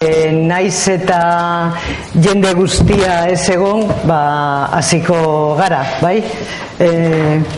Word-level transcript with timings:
E, 0.00 0.32
naiz 0.32 0.88
eta 0.88 1.16
jende 2.24 2.54
guztia 2.56 3.26
ez 3.28 3.42
egon, 3.52 3.82
ba, 4.08 4.70
hasiko 4.78 5.18
gara, 5.58 5.82
bai? 6.00 6.14
E, 6.80 6.88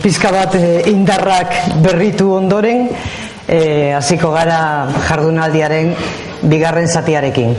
pizka 0.03 0.27
bat 0.35 0.57
e, 0.59 0.81
indarrak 0.91 1.55
berritu 1.85 2.33
ondoren, 2.35 2.89
e, 3.47 3.61
hasiko 3.95 4.33
gara 4.35 4.59
jardunaldiaren 5.07 5.93
bigarren 6.51 6.91
zatiarekin. 6.91 7.55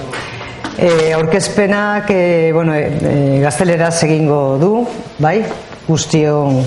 E, 0.76 0.92
aurkezpenak 1.16 2.12
e, 2.12 2.52
bueno, 2.52 2.76
e, 2.76 3.40
gazteleraz 3.40 3.96
egingo 4.04 4.44
du, 4.60 4.74
bai? 5.16 5.38
Guztion, 5.88 6.60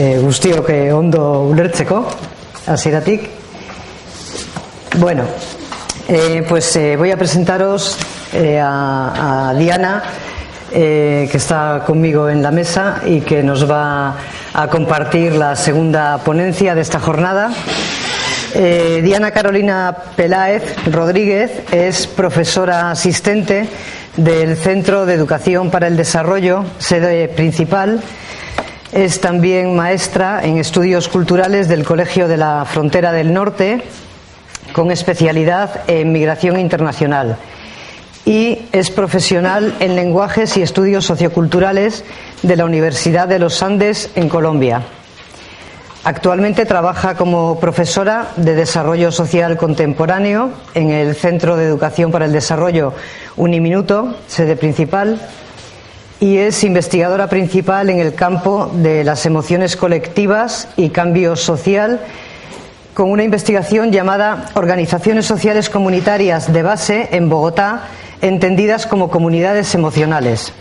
e, 0.00 0.14
guztiok 0.24 0.72
e, 0.72 0.82
ondo 0.96 1.28
ulertzeko, 1.52 2.06
hasieratik. 2.72 3.28
Bueno, 4.96 5.28
eh, 6.08 6.44
pues 6.48 6.74
eh, 6.76 6.96
voy 6.96 7.10
a 7.10 7.16
presentaros 7.16 7.96
eh, 8.32 8.58
a, 8.58 9.50
a, 9.50 9.54
Diana, 9.54 10.02
que 10.72 11.30
está 11.32 11.82
conmigo 11.84 12.28
en 12.28 12.42
la 12.42 12.52
mesa 12.52 13.02
y 13.04 13.22
que 13.22 13.42
nos 13.42 13.68
va 13.68 14.14
a 14.54 14.68
compartir 14.68 15.34
la 15.34 15.56
segunda 15.56 16.18
ponencia 16.18 16.76
de 16.76 16.80
esta 16.80 17.00
jornada. 17.00 17.50
Diana 18.54 19.32
Carolina 19.32 19.96
Peláez 20.14 20.62
Rodríguez 20.86 21.50
es 21.72 22.06
profesora 22.06 22.92
asistente 22.92 23.68
del 24.16 24.56
Centro 24.56 25.06
de 25.06 25.14
Educación 25.14 25.72
para 25.72 25.88
el 25.88 25.96
Desarrollo, 25.96 26.64
sede 26.78 27.26
principal. 27.26 28.00
Es 28.92 29.20
también 29.20 29.74
maestra 29.74 30.40
en 30.44 30.58
estudios 30.58 31.08
culturales 31.08 31.68
del 31.68 31.84
Colegio 31.84 32.28
de 32.28 32.36
la 32.36 32.64
Frontera 32.64 33.10
del 33.10 33.32
Norte, 33.32 33.82
con 34.72 34.90
especialidad 34.90 35.82
en 35.88 36.12
migración 36.12 36.58
internacional. 36.58 37.36
Y 38.24 38.60
es 38.72 38.90
profesional 38.90 39.74
en 39.80 39.96
lenguajes 39.96 40.56
y 40.56 40.62
estudios 40.62 41.04
socioculturales 41.04 42.04
de 42.42 42.56
la 42.56 42.64
Universidad 42.64 43.28
de 43.28 43.38
los 43.38 43.62
Andes 43.62 44.10
en 44.14 44.28
Colombia. 44.28 44.82
Actualmente 46.02 46.64
trabaja 46.64 47.14
como 47.14 47.60
profesora 47.60 48.28
de 48.36 48.54
Desarrollo 48.54 49.12
Social 49.12 49.58
Contemporáneo 49.58 50.50
en 50.74 50.90
el 50.90 51.14
Centro 51.14 51.56
de 51.56 51.66
Educación 51.66 52.10
para 52.10 52.24
el 52.24 52.32
Desarrollo 52.32 52.94
Uniminuto, 53.36 54.16
sede 54.26 54.56
principal, 54.56 55.20
y 56.18 56.38
es 56.38 56.64
investigadora 56.64 57.28
principal 57.28 57.90
en 57.90 57.98
el 57.98 58.14
campo 58.14 58.70
de 58.74 59.04
las 59.04 59.26
emociones 59.26 59.76
colectivas 59.76 60.68
y 60.76 60.90
cambio 60.90 61.36
social 61.36 62.00
con 62.94 63.10
una 63.10 63.24
investigación 63.24 63.92
llamada 63.92 64.50
Organizaciones 64.54 65.26
Sociales 65.26 65.70
Comunitarias 65.70 66.52
de 66.52 66.62
Base 66.62 67.08
en 67.12 67.28
Bogotá, 67.28 67.84
entendidas 68.20 68.86
como 68.86 69.10
comunidades 69.10 69.74
emocionales. 69.74 70.52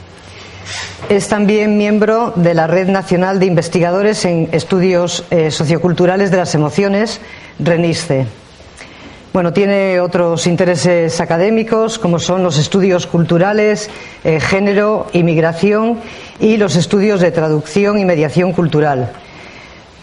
Es 1.09 1.27
también 1.27 1.77
miembro 1.77 2.33
de 2.35 2.53
la 2.53 2.67
Red 2.67 2.89
Nacional 2.89 3.39
de 3.39 3.47
Investigadores 3.47 4.25
en 4.25 4.49
Estudios 4.51 5.25
eh, 5.31 5.49
Socioculturales 5.49 6.29
de 6.29 6.37
las 6.37 6.53
Emociones, 6.53 7.19
RENISCE. 7.57 8.27
Bueno, 9.33 9.53
tiene 9.53 9.99
otros 9.99 10.47
intereses 10.47 11.21
académicos, 11.21 11.99
como 11.99 12.19
son 12.19 12.43
los 12.43 12.57
estudios 12.57 13.07
culturales, 13.07 13.89
eh, 14.23 14.39
género, 14.39 15.07
inmigración 15.13 15.99
y 16.39 16.57
los 16.57 16.75
estudios 16.75 17.21
de 17.21 17.31
traducción 17.31 17.99
y 17.99 18.05
mediación 18.05 18.53
cultural. 18.53 19.11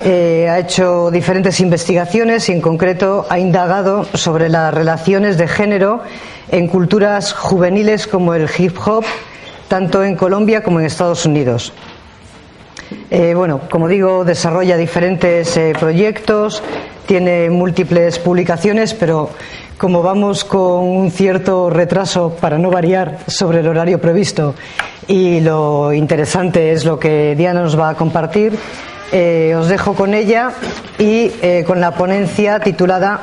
Eh, 0.00 0.46
ha 0.48 0.58
hecho 0.58 1.10
diferentes 1.10 1.58
investigaciones 1.60 2.48
y, 2.48 2.52
en 2.52 2.60
concreto, 2.60 3.26
ha 3.30 3.38
indagado 3.38 4.04
sobre 4.14 4.48
las 4.48 4.72
relaciones 4.72 5.38
de 5.38 5.48
género 5.48 6.02
en 6.50 6.68
culturas 6.68 7.32
juveniles 7.32 8.06
como 8.06 8.34
el 8.34 8.48
hip 8.58 8.76
hop, 8.84 9.04
tanto 9.68 10.04
en 10.04 10.14
Colombia 10.14 10.62
como 10.62 10.80
en 10.80 10.86
Estados 10.86 11.24
Unidos. 11.24 11.72
Eh, 13.10 13.34
bueno, 13.34 13.62
como 13.70 13.88
digo, 13.88 14.24
desarrolla 14.24 14.76
diferentes 14.76 15.56
eh, 15.56 15.72
proyectos, 15.78 16.62
tiene 17.06 17.50
múltiples 17.50 18.18
publicaciones, 18.18 18.94
pero 18.94 19.30
como 19.78 20.02
vamos 20.02 20.44
con 20.44 20.84
un 20.84 21.10
cierto 21.10 21.70
retraso, 21.70 22.36
para 22.40 22.58
no 22.58 22.70
variar, 22.70 23.18
sobre 23.26 23.60
el 23.60 23.68
horario 23.68 24.00
previsto, 24.00 24.54
y 25.08 25.40
lo 25.40 25.92
interesante 25.92 26.72
es 26.72 26.84
lo 26.84 26.98
que 26.98 27.34
Diana 27.36 27.62
nos 27.62 27.78
va 27.78 27.90
a 27.90 27.94
compartir, 27.94 28.58
eh, 29.12 29.54
os 29.56 29.68
dejo 29.68 29.94
con 29.94 30.14
ella 30.14 30.52
y 30.98 31.30
eh, 31.42 31.64
con 31.66 31.80
la 31.80 31.92
ponencia 31.92 32.60
titulada 32.60 33.20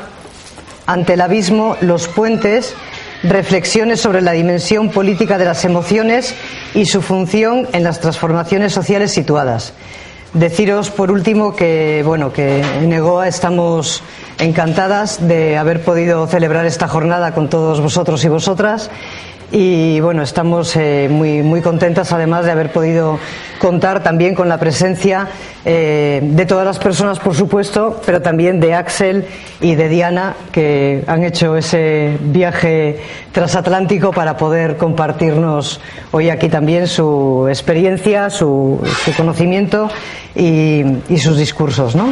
Ante 0.86 1.14
el 1.14 1.22
abismo, 1.22 1.78
los 1.80 2.10
puentes, 2.10 2.76
reflexiones 3.24 4.02
sobre 4.02 4.22
la 4.22 4.34
dimensión 4.34 4.90
política 4.90 5.38
de 5.38 5.46
las 5.46 5.64
emociones 5.64 6.36
y 6.74 6.86
su 6.86 7.02
función 7.02 7.68
en 7.72 7.84
las 7.84 8.02
transformaciones 8.02 8.74
sociales 8.74 9.12
situadas. 9.12 9.74
Deciros 10.34 10.90
por 10.90 11.12
último 11.12 11.56
que 11.56 12.02
bueno 12.06 12.34
que 12.34 12.60
en 12.60 12.92
EGOA 12.92 13.28
estamos 13.28 14.04
encantadas 14.40 15.26
de 15.28 15.58
haber 15.58 15.84
podido 15.84 16.26
celebrar 16.28 16.66
esta 16.66 16.88
jornada 16.88 17.34
con 17.34 17.50
todos 17.50 17.80
vosotros 17.80 18.26
y 18.26 18.30
vosotras 18.30 18.90
y 19.56 20.00
bueno, 20.00 20.24
estamos 20.24 20.76
eh, 20.76 21.08
muy, 21.12 21.44
muy 21.44 21.62
contentas 21.62 22.12
además 22.12 22.44
de 22.44 22.52
haber 22.52 22.72
podido 22.72 23.20
contar 23.60 24.02
también 24.02 24.34
con 24.34 24.50
la 24.50 24.58
presencia 24.58 25.28
eh, 25.64 26.22
de 26.24 26.46
todas 26.48 26.66
las 26.66 26.80
personas, 26.80 27.20
por 27.20 27.36
supuesto, 27.36 28.02
pero 28.04 28.20
también 28.20 28.60
de 28.60 28.74
Axel 28.74 29.28
y 29.62 29.76
de 29.76 29.90
Diana, 29.90 30.36
que 30.52 31.04
han 31.06 31.24
hecho 31.24 31.56
ese 31.56 32.18
viaje 32.20 32.98
transatlántico 33.32 34.12
para 34.12 34.38
poder 34.38 34.76
compartirnos 34.76 35.80
hoy 36.10 36.32
aquí 36.32 36.50
también 36.50 36.88
su 36.88 37.46
experiencia, 37.48 38.32
su, 38.32 38.82
su 39.06 39.14
conocimiento 39.16 39.88
y, 40.34 40.82
y, 41.10 41.20
sus 41.20 41.38
discursos, 41.38 41.96
¿no? 41.96 42.12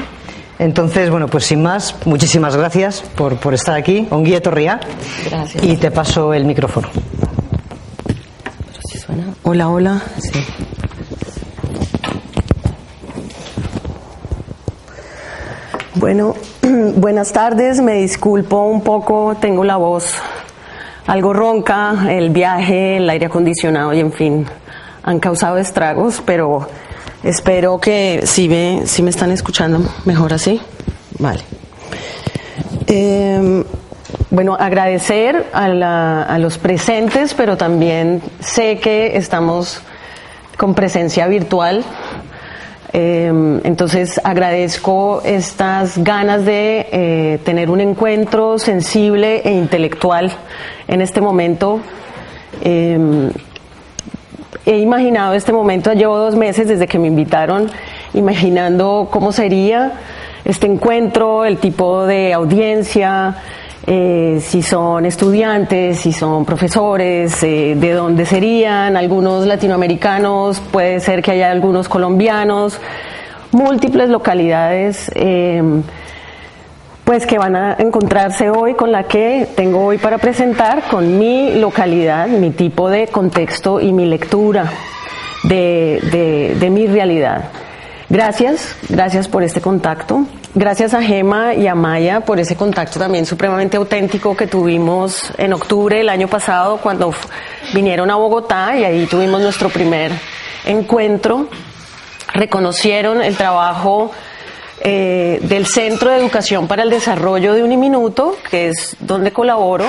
Entonces, 0.60 1.10
bueno, 1.10 1.28
pues 1.28 1.46
sin 1.46 1.64
más, 1.64 1.96
muchísimas 2.06 2.56
gracias 2.56 3.02
por, 3.16 3.38
por 3.38 3.56
estar 3.56 3.76
aquí. 3.76 4.06
Onguieto 4.12 4.52
Ría. 4.52 4.80
Gracias. 5.28 5.64
Y 5.64 5.76
te 5.78 5.90
paso 5.90 6.36
el 6.36 6.46
micrófono. 6.46 6.88
Hola, 9.44 9.70
hola. 9.70 10.02
Sí. 10.20 10.40
Bueno, 15.96 16.36
buenas 16.96 17.34
tardes. 17.34 17.82
Me 17.82 17.96
disculpo 17.96 18.64
un 18.64 18.82
poco, 18.82 19.36
tengo 19.42 19.66
la 19.66 19.76
voz 19.76 20.14
algo 21.08 21.34
ronca. 21.34 22.06
El 22.10 22.30
viaje, 22.30 22.98
el 22.98 23.10
aire 23.10 23.26
acondicionado 23.26 23.94
y 23.94 24.00
en 24.00 24.14
fin, 24.14 24.46
han 25.04 25.20
causado 25.20 25.58
estragos, 25.58 26.24
pero 26.26 26.70
espero 27.22 27.80
que 27.82 28.22
si 28.24 28.48
me, 28.48 28.88
si 28.88 29.04
me 29.04 29.10
están 29.10 29.32
escuchando 29.32 29.82
mejor 30.06 30.32
así. 30.34 30.62
Vale. 31.20 31.42
Eh, 32.88 33.66
bueno, 34.32 34.56
agradecer 34.58 35.46
a, 35.52 36.38
los 36.40 36.58
presentes, 36.58 37.34
pero 37.34 37.58
también 37.58 38.22
sé 38.40 38.80
que 38.80 39.18
estamos 39.18 39.82
con 40.58 40.74
presencia 40.74 41.28
virtual. 41.28 41.84
Eh, 42.94 43.60
entonces 43.66 44.22
agradezco 44.24 45.22
estas 45.26 45.98
ganas 45.98 46.46
de 46.46 46.88
eh, 46.92 47.40
tener 47.44 47.70
un 47.70 47.82
encuentro 47.82 48.58
sensible 48.58 49.42
e 49.44 49.52
intelectual 49.52 50.32
en 50.88 51.02
este 51.02 51.20
momento. 51.20 51.82
Eh, 52.62 53.32
he 54.66 54.78
imaginado 54.78 55.34
este 55.34 55.52
momento, 55.52 55.92
llevo 55.92 56.18
dos 56.18 56.36
meses 56.36 56.70
desde 56.70 56.88
que 56.88 57.00
me 57.00 57.08
invitaron, 57.08 57.70
imaginando 58.14 59.10
cómo 59.12 59.34
sería 59.34 59.92
este 60.46 60.68
encuentro, 60.68 61.44
el 61.44 61.58
tipo 61.58 62.06
de 62.06 62.34
audiencia, 62.34 63.36
eh, 63.88 64.40
si 64.42 64.62
son 64.62 65.06
estudiantes, 65.06 66.00
si 66.00 66.14
son 66.14 66.46
profesores, 66.46 67.42
eh, 67.42 67.74
de 67.76 67.92
dónde 67.94 68.26
serían, 68.26 68.96
algunos 68.96 69.48
latinoamericanos, 69.48 70.60
puede 70.60 71.00
ser 71.00 71.24
que 71.24 71.32
haya 71.32 71.50
algunos 71.50 71.90
colombianos, 71.90 72.80
múltiples 73.52 74.10
localidades. 74.10 75.12
Eh, 75.16 75.64
pues 77.04 77.26
que 77.26 77.38
van 77.38 77.56
a 77.58 77.76
encontrarse 77.80 78.50
hoy 78.50 78.76
con 78.76 78.92
la 78.92 79.04
que 79.04 79.48
tengo 79.56 79.84
hoy 79.84 79.98
para 79.98 80.18
presentar 80.18 80.84
con 80.84 81.18
mi 81.18 81.56
localidad, 81.56 82.28
mi 82.28 82.52
tipo 82.52 82.90
de 82.90 83.08
contexto 83.08 83.82
y 83.82 83.92
mi 83.92 84.06
lectura 84.06 84.72
de, 85.44 86.56
de 86.58 86.70
mi 86.70 86.88
realidad. 86.88 87.50
Gracias, 88.08 88.78
gracias 88.88 89.28
por 89.28 89.44
este 89.44 89.60
contacto. 89.60 90.26
Gracias 90.54 90.94
a 90.94 91.02
Gema 91.02 91.54
y 91.54 91.68
a 91.68 91.76
Maya 91.76 92.20
por 92.20 92.38
ese 92.38 92.58
contacto 92.58 93.00
también 93.00 93.26
supremamente 93.26 93.78
auténtico 93.78 94.36
que 94.36 94.48
tuvimos 94.48 95.32
en 95.38 95.54
octubre 95.54 95.96
del 95.96 96.10
año 96.10 96.28
pasado 96.28 96.76
cuando 96.76 97.14
vinieron 97.74 98.12
a 98.12 98.16
Bogotá 98.18 98.78
y 98.78 98.84
ahí 98.84 99.06
tuvimos 99.06 99.40
nuestro 99.40 99.70
primer 99.70 100.12
encuentro. 100.66 101.48
Reconocieron 102.34 103.22
el 103.22 103.38
trabajo 103.38 104.12
eh, 104.82 105.40
del 105.44 105.66
Centro 105.68 106.12
de 106.12 106.18
Educación 106.18 106.68
para 106.68 106.84
el 106.84 106.90
Desarrollo 106.90 107.54
de 107.54 107.64
Uniminuto, 107.64 108.36
que 108.50 108.68
es 108.68 108.98
donde 109.00 109.32
colaboro, 109.32 109.86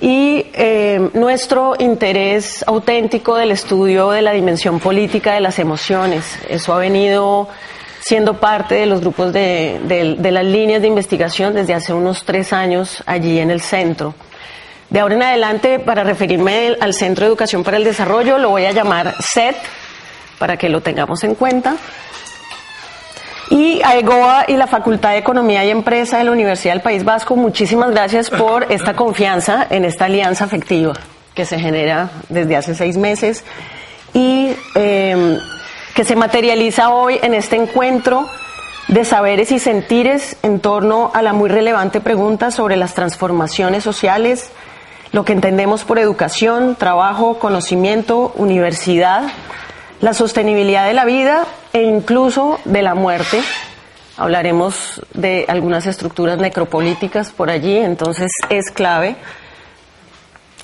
y 0.00 0.46
eh, 0.54 1.10
nuestro 1.12 1.74
interés 1.78 2.64
auténtico 2.66 3.36
del 3.36 3.50
estudio 3.50 4.10
de 4.10 4.22
la 4.22 4.32
dimensión 4.32 4.80
política 4.80 5.34
de 5.34 5.40
las 5.40 5.58
emociones. 5.58 6.38
Eso 6.48 6.72
ha 6.72 6.78
venido 6.78 7.50
siendo 8.06 8.34
parte 8.34 8.76
de 8.76 8.86
los 8.86 9.00
grupos 9.00 9.32
de, 9.32 9.80
de 10.16 10.30
las 10.30 10.44
líneas 10.44 10.80
de 10.80 10.86
investigación 10.86 11.54
desde 11.54 11.74
hace 11.74 11.92
unos 11.92 12.22
tres 12.22 12.52
años 12.52 13.02
allí 13.04 13.40
en 13.40 13.50
el 13.50 13.60
centro. 13.60 14.14
De 14.90 15.00
ahora 15.00 15.16
en 15.16 15.22
adelante, 15.24 15.80
para 15.80 16.04
referirme 16.04 16.76
al 16.80 16.94
Centro 16.94 17.24
de 17.24 17.30
Educación 17.30 17.64
para 17.64 17.78
el 17.78 17.82
Desarrollo, 17.82 18.38
lo 18.38 18.50
voy 18.50 18.64
a 18.64 18.70
llamar 18.70 19.16
SET, 19.18 19.56
para 20.38 20.56
que 20.56 20.68
lo 20.68 20.82
tengamos 20.82 21.24
en 21.24 21.34
cuenta. 21.34 21.74
Y 23.50 23.82
a 23.82 23.96
EGOA 23.96 24.44
y 24.46 24.56
la 24.56 24.68
Facultad 24.68 25.10
de 25.10 25.18
Economía 25.18 25.64
y 25.64 25.70
Empresa 25.70 26.18
de 26.18 26.24
la 26.24 26.30
Universidad 26.30 26.74
del 26.74 26.82
País 26.82 27.02
Vasco, 27.02 27.34
muchísimas 27.34 27.90
gracias 27.90 28.30
por 28.30 28.70
esta 28.70 28.94
confianza 28.94 29.66
en 29.68 29.84
esta 29.84 30.04
alianza 30.04 30.44
afectiva 30.44 30.92
que 31.34 31.44
se 31.44 31.58
genera 31.58 32.10
desde 32.28 32.54
hace 32.54 32.76
seis 32.76 32.96
meses 32.96 33.42
y 34.14 34.54
em, 34.76 35.38
que 35.96 36.04
se 36.04 36.14
materializa 36.14 36.90
hoy 36.90 37.18
en 37.22 37.32
este 37.32 37.56
encuentro 37.56 38.28
de 38.86 39.06
saberes 39.06 39.50
y 39.50 39.58
sentires 39.58 40.36
en 40.42 40.60
torno 40.60 41.10
a 41.14 41.22
la 41.22 41.32
muy 41.32 41.48
relevante 41.48 42.02
pregunta 42.02 42.50
sobre 42.50 42.76
las 42.76 42.92
transformaciones 42.92 43.82
sociales, 43.82 44.50
lo 45.12 45.24
que 45.24 45.32
entendemos 45.32 45.84
por 45.84 45.98
educación, 45.98 46.76
trabajo, 46.76 47.38
conocimiento, 47.38 48.34
universidad, 48.36 49.22
la 50.02 50.12
sostenibilidad 50.12 50.86
de 50.86 50.92
la 50.92 51.06
vida 51.06 51.46
e 51.72 51.82
incluso 51.84 52.60
de 52.66 52.82
la 52.82 52.94
muerte. 52.94 53.40
Hablaremos 54.18 55.00
de 55.14 55.46
algunas 55.48 55.86
estructuras 55.86 56.36
necropolíticas 56.36 57.32
por 57.32 57.48
allí, 57.48 57.78
entonces 57.78 58.30
es 58.50 58.70
clave. 58.70 59.16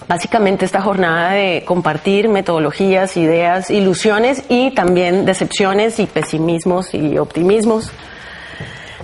Básicamente 0.08 0.64
esta 0.64 0.82
jornada 0.82 1.31
de 1.31 1.64
compartir 1.66 2.28
metodologías, 2.28 3.16
ideas, 3.16 3.70
ilusiones 3.70 4.44
y 4.49 4.72
también 4.72 5.25
decepciones 5.25 5.99
y 6.00 6.06
pesimismos 6.06 6.94
y 6.94 7.19
optimismos. 7.19 7.90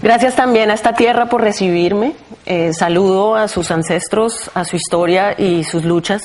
Gracias 0.03 0.37
también 0.37 0.71
a 0.71 0.75
esta 0.75 0.95
tierra 0.95 1.27
por 1.27 1.43
recibirme. 1.43 2.15
Eh, 2.47 2.73
saludo 2.73 3.35
a 3.35 3.49
sus 3.49 3.71
ancestros, 3.71 4.51
a 4.55 4.65
su 4.65 4.77
historia 4.77 5.35
y 5.37 5.65
sus 5.65 5.85
luchas, 5.85 6.23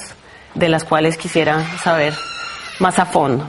de 0.54 0.70
las 0.70 0.84
cuales 0.84 1.18
quisiera 1.18 1.66
saber 1.80 2.14
más 2.80 3.00
a 3.00 3.06
fondo. 3.06 3.46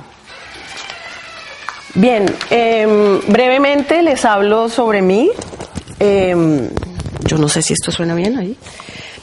Bien, 1.95 2.27
em, 2.51 3.21
brevemente 3.29 4.03
les 4.03 4.25
hablo 4.25 4.69
sobre 4.69 5.03
mí. 5.03 5.31
Em, 6.01 6.69
yo 7.25 7.39
no 7.39 7.49
sé 7.49 7.63
si 7.63 7.75
esto 7.75 7.93
suena 7.93 8.15
bien 8.15 8.39
ahí. 8.39 8.57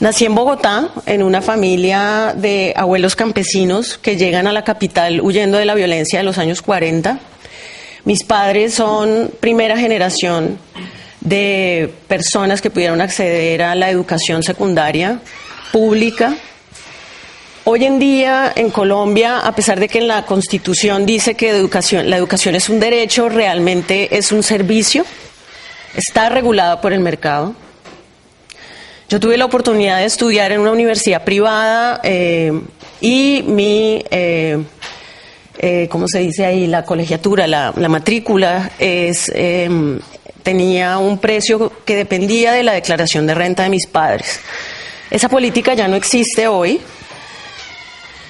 Nací 0.01 0.25
en 0.25 0.35
Bogotá, 0.35 0.89
en 1.05 1.23
una 1.23 1.41
familia 1.41 2.33
de 2.35 2.73
abuelos 2.75 3.15
campesinos 3.15 3.97
que 3.97 4.17
llegan 4.17 4.47
a 4.47 4.51
la 4.51 4.63
capital 4.63 5.21
huyendo 5.21 5.57
de 5.57 5.65
la 5.65 5.75
violencia 5.75 6.19
de 6.19 6.25
los 6.25 6.37
años 6.37 6.61
40. 6.61 7.19
Mis 8.03 8.23
padres 8.23 8.73
son 8.73 9.31
primera 9.39 9.77
generación 9.77 10.57
de 11.19 11.93
personas 12.07 12.61
que 12.61 12.71
pudieron 12.71 12.99
acceder 12.99 13.61
a 13.61 13.75
la 13.75 13.89
educación 13.91 14.41
secundaria 14.41 15.19
pública 15.71 16.35
Hoy 17.63 17.85
en 17.85 17.99
día 17.99 18.51
en 18.55 18.71
Colombia, 18.71 19.37
a 19.37 19.53
pesar 19.53 19.79
de 19.79 19.87
que 19.87 19.99
en 19.99 20.07
la 20.07 20.25
Constitución 20.25 21.05
dice 21.05 21.35
que 21.35 21.51
la 21.51 22.17
educación 22.17 22.55
es 22.55 22.69
un 22.69 22.79
derecho, 22.79 23.29
realmente 23.29 24.17
es 24.17 24.31
un 24.31 24.41
servicio, 24.41 25.05
está 25.95 26.29
regulada 26.29 26.81
por 26.81 26.91
el 26.91 27.01
mercado. 27.01 27.53
Yo 29.11 29.19
tuve 29.19 29.35
la 29.35 29.43
oportunidad 29.43 29.97
de 29.97 30.05
estudiar 30.05 30.53
en 30.53 30.61
una 30.61 30.71
universidad 30.71 31.25
privada 31.25 31.99
eh, 32.01 32.53
y 33.01 33.43
mi, 33.45 34.01
eh, 34.09 34.57
eh, 35.57 35.89
¿cómo 35.91 36.07
se 36.07 36.19
dice 36.19 36.45
ahí? 36.45 36.65
La 36.65 36.85
colegiatura, 36.85 37.45
la, 37.45 37.73
la 37.75 37.89
matrícula, 37.89 38.71
em, 38.79 39.99
tenía 40.43 40.97
un 40.97 41.17
precio 41.17 41.73
que 41.83 41.97
dependía 41.97 42.53
de 42.53 42.63
la 42.63 42.71
declaración 42.71 43.27
de 43.27 43.33
renta 43.33 43.63
de 43.63 43.69
mis 43.69 43.85
padres. 43.85 44.39
Esa 45.09 45.27
política 45.27 45.73
ya 45.73 45.89
no 45.89 45.97
existe 45.97 46.47
hoy. 46.47 46.79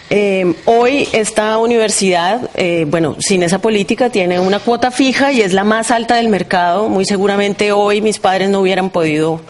Eh, 0.09 0.51
hoy 0.65 1.07
esta 1.13 1.59
universidad, 1.59 2.49
bueno, 2.87 3.17
sin 3.19 3.43
esa 3.43 3.59
política 3.59 4.09
tiene 4.09 4.39
una 4.39 4.57
cuota 4.57 4.89
fija 4.89 5.31
y 5.31 5.41
es 5.41 5.53
la 5.53 5.63
más 5.63 5.91
alta 5.91 6.15
del 6.15 6.29
mercado. 6.29 6.89
Muy 6.89 7.05
seguramente 7.05 7.71
hoy 7.71 8.01
mis 8.01 8.17
padres 8.17 8.49
no 8.49 8.61
hubieran 8.61 8.89
podido 8.89 9.41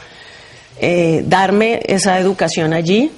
eh, 0.82 1.24
darme 1.26 1.82
esa 1.86 2.20
educación 2.20 2.74
allí. 2.74 3.12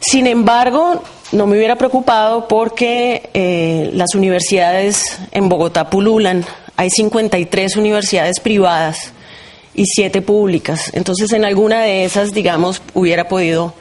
Sin 0.00 0.26
embargo, 0.26 1.02
no 1.30 1.46
me 1.46 1.56
hubiera 1.56 1.76
preocupado 1.76 2.48
porque 2.48 3.90
las 3.94 4.14
universidades 4.14 5.18
en 5.30 5.48
Bogotá 5.48 5.88
pululan. 5.88 6.44
Hay 6.76 6.90
53 6.90 7.76
universidades 7.76 8.40
privadas 8.40 9.12
y 9.76 9.86
7 9.86 10.22
públicas. 10.22 10.90
Entonces, 10.94 11.32
en 11.32 11.44
alguna 11.44 11.82
de 11.82 12.04
esas, 12.04 12.32
digamos, 12.32 12.82
hubiera 12.94 13.28
podido 13.28 13.74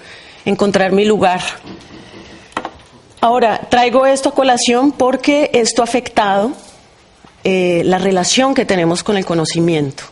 encontrar 0.46 0.92
mi 0.92 1.06
lugar. 1.06 1.42
Ahora, 3.22 3.62
traigo 3.70 4.06
esto 4.06 4.30
a 4.30 4.36
colación 4.36 4.92
porque 4.92 5.50
esto 5.54 5.82
ha 5.82 5.86
afectado 5.86 6.52
eh, 7.44 7.82
la 7.86 7.98
relación 7.98 8.54
que 8.54 8.66
tenemos 8.66 9.04
con 9.04 9.18
el 9.18 9.26
conocimiento. 9.26 10.04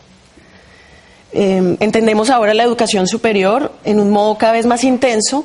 Em, 1.36 1.76
entendemos 1.80 2.30
ahora 2.30 2.54
la 2.54 2.62
educación 2.62 3.08
superior 3.08 3.72
en 3.82 3.98
un 3.98 4.10
modo 4.10 4.38
cada 4.38 4.52
vez 4.52 4.66
más 4.66 4.84
intenso 4.84 5.44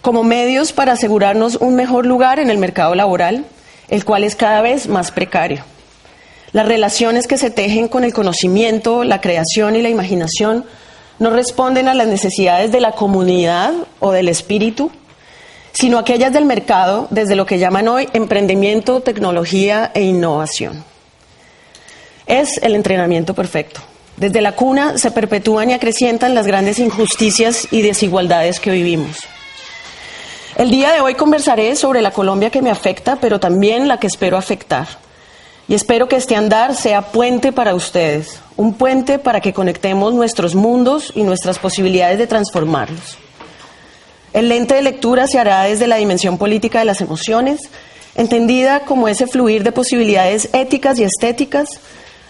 como 0.00 0.22
medios 0.22 0.72
para 0.72 0.92
asegurarnos 0.92 1.56
un 1.56 1.74
mejor 1.74 2.06
lugar 2.06 2.38
en 2.38 2.48
el 2.48 2.58
mercado 2.58 2.94
laboral, 2.94 3.44
el 3.88 4.04
cual 4.04 4.22
es 4.22 4.36
cada 4.36 4.62
vez 4.62 4.86
más 4.86 5.10
precario. 5.10 5.64
Las 6.52 6.68
relaciones 6.68 7.26
que 7.26 7.38
se 7.38 7.50
tejen 7.50 7.88
con 7.88 8.04
el 8.04 8.14
conocimiento, 8.14 9.02
la 9.02 9.20
creación 9.20 9.74
y 9.74 9.82
la 9.82 9.88
imaginación 9.88 10.64
no 11.18 11.30
responden 11.30 11.88
a 11.88 11.94
las 11.94 12.06
necesidades 12.06 12.70
de 12.70 12.80
la 12.80 12.92
comunidad 12.92 13.72
o 13.98 14.12
del 14.12 14.28
espíritu, 14.28 14.92
sino 15.72 15.98
aquellas 15.98 16.32
del 16.32 16.44
mercado 16.44 17.08
desde 17.10 17.34
lo 17.34 17.46
que 17.46 17.58
llaman 17.58 17.88
hoy 17.88 18.08
emprendimiento, 18.12 19.00
tecnología 19.00 19.90
e 19.92 20.02
innovación. 20.02 20.84
Es 22.28 22.58
el 22.58 22.76
entrenamiento 22.76 23.34
perfecto. 23.34 23.80
Desde 24.16 24.40
la 24.40 24.52
cuna 24.52 24.96
se 24.96 25.10
perpetúan 25.10 25.70
y 25.70 25.74
acrecientan 25.74 26.34
las 26.34 26.46
grandes 26.46 26.78
injusticias 26.78 27.68
y 27.70 27.82
desigualdades 27.82 28.60
que 28.60 28.70
vivimos. 28.70 29.18
El 30.56 30.70
día 30.70 30.92
de 30.92 31.02
hoy 31.02 31.14
conversaré 31.14 31.76
sobre 31.76 32.00
la 32.00 32.12
Colombia 32.12 32.48
que 32.48 32.62
me 32.62 32.70
afecta, 32.70 33.16
pero 33.20 33.38
también 33.38 33.88
la 33.88 34.00
que 34.00 34.06
espero 34.06 34.38
afectar. 34.38 34.88
Y 35.68 35.74
espero 35.74 36.08
que 36.08 36.16
este 36.16 36.34
andar 36.34 36.74
sea 36.74 37.12
puente 37.12 37.52
para 37.52 37.74
ustedes, 37.74 38.40
un 38.56 38.72
puente 38.72 39.18
para 39.18 39.42
que 39.42 39.52
conectemos 39.52 40.14
nuestros 40.14 40.54
mundos 40.54 41.12
y 41.14 41.22
nuestras 41.24 41.58
posibilidades 41.58 42.16
de 42.16 42.26
transformarlos. 42.26 43.18
El 44.32 44.48
lente 44.48 44.74
de 44.76 44.82
lectura 44.82 45.26
se 45.26 45.38
hará 45.38 45.64
desde 45.64 45.86
la 45.86 45.96
dimensión 45.96 46.38
política 46.38 46.78
de 46.78 46.84
las 46.86 47.02
emociones, 47.02 47.60
entendida 48.14 48.80
como 48.80 49.08
ese 49.08 49.26
fluir 49.26 49.62
de 49.62 49.72
posibilidades 49.72 50.48
éticas 50.54 50.98
y 50.98 51.04
estéticas, 51.04 51.80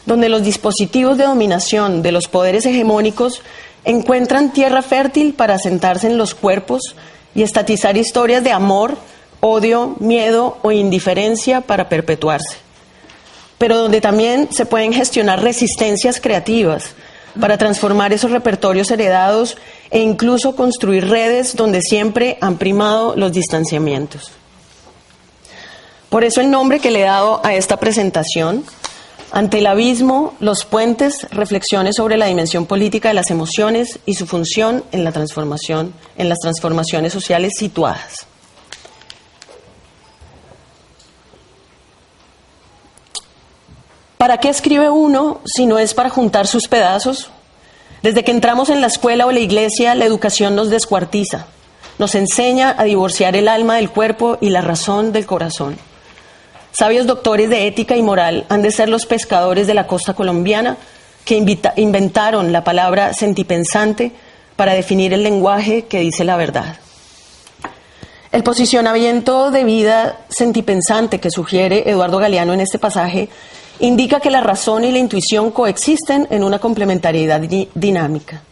donde 0.06 0.28
los 0.28 0.42
dispositivos 0.42 1.18
de 1.18 1.24
dominación 1.24 2.02
de 2.02 2.12
los 2.12 2.28
poderes 2.28 2.64
hegemónicos 2.64 3.42
encuentran 3.84 4.52
tierra 4.52 4.82
fértil 4.82 5.34
para 5.34 5.58
sentarse 5.58 6.06
en 6.06 6.16
los 6.16 6.34
cuerpos 6.34 6.96
y 7.34 7.42
estatizar 7.42 7.96
historias 7.96 8.42
de 8.42 8.52
amor, 8.52 8.96
odio, 9.40 9.96
miedo 10.00 10.58
o 10.62 10.72
indiferencia 10.72 11.60
para 11.60 11.88
perpetuarse. 11.88 12.56
Pero 13.58 13.76
donde 13.76 14.00
también 14.00 14.48
se 14.52 14.66
pueden 14.66 14.92
gestionar 14.92 15.42
resistencias 15.42 16.20
creativas 16.20 16.94
para 17.40 17.58
transformar 17.58 18.12
esos 18.12 18.30
repertorios 18.30 18.90
heredados 18.90 19.56
e 19.90 20.00
incluso 20.00 20.56
construir 20.56 21.08
redes 21.08 21.54
donde 21.54 21.82
siempre 21.82 22.38
han 22.40 22.56
primado 22.56 23.14
los 23.16 23.32
distanciamientos. 23.32 24.32
Por 26.08 26.24
eso 26.24 26.40
el 26.40 26.50
nombre 26.50 26.80
que 26.80 26.90
le 26.90 27.00
he 27.00 27.04
dado 27.04 27.40
a 27.44 27.54
esta 27.54 27.76
presentación, 27.78 28.64
ante 29.32 29.58
el 29.58 29.66
abismo, 29.66 30.34
los 30.40 30.64
puentes, 30.64 31.28
reflexiones 31.30 31.96
sobre 31.96 32.16
la 32.16 32.26
dimensión 32.26 32.66
política 32.66 33.08
de 33.08 33.14
las 33.14 33.30
emociones 33.30 33.98
y 34.06 34.14
su 34.14 34.26
función 34.26 34.84
en 34.92 35.04
la 35.04 35.12
transformación, 35.12 35.92
en 36.16 36.28
las 36.28 36.38
transformaciones 36.38 37.12
sociales 37.12 37.52
situadas. 37.58 38.26
¿Para 44.16 44.38
qué 44.38 44.48
escribe 44.48 44.90
uno 44.90 45.40
si 45.44 45.66
no 45.66 45.78
es 45.78 45.92
para 45.94 46.10
juntar 46.10 46.46
sus 46.46 46.68
pedazos 46.68 47.30
desde 48.02 48.24
que 48.24 48.30
entramos 48.30 48.68
en 48.70 48.80
la 48.80 48.86
escuela 48.86 49.26
o 49.26 49.32
la 49.32 49.40
iglesia, 49.40 49.94
la 49.94 50.04
educación 50.04 50.54
nos 50.54 50.70
descuartiza, 50.70 51.46
nos 51.98 52.14
enseña 52.14 52.74
a 52.78 52.84
divorciar 52.84 53.36
el 53.36 53.48
alma 53.48 53.76
del 53.76 53.90
cuerpo 53.90 54.38
y 54.40 54.50
la 54.50 54.60
razón 54.60 55.12
del 55.12 55.26
corazón. 55.26 55.76
Sabios 56.78 57.06
doctores 57.06 57.48
de 57.48 57.66
ética 57.66 57.96
y 57.96 58.02
moral 58.02 58.44
han 58.50 58.60
de 58.60 58.70
ser 58.70 58.90
los 58.90 59.06
pescadores 59.06 59.66
de 59.66 59.72
la 59.72 59.86
costa 59.86 60.12
colombiana 60.12 60.76
que 61.24 61.42
inventaron 61.76 62.52
la 62.52 62.64
palabra 62.64 63.14
sentipensante 63.14 64.12
para 64.56 64.74
definir 64.74 65.14
el 65.14 65.22
lenguaje 65.22 65.86
que 65.86 66.00
dice 66.00 66.22
la 66.22 66.36
verdad. 66.36 66.76
El 68.30 68.42
posicionamiento 68.42 69.50
de 69.50 69.64
vida 69.64 70.18
sentipensante 70.28 71.18
que 71.18 71.30
sugiere 71.30 71.88
Eduardo 71.88 72.18
Galeano 72.18 72.52
en 72.52 72.60
este 72.60 72.78
pasaje 72.78 73.30
indica 73.78 74.20
que 74.20 74.30
la 74.30 74.42
razón 74.42 74.84
y 74.84 74.92
la 74.92 74.98
intuición 74.98 75.52
coexisten 75.52 76.28
en 76.28 76.44
una 76.44 76.58
complementariedad 76.58 77.40
dinámica. 77.74 78.42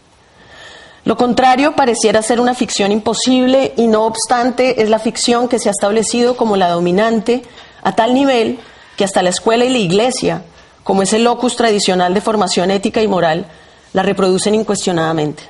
Lo 1.05 1.19
contrario 1.19 1.77
pareciera 1.77 2.23
ser 2.23 2.41
una 2.41 2.55
ficción 2.55 2.91
imposible 2.91 3.75
y 3.77 3.87
no 3.87 4.07
obstante 4.07 4.81
es 4.81 4.89
la 4.89 4.99
ficción 4.99 5.47
que 5.47 5.59
se 5.59 5.69
ha 5.69 5.73
establecido 5.73 6.39
como 6.39 6.57
la 6.57 6.71
dominante 6.71 7.43
a 7.85 7.95
tal 7.95 8.15
nivel 8.15 8.59
que 8.97 9.05
hasta 9.05 9.23
la 9.23 9.31
escuela 9.31 9.65
y 9.65 9.71
la 9.71 9.79
iglesia, 9.79 10.43
como 10.83 11.03
es 11.03 11.13
el 11.13 11.25
locus 11.25 11.57
tradicional 11.57 12.13
de 12.15 12.21
formación 12.21 12.71
ética 12.71 13.03
y 13.03 13.09
moral, 13.09 13.47
la 13.93 14.03
reproducen 14.03 14.55
incuestionadamente. 14.55 15.45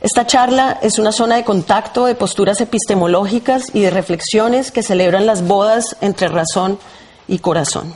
Esta 0.00 0.26
charla 0.26 0.78
es 0.82 0.98
una 0.98 1.12
zona 1.12 1.36
de 1.36 1.44
contacto 1.44 2.06
de 2.06 2.14
posturas 2.14 2.60
epistemológicas 2.60 3.66
y 3.72 3.80
de 3.80 3.90
reflexiones 3.90 4.70
que 4.70 4.82
celebran 4.82 5.26
las 5.26 5.46
bodas 5.46 5.96
entre 6.00 6.28
razón 6.28 6.78
y 7.26 7.38
corazón. 7.38 7.94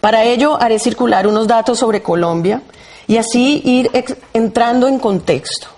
Para 0.00 0.24
ello 0.24 0.60
haré 0.60 0.78
circular 0.78 1.26
unos 1.26 1.46
datos 1.46 1.78
sobre 1.78 2.02
Colombia 2.02 2.62
y 3.06 3.18
así 3.18 3.60
ir 3.64 3.90
entrando 4.32 4.88
en 4.88 4.98
contexto. 4.98 5.68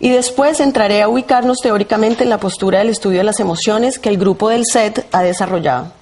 Y 0.00 0.10
después 0.10 0.60
entraré 0.60 1.02
a 1.02 1.08
ubicarnos 1.08 1.58
teóricamente 1.58 2.24
en 2.24 2.30
la 2.30 2.38
postura 2.38 2.78
del 2.78 2.90
estudio 2.90 3.18
de 3.18 3.24
las 3.24 3.40
emociones 3.40 3.98
que 3.98 4.08
el 4.08 4.18
grupo 4.18 4.48
del 4.48 4.64
SET 4.64 5.06
ha 5.12 5.22
desarrollado. 5.22 5.92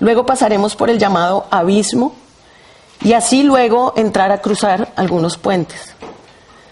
Luego 0.00 0.26
pasaremos 0.26 0.76
por 0.76 0.90
el 0.90 0.98
llamado 0.98 1.46
abismo 1.50 2.14
y 3.02 3.14
así 3.14 3.42
luego 3.42 3.94
entrar 3.96 4.32
a 4.32 4.40
cruzar 4.40 4.92
algunos 4.96 5.38
puentes. 5.38 5.94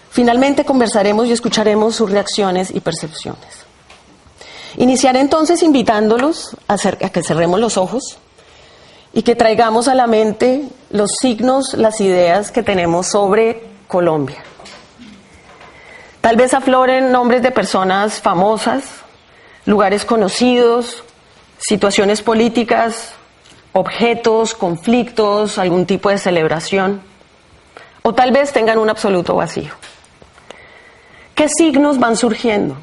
Finalmente 0.09 0.65
conversaremos 0.65 1.27
y 1.27 1.31
escucharemos 1.31 1.95
sus 1.95 2.09
reacciones 2.09 2.71
y 2.73 2.79
percepciones. 2.79 3.65
Iniciaré 4.77 5.19
entonces 5.19 5.63
invitándolos 5.63 6.55
a, 6.67 6.75
a 6.75 7.09
que 7.09 7.23
cerremos 7.23 7.59
los 7.59 7.77
ojos 7.77 8.17
y 9.13 9.23
que 9.23 9.35
traigamos 9.35 9.87
a 9.87 9.95
la 9.95 10.07
mente 10.07 10.67
los 10.91 11.11
signos, 11.19 11.73
las 11.73 12.01
ideas 12.01 12.51
que 12.51 12.63
tenemos 12.63 13.07
sobre 13.07 13.63
Colombia. 13.87 14.43
Tal 16.21 16.35
vez 16.35 16.53
afloren 16.53 17.11
nombres 17.11 17.41
de 17.41 17.51
personas 17.51 18.19
famosas, 18.19 18.83
lugares 19.65 20.03
conocidos, 20.03 21.03
situaciones 21.57 22.21
políticas, 22.21 23.13
objetos, 23.71 24.53
conflictos, 24.53 25.57
algún 25.57 25.85
tipo 25.85 26.09
de 26.09 26.17
celebración, 26.17 27.01
o 28.01 28.13
tal 28.13 28.31
vez 28.31 28.51
tengan 28.51 28.79
un 28.79 28.89
absoluto 28.89 29.35
vacío. 29.35 29.73
¿Qué 31.35 31.47
signos 31.47 31.99
van 31.99 32.17
surgiendo? 32.17 32.75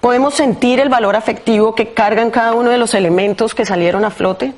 ¿Podemos 0.00 0.34
sentir 0.34 0.80
el 0.80 0.88
valor 0.88 1.16
afectivo 1.16 1.74
que 1.74 1.92
cargan 1.92 2.30
cada 2.30 2.54
uno 2.54 2.70
de 2.70 2.78
los 2.78 2.94
elementos 2.94 3.54
que 3.54 3.66
salieron 3.66 4.04
a 4.04 4.10
flote? 4.10 4.54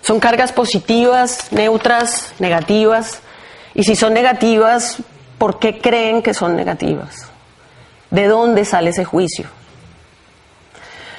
Son 0.00 0.20
cargas 0.20 0.52
positivas, 0.52 1.52
neutras, 1.52 2.32
negativas. 2.38 3.20
Y 3.74 3.82
si 3.84 3.96
son 3.96 4.14
negativas, 4.14 4.98
¿por 5.38 5.58
qué 5.58 5.78
creen 5.78 6.22
que 6.22 6.34
son 6.34 6.56
negativas? 6.56 7.30
¿De 8.10 8.26
dónde 8.26 8.64
sale 8.64 8.90
ese 8.90 9.04
juicio? 9.04 9.46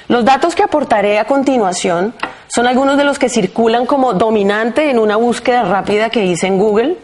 Los 0.07 0.25
datos 0.25 0.55
que 0.55 0.63
aportaré 0.63 1.19
a 1.19 1.25
continuación 1.25 2.13
son 2.47 2.67
algunos 2.67 2.97
de 2.97 3.03
los 3.03 3.19
que 3.19 3.29
circulan 3.29 3.85
como 3.85 4.13
dominante 4.13 4.89
en 4.89 4.99
una 4.99 5.15
búsqueda 5.15 5.63
rápida 5.63 6.09
que 6.09 6.25
hice 6.25 6.47
en 6.47 6.57
Google, 6.57 6.97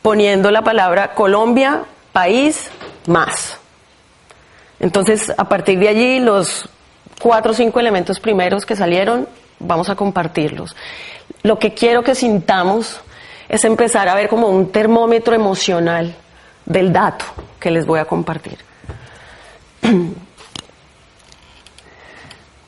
poniendo 0.00 0.50
la 0.50 0.62
palabra 0.62 1.14
Colombia, 1.14 1.82
país, 2.12 2.70
más. 3.06 3.58
Entonces, 4.80 5.32
a 5.36 5.48
partir 5.48 5.78
de 5.78 5.88
allí, 5.88 6.20
los 6.20 6.68
cuatro 7.20 7.52
o 7.52 7.54
cinco 7.54 7.80
elementos 7.80 8.20
primeros 8.20 8.64
que 8.64 8.76
salieron, 8.76 9.28
vamos 9.58 9.90
a 9.90 9.96
compartirlos 9.96 10.74
lo 11.46 11.58
que 11.58 11.74
quiero 11.74 12.02
que 12.02 12.14
sintamos 12.14 13.00
es 13.48 13.64
empezar 13.64 14.08
a 14.08 14.14
ver 14.14 14.28
como 14.28 14.48
un 14.48 14.72
termómetro 14.72 15.34
emocional 15.34 16.16
del 16.66 16.92
dato 16.92 17.24
que 17.58 17.70
les 17.70 17.86
voy 17.86 17.98
a 18.00 18.04
compartir. 18.04 18.58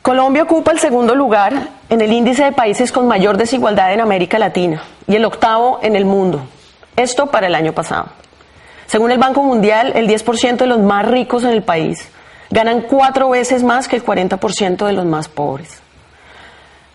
Colombia 0.02 0.44
ocupa 0.44 0.72
el 0.72 0.78
segundo 0.78 1.14
lugar 1.14 1.68
en 1.90 2.00
el 2.00 2.10
índice 2.12 2.44
de 2.44 2.52
países 2.52 2.90
con 2.92 3.06
mayor 3.06 3.36
desigualdad 3.36 3.92
en 3.92 4.00
América 4.00 4.38
Latina 4.38 4.82
y 5.06 5.16
el 5.16 5.24
octavo 5.26 5.80
en 5.82 5.96
el 5.96 6.06
mundo. 6.06 6.40
Esto 6.96 7.26
para 7.26 7.46
el 7.48 7.54
año 7.54 7.74
pasado. 7.74 8.06
Según 8.86 9.10
el 9.10 9.18
Banco 9.18 9.42
Mundial, 9.42 9.92
el 9.94 10.08
10% 10.08 10.56
de 10.56 10.66
los 10.66 10.78
más 10.78 11.06
ricos 11.06 11.44
en 11.44 11.50
el 11.50 11.62
país 11.62 12.08
ganan 12.48 12.80
cuatro 12.82 13.28
veces 13.28 13.62
más 13.62 13.86
que 13.86 13.96
el 13.96 14.04
40% 14.04 14.86
de 14.86 14.92
los 14.94 15.04
más 15.04 15.28
pobres. 15.28 15.82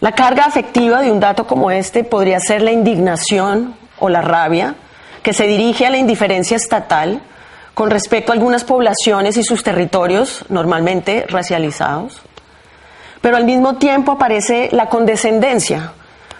La 0.02 0.14
carga 0.14 0.46
afectiva 0.46 1.02
de 1.02 1.12
un 1.12 1.20
dato 1.20 1.46
como 1.46 1.70
este 1.70 2.04
podría 2.04 2.40
ser 2.40 2.64
la 2.64 2.72
indignación 2.72 3.76
o 4.00 4.10
la 4.10 4.22
rabia 4.22 4.76
que 5.24 5.34
se 5.34 5.48
dirige 5.48 5.86
a 5.86 5.90
la 5.90 5.98
indiferencia 5.98 6.58
estatal 6.58 7.22
con 7.74 7.90
respecto 7.90 8.32
a 8.32 8.36
algunas 8.36 8.64
poblaciones 8.64 9.38
y 9.38 9.44
sus 9.44 9.64
territorios 9.64 10.46
normalmente 10.50 11.26
racializados. 11.28 12.22
Pero 13.22 13.38
al 13.38 13.46
mismo 13.46 13.78
tiempo 13.78 14.12
aparece 14.12 14.70
la 14.72 14.90
condescendencia 14.90 15.94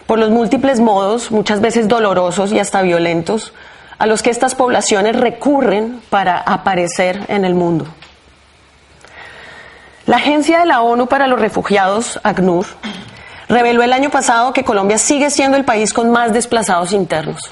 por 0.06 0.20
los 0.20 0.30
múltiples 0.30 0.80
modos, 0.80 1.32
muchas 1.32 1.62
veces 1.62 1.88
dolorosos 1.88 2.52
y 2.52 2.60
hasta 2.60 2.82
violentos, 2.82 3.54
a 3.98 4.06
los 4.06 4.22
que 4.22 4.30
estas 4.30 4.54
poblaciones 4.54 5.16
recurren 5.16 6.02
para 6.10 6.38
aparecer 6.38 7.22
en 7.30 7.46
el 7.46 7.56
mundo. 7.56 7.88
La 10.06 10.18
Agencia 10.18 10.60
de 10.60 10.66
la 10.66 10.82
ONU 10.82 11.08
para 11.08 11.28
los 11.28 11.40
Refugiados, 11.40 12.20
ACNUR, 12.24 12.66
reveló 13.48 13.82
el 13.82 13.94
año 13.94 14.10
pasado 14.10 14.52
que 14.52 14.66
Colombia 14.66 14.98
sigue 14.98 15.30
siendo 15.30 15.56
el 15.56 15.64
país 15.64 15.94
con 15.94 16.12
más 16.12 16.34
desplazados 16.34 16.92
internos, 16.92 17.52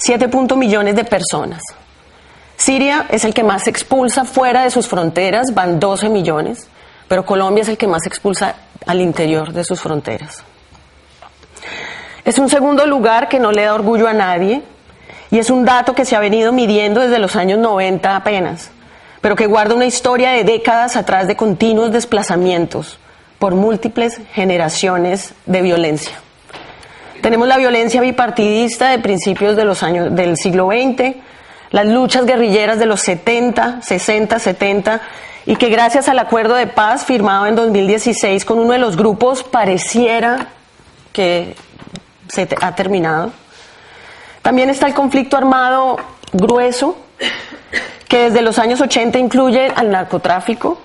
7 0.00 0.30
millones 0.56 0.96
de 0.96 1.04
personas. 1.04 1.60
Siria 2.56 3.06
es 3.10 3.26
el 3.26 3.34
que 3.34 3.44
más 3.44 3.66
expulsa 3.66 4.24
fuera 4.24 4.62
de 4.62 4.70
sus 4.70 4.88
fronteras, 4.88 5.52
van 5.52 5.78
12 5.78 6.08
millones, 6.08 6.68
pero 7.06 7.26
Colombia 7.26 7.62
es 7.62 7.68
el 7.68 7.76
que 7.76 7.86
más 7.86 8.06
expulsa 8.06 8.54
al 8.86 9.02
interior 9.02 9.52
de 9.52 9.62
sus 9.62 9.78
fronteras. 9.78 10.42
Es 12.24 12.38
un 12.38 12.48
segundo 12.48 12.86
lugar 12.86 13.28
que 13.28 13.38
no 13.38 13.52
le 13.52 13.64
da 13.64 13.74
orgullo 13.74 14.08
a 14.08 14.14
nadie 14.14 14.62
y 15.30 15.38
es 15.38 15.50
un 15.50 15.66
dato 15.66 15.94
que 15.94 16.06
se 16.06 16.16
ha 16.16 16.20
venido 16.20 16.50
midiendo 16.50 17.02
desde 17.02 17.18
los 17.18 17.36
años 17.36 17.58
90 17.58 18.16
apenas, 18.16 18.70
pero 19.20 19.36
que 19.36 19.46
guarda 19.46 19.74
una 19.74 19.86
historia 19.86 20.30
de 20.30 20.44
décadas 20.44 20.96
atrás 20.96 21.26
de 21.26 21.36
continuos 21.36 21.92
desplazamientos 21.92 22.98
por 23.38 23.54
múltiples 23.54 24.18
generaciones 24.32 25.34
de 25.44 25.60
violencia. 25.60 26.29
Tenemos 27.20 27.48
la 27.48 27.58
violencia 27.58 28.00
bipartidista 28.00 28.90
de 28.90 28.98
principios 28.98 29.54
de 29.54 29.64
los 29.64 29.82
años 29.82 30.14
del 30.14 30.38
siglo 30.38 30.68
XX, 30.68 31.16
las 31.70 31.86
luchas 31.86 32.24
guerrilleras 32.24 32.78
de 32.78 32.86
los 32.86 33.02
70, 33.02 33.82
60, 33.82 34.38
70 34.38 35.00
y 35.44 35.56
que 35.56 35.68
gracias 35.68 36.08
al 36.08 36.18
acuerdo 36.18 36.54
de 36.54 36.66
paz 36.66 37.04
firmado 37.04 37.46
en 37.46 37.56
2016 37.56 38.44
con 38.46 38.58
uno 38.58 38.72
de 38.72 38.78
los 38.78 38.96
grupos 38.96 39.42
pareciera 39.42 40.48
que 41.12 41.54
se 42.28 42.48
ha 42.60 42.74
terminado. 42.74 43.32
También 44.40 44.70
está 44.70 44.86
el 44.86 44.94
conflicto 44.94 45.36
armado 45.36 45.98
grueso 46.32 46.96
que 48.08 48.30
desde 48.30 48.40
los 48.40 48.58
años 48.58 48.80
80 48.80 49.18
incluye 49.18 49.70
al 49.76 49.90
narcotráfico, 49.90 50.80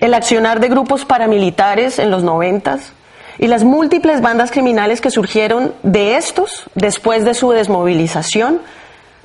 el 0.00 0.12
accionar 0.12 0.58
de 0.58 0.68
grupos 0.68 1.04
paramilitares 1.04 2.00
en 2.00 2.10
los 2.10 2.24
noventas 2.24 2.92
y 3.38 3.46
las 3.48 3.64
múltiples 3.64 4.20
bandas 4.20 4.50
criminales 4.50 5.00
que 5.00 5.10
surgieron 5.10 5.74
de 5.82 6.16
estos 6.16 6.64
después 6.74 7.24
de 7.24 7.34
su 7.34 7.50
desmovilización 7.50 8.60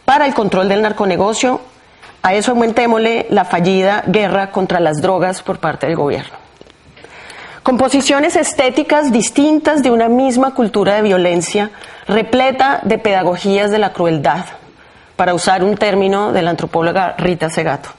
para 0.06 0.26
el 0.26 0.34
control 0.34 0.70
del 0.70 0.82
narconegocio. 0.82 1.62
A 2.24 2.36
eso 2.36 2.52
aumentémosle 2.52 3.28
la 3.30 3.46
fallida 3.46 4.04
guerra 4.06 4.52
contra 4.52 4.80
las 4.80 5.02
drogas 5.02 5.42
por 5.42 5.60
parte 5.60 5.88
del 5.88 5.96
gobierno. 5.96 6.42
Composiciones 7.64 8.36
estéticas 8.36 9.12
distintas 9.12 9.84
de 9.84 9.92
una 9.92 10.10
misma 10.10 10.54
cultura 10.54 10.96
de 10.96 11.04
violencia, 11.04 11.72
repleta 12.08 12.80
de 12.84 12.98
pedagogías 12.98 13.72
de 13.72 13.78
la 13.78 13.94
crueldad, 13.94 14.46
para 15.16 15.36
usar 15.36 15.64
un 15.64 15.78
término 15.78 16.32
de 16.32 16.42
la 16.42 16.50
antropóloga 16.50 17.16
Rita 17.18 17.50
Segato. 17.50 17.90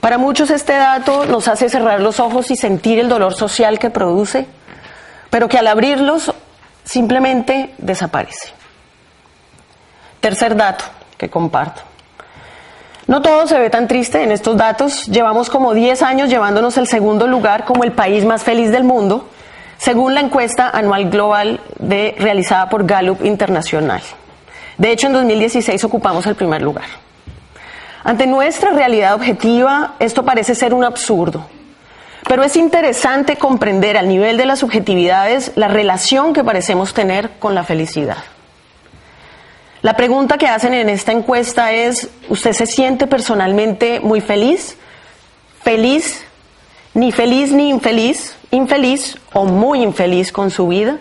Para 0.00 0.18
muchos 0.18 0.50
este 0.50 0.72
dato 0.72 1.26
nos 1.26 1.48
hace 1.48 1.68
cerrar 1.68 2.00
los 2.00 2.18
ojos 2.18 2.50
y 2.50 2.56
sentir 2.56 2.98
el 2.98 3.08
dolor 3.08 3.34
social 3.34 3.78
que 3.78 3.90
produce, 3.90 4.46
pero 5.32 5.48
que 5.48 5.56
al 5.56 5.66
abrirlos 5.66 6.30
simplemente 6.84 7.74
desaparece. 7.78 8.50
Tercer 10.20 10.54
dato 10.54 10.84
que 11.16 11.30
comparto. 11.30 11.80
No 13.06 13.22
todo 13.22 13.46
se 13.46 13.58
ve 13.58 13.70
tan 13.70 13.88
triste 13.88 14.22
en 14.22 14.30
estos 14.30 14.58
datos. 14.58 15.06
Llevamos 15.06 15.48
como 15.48 15.72
10 15.72 16.02
años 16.02 16.28
llevándonos 16.28 16.76
el 16.76 16.86
segundo 16.86 17.26
lugar 17.26 17.64
como 17.64 17.82
el 17.82 17.92
país 17.92 18.26
más 18.26 18.42
feliz 18.44 18.70
del 18.70 18.84
mundo, 18.84 19.26
según 19.78 20.12
la 20.12 20.20
encuesta 20.20 20.68
anual 20.68 21.08
global 21.08 21.60
de, 21.78 22.14
realizada 22.18 22.68
por 22.68 22.84
Gallup 22.84 23.24
Internacional. 23.24 24.02
De 24.76 24.92
hecho, 24.92 25.06
en 25.06 25.14
2016 25.14 25.82
ocupamos 25.84 26.26
el 26.26 26.34
primer 26.34 26.60
lugar. 26.60 26.84
Ante 28.04 28.26
nuestra 28.26 28.72
realidad 28.72 29.14
objetiva, 29.14 29.94
esto 29.98 30.26
parece 30.26 30.54
ser 30.54 30.74
un 30.74 30.84
absurdo. 30.84 31.46
Pero 32.28 32.44
es 32.44 32.56
interesante 32.56 33.36
comprender 33.36 33.96
al 33.96 34.08
nivel 34.08 34.36
de 34.36 34.46
las 34.46 34.60
subjetividades 34.60 35.52
la 35.56 35.68
relación 35.68 36.32
que 36.32 36.44
parecemos 36.44 36.94
tener 36.94 37.30
con 37.38 37.54
la 37.54 37.64
felicidad. 37.64 38.18
La 39.82 39.96
pregunta 39.96 40.38
que 40.38 40.46
hacen 40.46 40.74
en 40.74 40.88
esta 40.88 41.10
encuesta 41.10 41.72
es, 41.72 42.08
¿usted 42.28 42.52
se 42.52 42.66
siente 42.66 43.08
personalmente 43.08 43.98
muy 43.98 44.20
feliz? 44.20 44.76
¿Feliz? 45.64 46.24
¿Ni 46.94 47.10
feliz 47.10 47.50
ni 47.50 47.68
infeliz? 47.68 48.36
¿Infeliz 48.52 49.18
o 49.32 49.44
muy 49.44 49.82
infeliz 49.82 50.30
con 50.30 50.50
su 50.50 50.68
vida? 50.68 50.98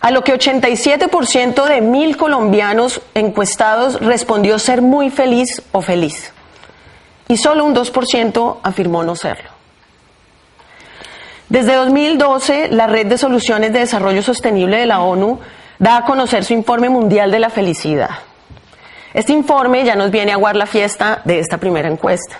A 0.00 0.10
lo 0.10 0.22
que 0.22 0.38
87% 0.38 1.64
de 1.64 1.80
mil 1.80 2.18
colombianos 2.18 3.00
encuestados 3.14 3.98
respondió 4.00 4.58
ser 4.58 4.82
muy 4.82 5.08
feliz 5.08 5.62
o 5.72 5.80
feliz. 5.80 6.32
Y 7.28 7.38
solo 7.38 7.64
un 7.64 7.74
2% 7.74 8.58
afirmó 8.62 9.02
no 9.04 9.16
serlo. 9.16 9.55
Desde 11.48 11.76
2012, 11.76 12.70
la 12.72 12.88
Red 12.88 13.06
de 13.06 13.18
Soluciones 13.18 13.72
de 13.72 13.78
Desarrollo 13.78 14.20
Sostenible 14.20 14.78
de 14.78 14.86
la 14.86 15.00
ONU 15.00 15.38
da 15.78 15.98
a 15.98 16.04
conocer 16.04 16.44
su 16.44 16.54
informe 16.54 16.88
mundial 16.88 17.30
de 17.30 17.38
la 17.38 17.50
felicidad. 17.50 18.10
Este 19.14 19.32
informe 19.32 19.84
ya 19.84 19.94
nos 19.94 20.10
viene 20.10 20.32
a 20.32 20.34
aguar 20.34 20.56
la 20.56 20.66
fiesta 20.66 21.22
de 21.24 21.38
esta 21.38 21.58
primera 21.58 21.88
encuesta, 21.88 22.36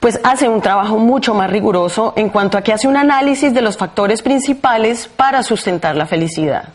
pues 0.00 0.20
hace 0.24 0.48
un 0.48 0.60
trabajo 0.60 0.98
mucho 0.98 1.32
más 1.32 1.48
riguroso 1.48 2.12
en 2.16 2.28
cuanto 2.28 2.58
a 2.58 2.62
que 2.62 2.72
hace 2.72 2.88
un 2.88 2.96
análisis 2.96 3.54
de 3.54 3.62
los 3.62 3.76
factores 3.76 4.20
principales 4.20 5.06
para 5.06 5.44
sustentar 5.44 5.94
la 5.94 6.06
felicidad, 6.06 6.70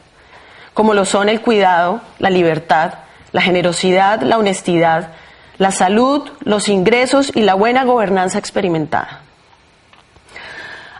como 0.73 0.93
lo 0.93 1.03
son 1.03 1.27
el 1.27 1.41
cuidado, 1.41 1.99
la 2.19 2.29
libertad, 2.29 2.93
la 3.33 3.41
generosidad, 3.41 4.21
la 4.21 4.37
honestidad, 4.37 5.09
la 5.57 5.71
salud, 5.71 6.31
los 6.39 6.69
ingresos 6.69 7.33
y 7.35 7.41
la 7.41 7.53
buena 7.53 7.83
gobernanza 7.83 8.39
experimentada. 8.39 9.21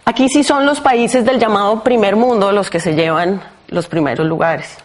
Aquí 0.06 0.30
sí 0.30 0.44
son 0.44 0.66
los 0.66 0.82
países 0.82 1.26
del 1.26 1.40
llamado 1.40 1.84
primer 1.84 2.16
mundo 2.16 2.52
los 2.52 2.70
que 2.70 2.80
se 2.80 2.96
llevan 2.96 3.42
los 3.68 3.88
primeros 3.88 4.26
lugares. 4.26 4.78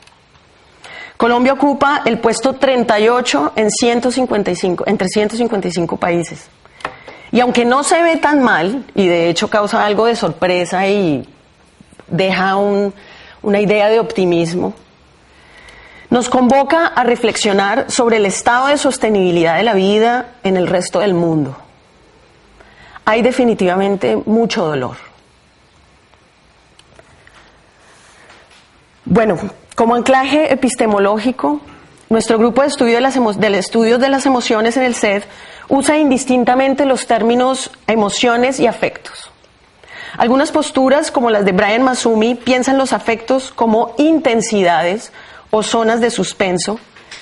Colombia 1.16 1.54
ocupa 1.54 2.02
el 2.04 2.18
puesto 2.18 2.54
38 2.54 3.52
en 3.56 3.70
155, 3.70 4.84
entre 4.86 5.08
155 5.08 5.96
países. 5.96 6.48
Y 7.32 7.40
aunque 7.40 7.64
no 7.64 7.82
se 7.82 8.02
ve 8.02 8.16
tan 8.16 8.42
mal, 8.42 8.84
y 8.94 9.06
de 9.06 9.28
hecho 9.30 9.48
causa 9.48 9.84
algo 9.84 10.06
de 10.06 10.14
sorpresa 10.14 10.86
y 10.86 11.26
deja 12.06 12.56
una 12.56 13.60
idea 13.60 13.88
de 13.88 13.98
optimismo, 13.98 14.74
nos 16.10 16.28
convoca 16.28 16.86
a 16.86 17.02
reflexionar 17.02 17.90
sobre 17.90 18.18
el 18.18 18.26
estado 18.26 18.68
de 18.68 18.78
sostenibilidad 18.78 19.56
de 19.56 19.64
la 19.64 19.74
vida 19.74 20.26
en 20.44 20.56
el 20.56 20.66
resto 20.66 21.00
del 21.00 21.14
mundo. 21.14 21.56
Hay 23.06 23.22
definitivamente 23.22 24.16
mucho 24.26 24.66
dolor. 24.66 24.96
Bueno, 29.04 29.38
como 29.76 29.94
anclaje 29.94 30.52
epistemológico, 30.52 31.60
nuestro 32.08 32.36
grupo 32.36 32.62
de 32.62 32.68
estudio 32.68 32.96
de 32.96 33.00
las 33.00 33.14
de 33.14 34.08
las 34.08 34.26
emociones 34.26 34.76
en 34.76 34.82
el 34.82 34.96
SED 34.96 35.22
usa 35.68 35.98
indistintamente 35.98 36.84
los 36.84 37.06
términos 37.06 37.70
emociones 37.86 38.58
y 38.58 38.66
afectos. 38.66 39.30
Algunas 40.18 40.50
posturas, 40.50 41.12
como 41.12 41.30
las 41.30 41.44
de 41.44 41.52
Brian 41.52 41.82
Masumi, 41.82 42.34
piensan 42.34 42.76
los 42.76 42.92
afectos 42.92 43.52
como 43.52 43.94
intensidades 43.98 45.12
o 45.52 45.62
zonas 45.62 46.00
de 46.00 46.10
suspenso, 46.10 46.80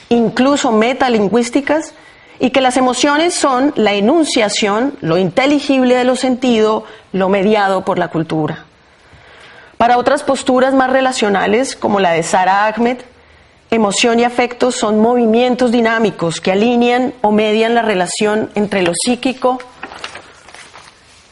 incluso 0.08 0.72
metalingüísticas, 0.72 1.92
y 2.38 2.50
que 2.50 2.60
las 2.60 2.76
emociones 2.76 3.34
son 3.34 3.72
la 3.76 3.92
enunciación, 3.92 4.96
lo 5.00 5.18
inteligible 5.18 5.94
de 5.94 6.04
lo 6.04 6.16
sentido, 6.16 6.84
lo 7.12 7.28
mediado 7.28 7.84
por 7.84 7.98
la 7.98 8.08
cultura. 8.08 8.64
Para 9.76 9.98
otras 9.98 10.22
posturas 10.22 10.74
más 10.74 10.90
relacionales, 10.90 11.76
como 11.76 12.00
la 12.00 12.12
de 12.12 12.22
Sara 12.22 12.66
Ahmed, 12.66 12.98
emoción 13.70 14.20
y 14.20 14.24
afecto 14.24 14.70
son 14.70 15.00
movimientos 15.00 15.72
dinámicos 15.72 16.40
que 16.40 16.52
alinean 16.52 17.12
o 17.22 17.32
median 17.32 17.74
la 17.74 17.82
relación 17.82 18.50
entre 18.54 18.82
lo 18.82 18.92
psíquico 18.94 19.58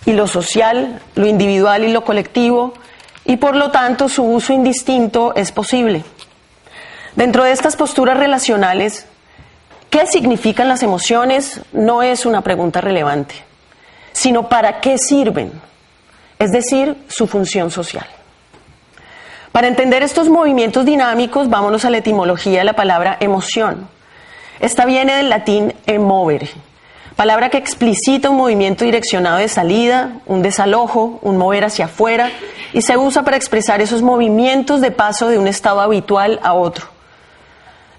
y 0.04 0.12
lo 0.12 0.26
social, 0.26 1.00
lo 1.14 1.26
individual 1.26 1.84
y 1.84 1.92
lo 1.92 2.04
colectivo, 2.04 2.74
y 3.24 3.36
por 3.36 3.54
lo 3.54 3.70
tanto 3.70 4.08
su 4.08 4.24
uso 4.24 4.52
indistinto 4.52 5.32
es 5.36 5.52
posible. 5.52 6.04
Dentro 7.14 7.44
de 7.44 7.52
estas 7.52 7.76
posturas 7.76 8.16
relacionales, 8.16 9.06
¿qué 9.92 10.06
significan 10.06 10.68
las 10.68 10.82
emociones? 10.82 11.60
No 11.70 12.02
es 12.02 12.24
una 12.24 12.40
pregunta 12.40 12.80
relevante, 12.80 13.34
sino 14.12 14.48
para 14.48 14.80
qué 14.80 14.96
sirven, 14.96 15.52
es 16.38 16.50
decir, 16.50 16.96
su 17.08 17.28
función 17.28 17.70
social. 17.70 18.06
Para 19.52 19.68
entender 19.68 20.02
estos 20.02 20.30
movimientos 20.30 20.86
dinámicos, 20.86 21.50
vámonos 21.50 21.84
a 21.84 21.90
la 21.90 21.98
etimología 21.98 22.60
de 22.60 22.64
la 22.64 22.72
palabra 22.72 23.18
emoción. 23.20 23.86
Esta 24.60 24.86
viene 24.86 25.14
del 25.14 25.28
latín 25.28 25.74
emovere, 25.86 26.48
palabra 27.14 27.50
que 27.50 27.58
explicita 27.58 28.30
un 28.30 28.38
movimiento 28.38 28.86
direccionado 28.86 29.36
de 29.36 29.48
salida, 29.48 30.20
un 30.24 30.40
desalojo, 30.40 31.18
un 31.20 31.36
mover 31.36 31.66
hacia 31.66 31.84
afuera, 31.84 32.30
y 32.72 32.80
se 32.80 32.96
usa 32.96 33.24
para 33.24 33.36
expresar 33.36 33.82
esos 33.82 34.00
movimientos 34.00 34.80
de 34.80 34.90
paso 34.90 35.28
de 35.28 35.36
un 35.36 35.48
estado 35.48 35.82
habitual 35.82 36.40
a 36.42 36.54
otro. 36.54 36.91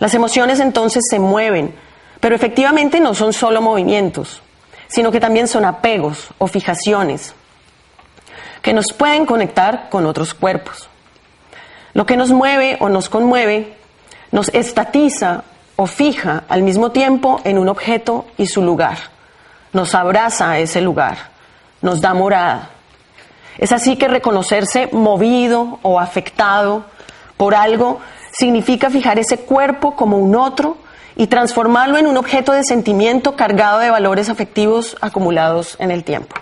Las 0.04 0.14
emociones 0.14 0.60
entonces 0.60 1.06
se 1.10 1.18
mueven, 1.18 1.74
pero 2.20 2.36
efectivamente 2.36 3.00
no 3.00 3.14
son 3.14 3.32
solo 3.32 3.62
movimientos, 3.62 4.42
sino 4.90 5.14
que 5.14 5.22
también 5.22 5.48
son 5.48 5.64
apegos 5.64 6.28
o 6.40 6.48
fijaciones 6.48 7.34
que 8.62 8.74
nos 8.74 8.92
pueden 8.92 9.26
conectar 9.26 9.88
con 9.90 10.06
otros 10.06 10.34
cuerpos. 10.34 10.90
Lo 11.94 12.06
que 12.06 12.18
nos 12.18 12.32
mueve 12.32 12.76
o 12.82 12.90
nos 12.90 13.08
conmueve 13.08 13.78
nos 14.30 14.50
estatiza 14.50 15.46
o 15.78 15.86
fija 15.86 16.44
al 16.50 16.64
mismo 16.64 16.92
tiempo 16.92 17.40
en 17.46 17.58
un 17.58 17.70
objeto 17.70 18.26
y 18.38 18.48
su 18.48 18.62
lugar. 18.62 18.98
Nos 19.72 19.96
abraza 19.96 20.52
a 20.52 20.60
ese 20.60 20.82
lugar, 20.82 21.30
nos 21.82 22.02
da 22.02 22.14
morada. 22.14 22.72
Es 23.58 23.72
así 23.72 23.96
que 23.96 24.10
reconocerse 24.10 24.90
movido 24.92 25.80
o 25.82 25.98
afectado 25.98 26.84
por 27.38 27.56
algo 27.56 28.02
significa 28.34 28.90
fijar 28.90 29.20
ese 29.20 29.38
cuerpo 29.40 29.96
como 29.96 30.18
un 30.18 30.36
otro 30.36 30.78
y 31.16 31.28
transformarlo 31.28 31.98
en 31.98 32.08
un 32.08 32.18
objeto 32.18 32.52
de 32.52 32.64
sentimiento 32.64 33.36
cargado 33.36 33.80
de 33.80 33.90
valores 33.90 34.30
afectivos 34.30 34.98
acumulados 35.00 35.76
en 35.80 35.92
el 35.92 36.04
tiempo. 36.04 36.36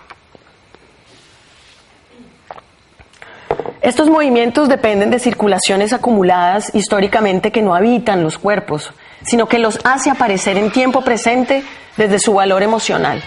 Estos 3.82 4.10
movimientos 4.10 4.70
dependen 4.70 5.10
de 5.10 5.20
circulaciones 5.20 5.92
acumuladas 5.92 6.74
históricamente 6.74 7.52
que 7.52 7.64
no 7.64 7.76
habitan 7.76 8.24
los 8.24 8.38
cuerpos, 8.38 8.94
sino 9.24 9.48
que 9.48 9.60
los 9.60 9.80
hace 9.84 10.10
aparecer 10.10 10.58
en 10.58 10.72
tiempo 10.72 11.02
presente 11.02 11.64
desde 11.98 12.20
su 12.20 12.34
valor 12.34 12.64
emocional. 12.64 13.22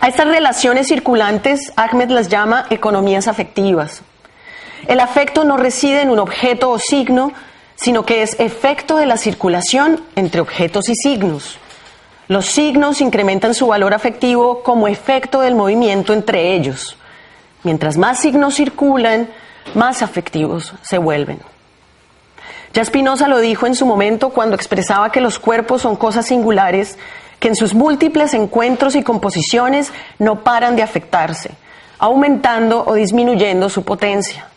A 0.00 0.08
estas 0.08 0.28
relaciones 0.28 0.88
circulantes, 0.88 1.72
Ahmed 1.74 2.10
las 2.10 2.28
llama 2.28 2.66
economías 2.70 3.28
afectivas. 3.28 4.02
El 4.86 5.00
afecto 5.00 5.44
no 5.44 5.56
reside 5.56 6.02
en 6.02 6.10
un 6.10 6.18
objeto 6.18 6.70
o 6.70 6.78
signo, 6.78 7.32
sino 7.76 8.04
que 8.04 8.22
es 8.22 8.38
efecto 8.38 8.96
de 8.96 9.06
la 9.06 9.16
circulación 9.16 10.02
entre 10.14 10.40
objetos 10.40 10.88
y 10.88 10.94
signos. 10.94 11.58
Los 12.28 12.46
signos 12.46 13.00
incrementan 13.00 13.54
su 13.54 13.68
valor 13.68 13.94
afectivo 13.94 14.62
como 14.62 14.88
efecto 14.88 15.40
del 15.40 15.54
movimiento 15.54 16.12
entre 16.12 16.54
ellos. 16.54 16.96
Mientras 17.62 17.96
más 17.96 18.20
signos 18.20 18.54
circulan, 18.54 19.28
más 19.74 20.02
afectivos 20.02 20.74
se 20.82 20.98
vuelven. 20.98 21.40
Ya 22.72 22.84
Spinoza 22.84 23.28
lo 23.28 23.38
dijo 23.38 23.66
en 23.66 23.74
su 23.74 23.86
momento 23.86 24.30
cuando 24.30 24.56
expresaba 24.56 25.10
que 25.10 25.20
los 25.20 25.38
cuerpos 25.38 25.82
son 25.82 25.96
cosas 25.96 26.26
singulares 26.26 26.98
que 27.40 27.48
en 27.48 27.56
sus 27.56 27.74
múltiples 27.74 28.34
encuentros 28.34 28.96
y 28.96 29.02
composiciones 29.02 29.92
no 30.18 30.42
paran 30.42 30.76
de 30.76 30.82
afectarse, 30.82 31.52
aumentando 31.98 32.84
o 32.86 32.94
disminuyendo 32.94 33.68
su 33.68 33.82
potencia. 33.82 34.48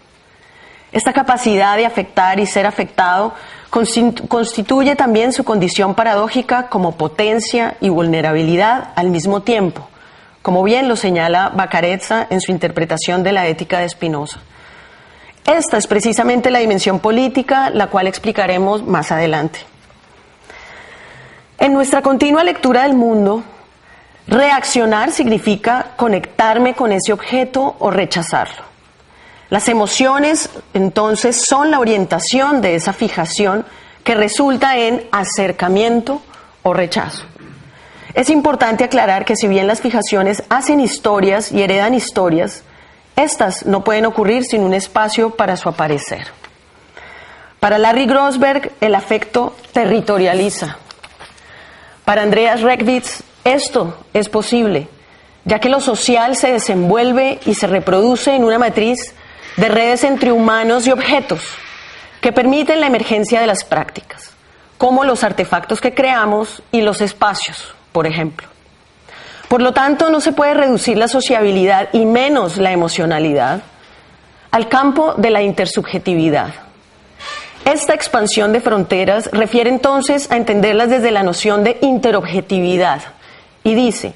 Esta 0.92 1.14
capacidad 1.14 1.78
de 1.78 1.86
afectar 1.86 2.40
y 2.40 2.46
ser 2.46 2.66
afectado 2.66 3.34
constituye 3.70 4.96
también 4.96 5.34
su 5.34 5.44
condición 5.44 5.94
paradójica 5.94 6.68
como 6.70 6.98
potencia 6.98 7.78
y 7.80 7.90
vulnerabilidad 7.90 8.90
al 8.96 9.10
mismo 9.10 9.42
tiempo 9.42 9.88
como 10.42 10.64
bien 10.64 10.88
lo 10.88 10.96
señala 10.96 11.50
Bacarezza 11.50 12.28
en 12.30 12.42
su 12.42 12.52
interpretación 12.52 13.24
de 13.24 13.32
la 13.32 13.48
ética 13.48 13.80
de 13.80 13.90
Spinoza. 13.90 14.40
Esta 15.46 15.78
es 15.78 15.88
precisamente 15.88 16.52
la 16.52 16.60
dimensión 16.60 17.00
política, 17.00 17.70
la 17.70 17.88
cual 17.88 18.08
explicaremos 18.08 18.84
más 18.84 19.12
adelante. 19.12 19.60
En 21.58 21.74
nuestra 21.74 22.02
continua 22.02 22.44
lectura 22.44 22.84
del 22.84 22.94
mundo, 22.94 23.44
reaccionar 24.28 25.12
significa 25.12 25.88
conectarme 25.98 26.74
con 26.74 26.92
ese 26.92 27.12
objeto 27.12 27.76
o 27.80 27.92
rechazarlo. 27.92 28.69
Las 29.50 29.68
emociones, 29.68 30.50
entonces, 30.74 31.44
son 31.46 31.72
la 31.72 31.80
orientación 31.80 32.62
de 32.62 32.76
esa 32.76 32.94
fijación 32.94 33.66
que 34.04 34.16
resulta 34.16 34.78
en 34.78 35.08
acercamiento 35.12 36.22
o 36.64 36.74
rechazo. 36.74 37.26
Es 38.14 38.30
importante 38.30 38.84
aclarar 38.84 39.26
que 39.26 39.36
si 39.36 39.48
bien 39.48 39.68
las 39.68 39.82
fijaciones 39.82 40.44
hacen 40.50 40.80
historias 40.80 41.52
y 41.52 41.62
heredan 41.62 41.94
historias, 41.94 42.64
estas 43.16 43.66
no 43.66 43.84
pueden 43.84 44.06
ocurrir 44.06 44.46
sin 44.46 44.62
un 44.62 44.74
espacio 44.74 45.32
para 45.32 45.58
su 45.58 45.70
aparecer. 45.70 46.28
Para 47.60 47.78
Larry 47.78 48.06
Grossberg, 48.06 48.72
el 48.82 48.96
afecto 48.96 49.56
territorializa. 49.74 50.78
Para 52.06 52.22
Andreas 52.22 52.62
Reckwitz, 52.62 53.24
esto 53.44 53.98
es 54.14 54.30
posible, 54.30 54.88
ya 55.44 55.60
que 55.60 55.70
lo 55.70 55.80
social 55.80 56.36
se 56.36 56.52
desenvuelve 56.52 57.40
y 57.46 57.56
se 57.56 57.68
reproduce 57.68 58.36
en 58.36 58.44
una 58.44 58.58
matriz 58.58 59.14
de 59.60 59.68
redes 59.68 60.06
entre 60.06 60.32
humanos 60.32 60.88
y 60.88 60.92
objetos 60.92 61.42
que 62.22 62.32
permiten 62.32 62.80
la 62.80 62.88
emergencia 62.88 63.42
de 63.42 63.48
las 63.48 63.66
prácticas, 63.66 64.32
como 64.78 65.04
los 65.04 65.24
artefactos 65.24 65.82
que 65.82 65.94
creamos 65.94 66.64
y 66.72 66.82
los 66.82 67.02
espacios, 67.02 67.74
por 67.92 68.08
ejemplo. 68.08 68.48
Por 69.50 69.62
lo 69.62 69.74
tanto, 69.74 70.10
no 70.10 70.22
se 70.22 70.32
puede 70.32 70.54
reducir 70.54 70.98
la 70.98 71.10
sociabilidad 71.10 71.90
y 71.92 72.06
menos 72.06 72.58
la 72.58 72.72
emocionalidad 72.72 73.62
al 74.52 74.70
campo 74.70 75.16
de 75.18 75.30
la 75.30 75.42
intersubjetividad. 75.42 76.54
Esta 77.66 77.94
expansión 77.94 78.54
de 78.54 78.62
fronteras 78.62 79.30
refiere 79.34 79.70
entonces 79.70 80.32
a 80.32 80.38
entenderlas 80.38 80.90
desde 80.90 81.12
la 81.12 81.24
noción 81.24 81.66
de 81.66 81.78
interobjetividad 81.82 83.02
y 83.64 83.76
dice, 83.76 84.14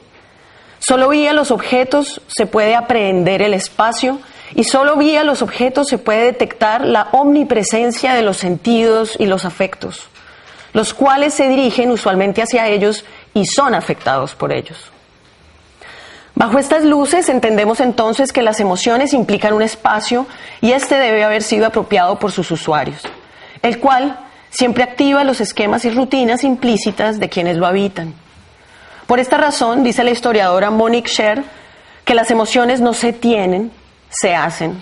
solo 0.79 1.09
vía 1.09 1.33
los 1.33 1.51
objetos 1.51 2.21
se 2.27 2.45
puede 2.45 2.75
aprehender 2.75 3.41
el 3.41 3.53
espacio 3.53 4.19
y 4.55 4.63
solo 4.63 4.95
vía 4.97 5.23
los 5.23 5.41
objetos 5.41 5.87
se 5.87 5.97
puede 5.97 6.25
detectar 6.25 6.85
la 6.85 7.09
omnipresencia 7.11 8.13
de 8.13 8.21
los 8.21 8.37
sentidos 8.37 9.15
y 9.19 9.25
los 9.25 9.45
afectos, 9.45 10.09
los 10.73 10.93
cuales 10.93 11.33
se 11.33 11.47
dirigen 11.47 11.91
usualmente 11.91 12.41
hacia 12.41 12.67
ellos 12.67 13.05
y 13.33 13.45
son 13.45 13.73
afectados 13.73 14.35
por 14.35 14.51
ellos. 14.51 14.91
Bajo 16.35 16.57
estas 16.57 16.83
luces 16.83 17.29
entendemos 17.29 17.79
entonces 17.79 18.33
que 18.33 18.41
las 18.41 18.59
emociones 18.59 19.13
implican 19.13 19.53
un 19.53 19.61
espacio 19.61 20.25
y 20.61 20.71
este 20.71 20.95
debe 20.95 21.23
haber 21.23 21.43
sido 21.43 21.67
apropiado 21.67 22.17
por 22.17 22.31
sus 22.31 22.49
usuarios, 22.49 23.01
el 23.61 23.79
cual 23.79 24.19
siempre 24.49 24.83
activa 24.83 25.23
los 25.23 25.41
esquemas 25.41 25.85
y 25.85 25.91
rutinas 25.91 26.43
implícitas 26.43 27.19
de 27.19 27.29
quienes 27.29 27.57
lo 27.57 27.67
habitan. 27.67 28.13
Por 29.05 29.19
esta 29.19 29.37
razón, 29.37 29.83
dice 29.83 30.03
la 30.03 30.11
historiadora 30.11 30.71
Monique 30.71 31.09
Scher, 31.09 31.43
que 32.03 32.15
las 32.15 32.31
emociones 32.31 32.81
no 32.81 32.93
se 32.93 33.13
tienen, 33.13 33.71
se 34.19 34.35
hacen 34.35 34.81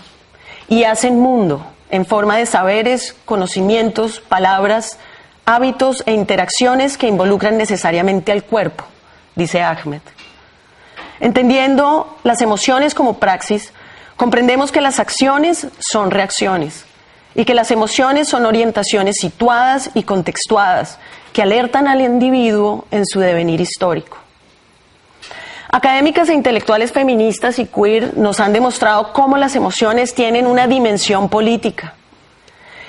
y 0.67 0.84
hacen 0.84 1.20
mundo 1.20 1.65
en 1.89 2.06
forma 2.06 2.38
de 2.38 2.46
saberes, 2.46 3.15
conocimientos, 3.26 4.22
palabras, 4.22 4.98
hábitos 5.46 6.04
e 6.06 6.13
interacciones 6.13 6.98
que 6.98 7.08
involucran 7.08 7.58
necesariamente 7.58 8.32
al 8.32 8.44
cuerpo, 8.44 8.86
dice 9.36 9.62
Ahmed. 9.62 10.02
Entendiendo 11.20 12.17
las 12.24 12.41
emociones 12.41 12.96
como 12.96 13.20
praxis, 13.20 13.74
comprendemos 14.15 14.72
que 14.72 14.82
las 14.82 15.00
acciones 15.00 15.67
son 15.80 16.12
reacciones 16.12 16.86
y 17.36 17.46
que 17.46 17.54
las 17.54 17.72
emociones 17.72 18.28
son 18.28 18.46
orientaciones 18.46 19.17
situadas 19.17 19.91
y 19.94 20.04
contextuadas 20.04 20.98
que 21.34 21.41
alertan 21.41 21.88
al 21.88 22.02
individuo 22.02 22.86
en 22.91 23.06
su 23.06 23.20
devenir 23.20 23.62
histórico. 23.62 24.20
Académicas 25.73 26.27
e 26.27 26.34
intelectuales 26.34 26.91
feministas 26.91 27.57
y 27.57 27.65
queer 27.65 28.17
nos 28.17 28.41
han 28.41 28.51
demostrado 28.51 29.13
cómo 29.13 29.38
las 29.38 29.55
emociones 29.55 30.13
tienen 30.13 30.45
una 30.45 30.67
dimensión 30.67 31.29
política. 31.29 31.93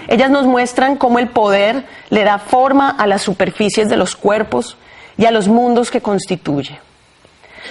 Ellas 0.08 0.30
nos 0.30 0.46
muestran 0.46 0.96
cómo 0.96 1.20
el 1.20 1.28
poder 1.28 1.86
le 2.10 2.24
da 2.24 2.40
forma 2.40 2.90
a 2.90 3.06
las 3.06 3.22
superficies 3.22 3.88
de 3.88 3.96
los 3.96 4.16
cuerpos 4.16 4.76
y 5.16 5.26
a 5.26 5.30
los 5.30 5.46
mundos 5.46 5.92
que 5.92 6.00
constituye. 6.00 6.80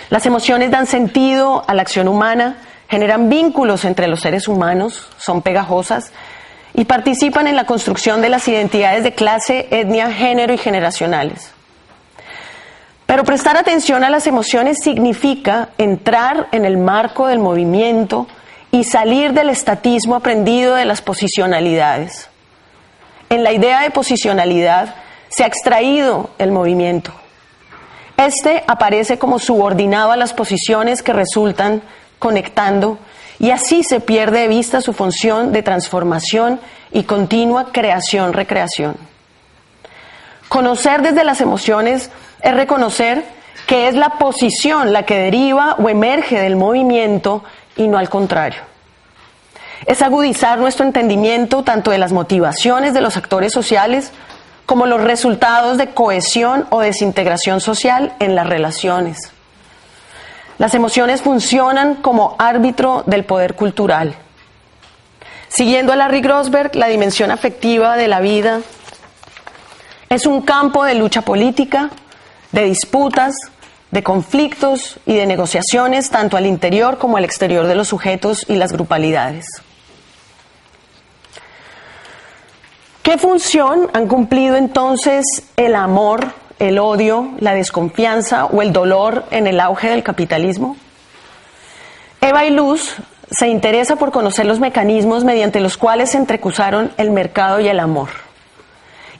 Las 0.09 0.25
emociones 0.25 0.71
dan 0.71 0.87
sentido 0.87 1.65
a 1.67 1.73
la 1.73 1.81
acción 1.81 2.07
humana, 2.07 2.59
generan 2.87 3.27
vínculos 3.27 3.83
entre 3.83 4.07
los 4.07 4.21
seres 4.21 4.47
humanos, 4.47 5.09
son 5.17 5.41
pegajosas 5.41 6.13
y 6.73 6.85
participan 6.85 7.47
en 7.47 7.57
la 7.57 7.65
construcción 7.65 8.21
de 8.21 8.29
las 8.29 8.47
identidades 8.47 9.03
de 9.03 9.13
clase, 9.13 9.67
etnia, 9.71 10.09
género 10.09 10.53
y 10.53 10.57
generacionales. 10.57 11.51
Pero 13.11 13.25
prestar 13.25 13.57
atención 13.57 14.05
a 14.05 14.09
las 14.09 14.25
emociones 14.25 14.77
significa 14.81 15.67
entrar 15.77 16.47
en 16.53 16.63
el 16.63 16.77
marco 16.77 17.27
del 17.27 17.39
movimiento 17.39 18.25
y 18.71 18.85
salir 18.85 19.33
del 19.33 19.49
estatismo 19.49 20.15
aprendido 20.15 20.75
de 20.75 20.85
las 20.85 21.01
posicionalidades. 21.01 22.29
En 23.29 23.43
la 23.43 23.51
idea 23.51 23.81
de 23.81 23.91
posicionalidad 23.91 24.95
se 25.27 25.43
ha 25.43 25.47
extraído 25.47 26.29
el 26.37 26.53
movimiento. 26.53 27.11
Este 28.15 28.63
aparece 28.65 29.19
como 29.19 29.39
subordinado 29.39 30.13
a 30.13 30.15
las 30.15 30.31
posiciones 30.31 31.03
que 31.03 31.11
resultan 31.11 31.81
conectando 32.17 32.97
y 33.39 33.51
así 33.51 33.83
se 33.83 33.99
pierde 33.99 34.39
de 34.39 34.47
vista 34.47 34.79
su 34.79 34.93
función 34.93 35.51
de 35.51 35.63
transformación 35.63 36.61
y 36.93 37.03
continua 37.03 37.73
creación-recreación. 37.73 38.95
Conocer 40.47 41.01
desde 41.01 41.25
las 41.25 41.41
emociones 41.41 42.09
es 42.41 42.53
reconocer 42.53 43.23
que 43.67 43.87
es 43.87 43.95
la 43.95 44.11
posición 44.11 44.93
la 44.93 45.03
que 45.03 45.17
deriva 45.17 45.75
o 45.79 45.89
emerge 45.89 46.39
del 46.39 46.55
movimiento 46.55 47.43
y 47.75 47.87
no 47.87 47.97
al 47.97 48.09
contrario. 48.09 48.61
Es 49.85 50.01
agudizar 50.01 50.59
nuestro 50.59 50.85
entendimiento 50.85 51.63
tanto 51.63 51.91
de 51.91 51.97
las 51.97 52.11
motivaciones 52.11 52.93
de 52.93 53.01
los 53.01 53.17
actores 53.17 53.51
sociales 53.51 54.11
como 54.65 54.85
los 54.85 55.01
resultados 55.01 55.77
de 55.77 55.91
cohesión 55.91 56.67
o 56.69 56.81
desintegración 56.81 57.61
social 57.61 58.13
en 58.19 58.35
las 58.35 58.47
relaciones. 58.47 59.31
Las 60.57 60.75
emociones 60.75 61.21
funcionan 61.21 61.95
como 61.95 62.35
árbitro 62.37 63.03
del 63.07 63.25
poder 63.25 63.55
cultural. 63.55 64.15
Siguiendo 65.47 65.91
a 65.91 65.95
Larry 65.95 66.21
Grossberg, 66.21 66.75
la 66.75 66.87
dimensión 66.87 67.31
afectiva 67.31 67.97
de 67.97 68.07
la 68.07 68.19
vida 68.19 68.61
es 70.09 70.25
un 70.25 70.41
campo 70.43 70.83
de 70.83 70.93
lucha 70.93 71.23
política, 71.23 71.89
de 72.51 72.63
disputas, 72.63 73.35
de 73.91 74.03
conflictos 74.03 74.99
y 75.05 75.15
de 75.15 75.25
negociaciones 75.25 76.09
tanto 76.09 76.37
al 76.37 76.45
interior 76.45 76.97
como 76.97 77.17
al 77.17 77.25
exterior 77.25 77.67
de 77.67 77.75
los 77.75 77.89
sujetos 77.89 78.45
y 78.47 78.55
las 78.55 78.71
grupalidades. 78.71 79.45
¿Qué 83.03 83.17
función 83.17 83.89
han 83.93 84.07
cumplido 84.07 84.55
entonces 84.55 85.43
el 85.57 85.75
amor, 85.75 86.33
el 86.59 86.79
odio, 86.79 87.31
la 87.39 87.53
desconfianza 87.53 88.45
o 88.45 88.61
el 88.61 88.71
dolor 88.71 89.25
en 89.31 89.47
el 89.47 89.59
auge 89.59 89.89
del 89.89 90.03
capitalismo? 90.03 90.77
Eva 92.21 92.45
y 92.45 92.51
Luz 92.51 92.95
se 93.31 93.47
interesa 93.47 93.95
por 93.95 94.11
conocer 94.11 94.45
los 94.45 94.59
mecanismos 94.59 95.23
mediante 95.23 95.59
los 95.59 95.77
cuales 95.77 96.11
se 96.11 96.17
entrecruzaron 96.17 96.91
el 96.97 97.11
mercado 97.11 97.59
y 97.59 97.67
el 97.67 97.79
amor 97.79 98.09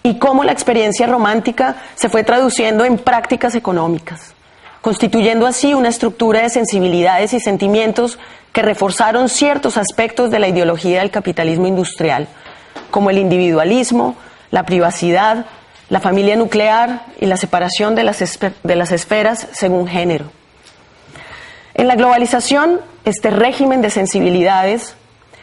y 0.04 0.18
cómo 0.18 0.44
la 0.44 0.52
experiencia 0.52 1.08
romántica 1.08 1.76
se 1.96 2.10
fue 2.10 2.24
traduciendo 2.24 2.86
en 2.86 2.98
prácticas 2.98 3.56
económicas, 3.56 4.34
constituyendo 4.82 5.46
así 5.46 5.74
una 5.74 5.90
estructura 5.90 6.42
de 6.42 6.50
sensibilidades 6.50 7.34
y 7.34 7.40
sentimientos 7.40 8.18
que 8.52 8.62
reforzaron 8.62 9.30
ciertos 9.30 9.78
aspectos 9.78 10.32
de 10.32 10.40
la 10.40 10.48
ideología 10.48 11.00
del 11.00 11.12
capitalismo 11.12 11.68
industrial, 11.68 12.28
como 12.90 13.10
el 13.10 13.18
individualismo, 13.18 14.16
la 14.50 14.64
privacidad, 14.64 15.46
la 15.90 16.00
familia 16.00 16.36
nuclear 16.36 17.06
y 17.20 17.26
la 17.26 17.38
separación 17.38 17.96
de 17.96 18.04
las, 18.04 18.22
esferas 18.92 19.48
según 19.52 19.88
género. 19.88 20.26
En 21.74 21.88
la 21.88 21.96
globalización, 21.96 22.82
este 23.06 23.30
régimen 23.30 23.82
de 23.82 23.90
sensibilidades 23.90 24.96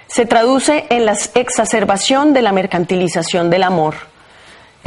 se 0.06 0.24
traduce 0.24 0.86
en 0.88 1.04
la 1.04 1.16
exacerbación 1.34 2.32
de 2.32 2.42
la 2.42 2.52
mercantilización 2.52 3.50
del 3.50 3.62
amor, 3.62 3.94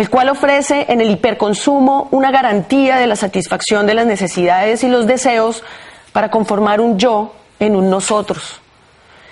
el 0.01 0.09
cual 0.09 0.29
ofrece 0.29 0.87
en 0.89 0.99
el 0.99 1.11
hiperconsumo 1.11 2.07
una 2.09 2.31
garantía 2.31 2.97
de 2.97 3.05
la 3.05 3.15
satisfacción 3.15 3.85
de 3.85 3.93
las 3.93 4.07
necesidades 4.07 4.83
y 4.83 4.87
los 4.87 5.05
deseos 5.05 5.63
para 6.11 6.31
conformar 6.31 6.81
un 6.81 6.97
yo 6.97 7.35
en 7.59 7.75
un 7.75 7.91
nosotros. 7.91 8.59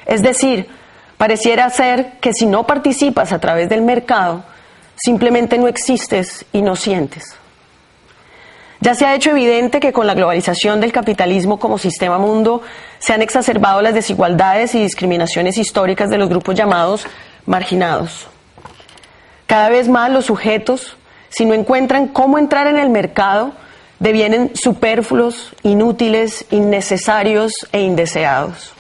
Es 0.06 0.22
decir, 0.22 0.70
pareciera 1.18 1.68
ser 1.72 2.20
que 2.22 2.34
si 2.34 2.46
no 2.46 2.68
participas 2.68 3.34
a 3.34 3.40
través 3.40 3.68
del 3.68 3.82
mercado, 3.82 4.44
simplemente 4.96 5.58
no 5.58 5.68
existes 5.68 6.46
y 6.54 6.62
no 6.62 6.76
sientes. 6.76 7.36
Ya 8.80 8.94
se 8.94 9.08
ha 9.08 9.16
hecho 9.16 9.32
evidente 9.32 9.80
que 9.80 9.92
con 9.92 10.06
la 10.06 10.14
globalización 10.14 10.80
del 10.82 10.92
capitalismo 10.92 11.58
como 11.58 11.80
sistema 11.80 12.20
mundo 12.20 12.62
se 13.00 13.12
han 13.12 13.24
exacerbado 13.24 13.82
las 13.82 13.96
desigualdades 13.96 14.76
y 14.76 14.84
discriminaciones 14.84 15.58
históricas 15.58 16.12
de 16.12 16.20
los 16.20 16.30
grupos 16.30 16.54
llamados 16.54 17.08
marginados. 17.48 18.28
Cada 19.50 19.70
vez 19.70 19.90
más 19.90 20.12
los 20.12 20.26
sujetos, 20.26 20.96
si 21.30 21.44
no 21.44 21.56
encuentran 21.56 22.08
cómo 22.08 22.38
entrar 22.38 22.68
en 22.68 22.78
el 22.78 22.92
mercado, 22.92 23.54
devienen 23.98 24.52
superfluos, 24.56 25.56
inútiles, 25.64 26.46
innecesarios 26.52 27.68
e 27.72 27.82
indeseados. 27.82 28.74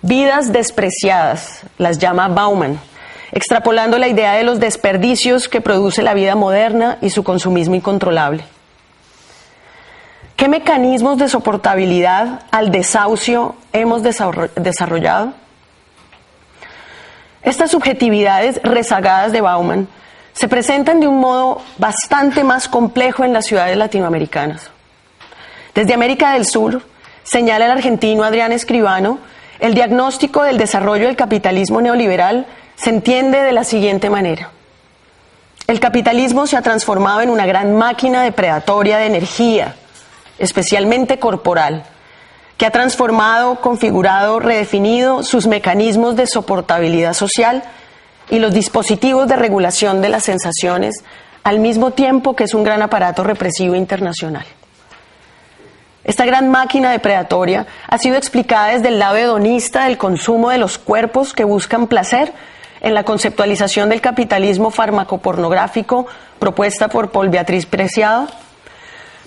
Vidas 0.00 0.50
despreciadas, 0.50 1.60
las 1.76 1.98
llama 1.98 2.28
Bauman, 2.28 2.80
extrapolando 3.32 3.98
la 3.98 4.08
idea 4.08 4.32
de 4.32 4.44
los 4.44 4.60
desperdicios 4.60 5.46
que 5.46 5.60
produce 5.60 6.02
la 6.02 6.14
vida 6.14 6.34
moderna 6.36 6.96
y 7.02 7.10
su 7.10 7.22
consumismo 7.22 7.74
incontrolable. 7.74 8.44
¿Qué 10.36 10.48
mecanismos 10.48 11.18
de 11.18 11.28
soportabilidad 11.28 12.44
al 12.50 12.70
desahucio 12.70 13.56
hemos 13.74 14.02
desarrollado? 14.02 15.34
Estas 17.42 17.70
subjetividades 17.70 18.60
rezagadas 18.62 19.32
de 19.32 19.40
Bauman 19.40 19.88
se 20.32 20.48
presentan 20.48 21.00
de 21.00 21.08
un 21.08 21.18
modo 21.18 21.62
bastante 21.78 22.44
más 22.44 22.68
complejo 22.68 23.24
en 23.24 23.32
las 23.32 23.46
ciudades 23.46 23.76
latinoamericanas. 23.76 24.70
Desde 25.74 25.94
América 25.94 26.32
del 26.32 26.46
Sur, 26.46 26.82
señala 27.22 27.66
el 27.66 27.70
argentino 27.72 28.24
Adrián 28.24 28.52
Escribano, 28.52 29.18
el 29.58 29.74
diagnóstico 29.74 30.42
del 30.42 30.58
desarrollo 30.58 31.06
del 31.06 31.16
capitalismo 31.16 31.80
neoliberal 31.80 32.46
se 32.76 32.90
entiende 32.90 33.42
de 33.42 33.52
la 33.52 33.64
siguiente 33.64 34.10
manera. 34.10 34.50
El 35.66 35.80
capitalismo 35.80 36.46
se 36.46 36.56
ha 36.56 36.62
transformado 36.62 37.20
en 37.20 37.30
una 37.30 37.46
gran 37.46 37.76
máquina 37.76 38.22
depredatoria 38.22 38.98
de 38.98 39.06
energía, 39.06 39.76
especialmente 40.38 41.18
corporal, 41.18 41.84
que 42.60 42.66
ha 42.66 42.70
transformado, 42.70 43.62
configurado, 43.62 44.38
redefinido 44.38 45.22
sus 45.22 45.46
mecanismos 45.46 46.14
de 46.14 46.26
soportabilidad 46.26 47.14
social 47.14 47.62
y 48.28 48.38
los 48.38 48.52
dispositivos 48.52 49.26
de 49.28 49.36
regulación 49.36 50.02
de 50.02 50.10
las 50.10 50.24
sensaciones, 50.24 51.02
al 51.42 51.58
mismo 51.58 51.92
tiempo 51.92 52.36
que 52.36 52.44
es 52.44 52.52
un 52.52 52.62
gran 52.62 52.82
aparato 52.82 53.24
represivo 53.24 53.74
internacional. 53.74 54.44
Esta 56.04 56.26
gran 56.26 56.50
máquina 56.50 56.90
depredatoria 56.90 57.66
ha 57.88 57.96
sido 57.96 58.16
explicada 58.16 58.74
desde 58.74 58.88
el 58.88 58.98
lado 58.98 59.16
hedonista 59.16 59.86
del 59.86 59.96
consumo 59.96 60.50
de 60.50 60.58
los 60.58 60.76
cuerpos 60.76 61.32
que 61.32 61.44
buscan 61.44 61.86
placer 61.86 62.34
en 62.82 62.92
la 62.92 63.04
conceptualización 63.04 63.88
del 63.88 64.02
capitalismo 64.02 64.70
farmacopornográfico 64.70 66.08
propuesta 66.38 66.88
por 66.88 67.10
Paul 67.10 67.30
Beatriz 67.30 67.64
Preciado, 67.64 68.28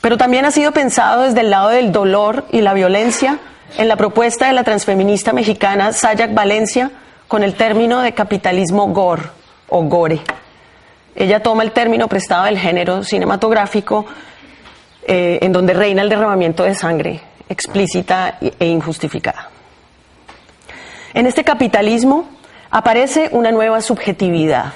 pero 0.03 0.17
también 0.17 0.43
ha 0.43 0.51
sido 0.51 0.73
pensado 0.73 1.21
desde 1.21 1.39
el 1.39 1.49
lado 1.49 1.69
del 1.69 1.93
dolor 1.93 2.43
y 2.51 2.59
la 2.59 2.73
violencia 2.73 3.39
en 3.77 3.87
la 3.87 3.95
propuesta 3.95 4.47
de 4.47 4.51
la 4.51 4.65
transfeminista 4.65 5.31
mexicana 5.31 5.93
Sayak 5.93 6.33
Valencia 6.33 6.91
con 7.29 7.41
el 7.41 7.55
término 7.55 8.01
de 8.01 8.13
capitalismo 8.13 8.87
gore 8.87 9.23
o 9.69 9.81
gore. 9.83 10.19
Ella 11.15 11.41
toma 11.41 11.63
el 11.63 11.71
término 11.71 12.09
prestado 12.09 12.43
del 12.43 12.59
género 12.59 13.05
cinematográfico 13.05 14.05
eh, 15.07 15.39
en 15.41 15.53
donde 15.53 15.73
reina 15.73 16.01
el 16.01 16.09
derramamiento 16.09 16.63
de 16.63 16.75
sangre 16.75 17.21
explícita 17.47 18.39
e 18.41 18.67
injustificada. 18.67 19.51
En 21.13 21.27
este 21.27 21.45
capitalismo 21.45 22.27
aparece 22.69 23.29
una 23.31 23.53
nueva 23.53 23.79
subjetividad. 23.79 24.73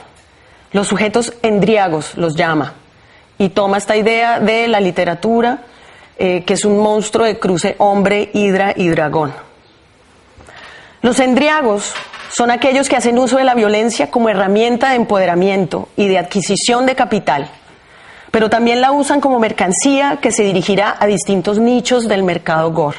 Los 0.72 0.88
sujetos 0.88 1.34
endriagos 1.42 2.16
los 2.16 2.34
llama 2.38 2.76
y 3.38 3.50
toma 3.50 3.78
esta 3.78 3.96
idea 3.96 4.40
de 4.40 4.68
la 4.68 4.80
literatura, 4.80 5.60
eh, 6.18 6.44
que 6.46 6.54
es 6.54 6.66
un 6.66 6.80
monstruo 6.80 7.26
de 7.26 7.40
cruce 7.40 7.76
hombre, 7.78 8.32
hidra 8.34 8.74
y 8.76 8.90
dragón. 8.90 9.34
Los 11.02 11.20
endriagos 11.20 11.94
son 12.30 12.52
aquellos 12.52 12.90
que 12.90 12.96
hacen 12.96 13.20
uso 13.20 13.38
de 13.38 13.44
la 13.44 13.56
violencia 13.56 14.10
como 14.10 14.30
herramienta 14.30 14.90
de 14.90 14.96
empoderamiento 14.96 15.90
y 15.96 16.08
de 16.08 16.18
adquisición 16.18 16.86
de 16.86 16.96
capital, 16.96 17.50
pero 18.32 18.50
también 18.50 18.82
la 18.82 18.92
usan 18.92 19.22
como 19.22 19.40
mercancía 19.40 20.18
que 20.22 20.32
se 20.32 20.44
dirigirá 20.44 20.96
a 21.00 21.06
distintos 21.06 21.60
nichos 21.60 22.08
del 22.08 22.24
mercado 22.24 22.72
gore, 22.72 22.98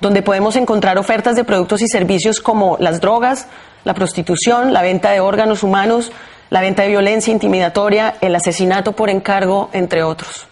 donde 0.00 0.22
podemos 0.22 0.56
encontrar 0.56 0.98
ofertas 0.98 1.36
de 1.36 1.44
productos 1.44 1.82
y 1.82 1.88
servicios 1.88 2.40
como 2.40 2.76
las 2.80 3.00
drogas, 3.00 3.46
la 3.84 3.94
prostitución, 3.94 4.72
la 4.72 4.82
venta 4.82 5.10
de 5.10 5.20
órganos 5.20 5.62
humanos, 5.62 6.10
la 6.50 6.60
venta 6.60 6.82
de 6.82 6.88
violencia 6.88 7.32
intimidatoria, 7.32 8.16
el 8.20 8.34
asesinato 8.34 8.92
por 8.92 9.08
encargo, 9.08 9.70
entre 9.72 10.02
otros. 10.02 10.46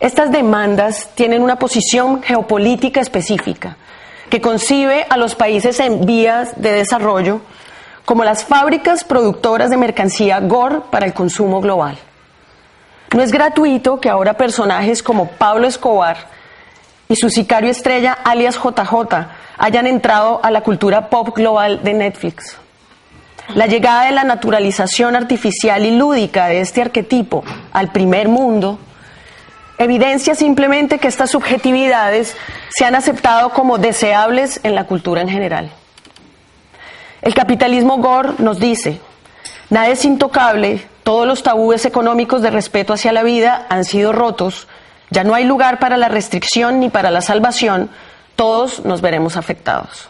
Estas 0.00 0.30
demandas 0.30 1.10
tienen 1.14 1.42
una 1.42 1.58
posición 1.58 2.22
geopolítica 2.22 3.00
específica 3.00 3.76
que 4.30 4.40
concibe 4.40 5.06
a 5.08 5.16
los 5.16 5.34
países 5.34 5.80
en 5.80 6.06
vías 6.06 6.60
de 6.60 6.72
desarrollo 6.72 7.40
como 8.04 8.24
las 8.24 8.44
fábricas 8.44 9.02
productoras 9.04 9.70
de 9.70 9.76
mercancía 9.76 10.40
GOR 10.40 10.84
para 10.90 11.06
el 11.06 11.14
consumo 11.14 11.60
global. 11.60 11.96
No 13.14 13.22
es 13.22 13.32
gratuito 13.32 14.00
que 14.00 14.10
ahora 14.10 14.34
personajes 14.34 15.02
como 15.02 15.28
Pablo 15.28 15.66
Escobar 15.66 16.16
y 17.08 17.16
su 17.16 17.30
sicario 17.30 17.70
estrella 17.70 18.12
alias 18.12 18.56
JJ 18.56 19.26
hayan 19.56 19.86
entrado 19.86 20.40
a 20.42 20.50
la 20.50 20.62
cultura 20.62 21.08
pop 21.08 21.34
global 21.34 21.82
de 21.82 21.94
Netflix. 21.94 22.58
La 23.48 23.66
llegada 23.66 24.06
de 24.06 24.12
la 24.12 24.24
naturalización 24.24 25.16
artificial 25.16 25.84
y 25.84 25.96
lúdica 25.96 26.46
de 26.46 26.60
este 26.60 26.80
arquetipo 26.80 27.44
al 27.72 27.92
primer 27.92 28.28
mundo 28.28 28.78
evidencia 29.78 30.34
simplemente 30.34 30.98
que 30.98 31.08
estas 31.08 31.30
subjetividades 31.30 32.36
se 32.70 32.84
han 32.84 32.94
aceptado 32.94 33.50
como 33.50 33.78
deseables 33.78 34.60
en 34.62 34.74
la 34.74 34.84
cultura 34.84 35.20
en 35.20 35.28
general. 35.28 35.70
El 37.22 37.34
capitalismo 37.34 37.98
Gore 37.98 38.34
nos 38.38 38.58
dice, 38.58 39.00
nada 39.70 39.88
es 39.88 40.04
intocable, 40.04 40.86
todos 41.02 41.26
los 41.26 41.42
tabúes 41.42 41.84
económicos 41.84 42.40
de 42.42 42.50
respeto 42.50 42.94
hacia 42.94 43.12
la 43.12 43.22
vida 43.22 43.66
han 43.68 43.84
sido 43.84 44.12
rotos, 44.12 44.68
ya 45.10 45.22
no 45.22 45.34
hay 45.34 45.44
lugar 45.44 45.78
para 45.78 45.96
la 45.96 46.08
restricción 46.08 46.80
ni 46.80 46.88
para 46.88 47.10
la 47.10 47.20
salvación, 47.20 47.90
todos 48.36 48.84
nos 48.84 49.00
veremos 49.00 49.36
afectados. 49.36 50.08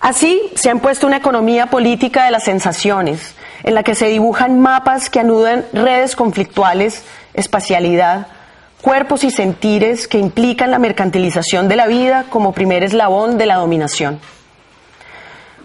Así 0.00 0.50
se 0.54 0.68
ha 0.68 0.72
impuesto 0.72 1.06
una 1.06 1.16
economía 1.16 1.66
política 1.66 2.24
de 2.24 2.30
las 2.30 2.44
sensaciones, 2.44 3.34
en 3.62 3.74
la 3.74 3.82
que 3.82 3.94
se 3.94 4.06
dibujan 4.06 4.60
mapas 4.60 5.10
que 5.10 5.20
anudan 5.20 5.64
redes 5.72 6.16
conflictuales, 6.16 7.04
espacialidad, 7.34 8.28
cuerpos 8.82 9.24
y 9.24 9.30
sentires 9.30 10.06
que 10.06 10.18
implican 10.18 10.70
la 10.70 10.78
mercantilización 10.78 11.68
de 11.68 11.76
la 11.76 11.86
vida 11.86 12.26
como 12.30 12.52
primer 12.52 12.84
eslabón 12.84 13.38
de 13.38 13.46
la 13.46 13.56
dominación. 13.56 14.20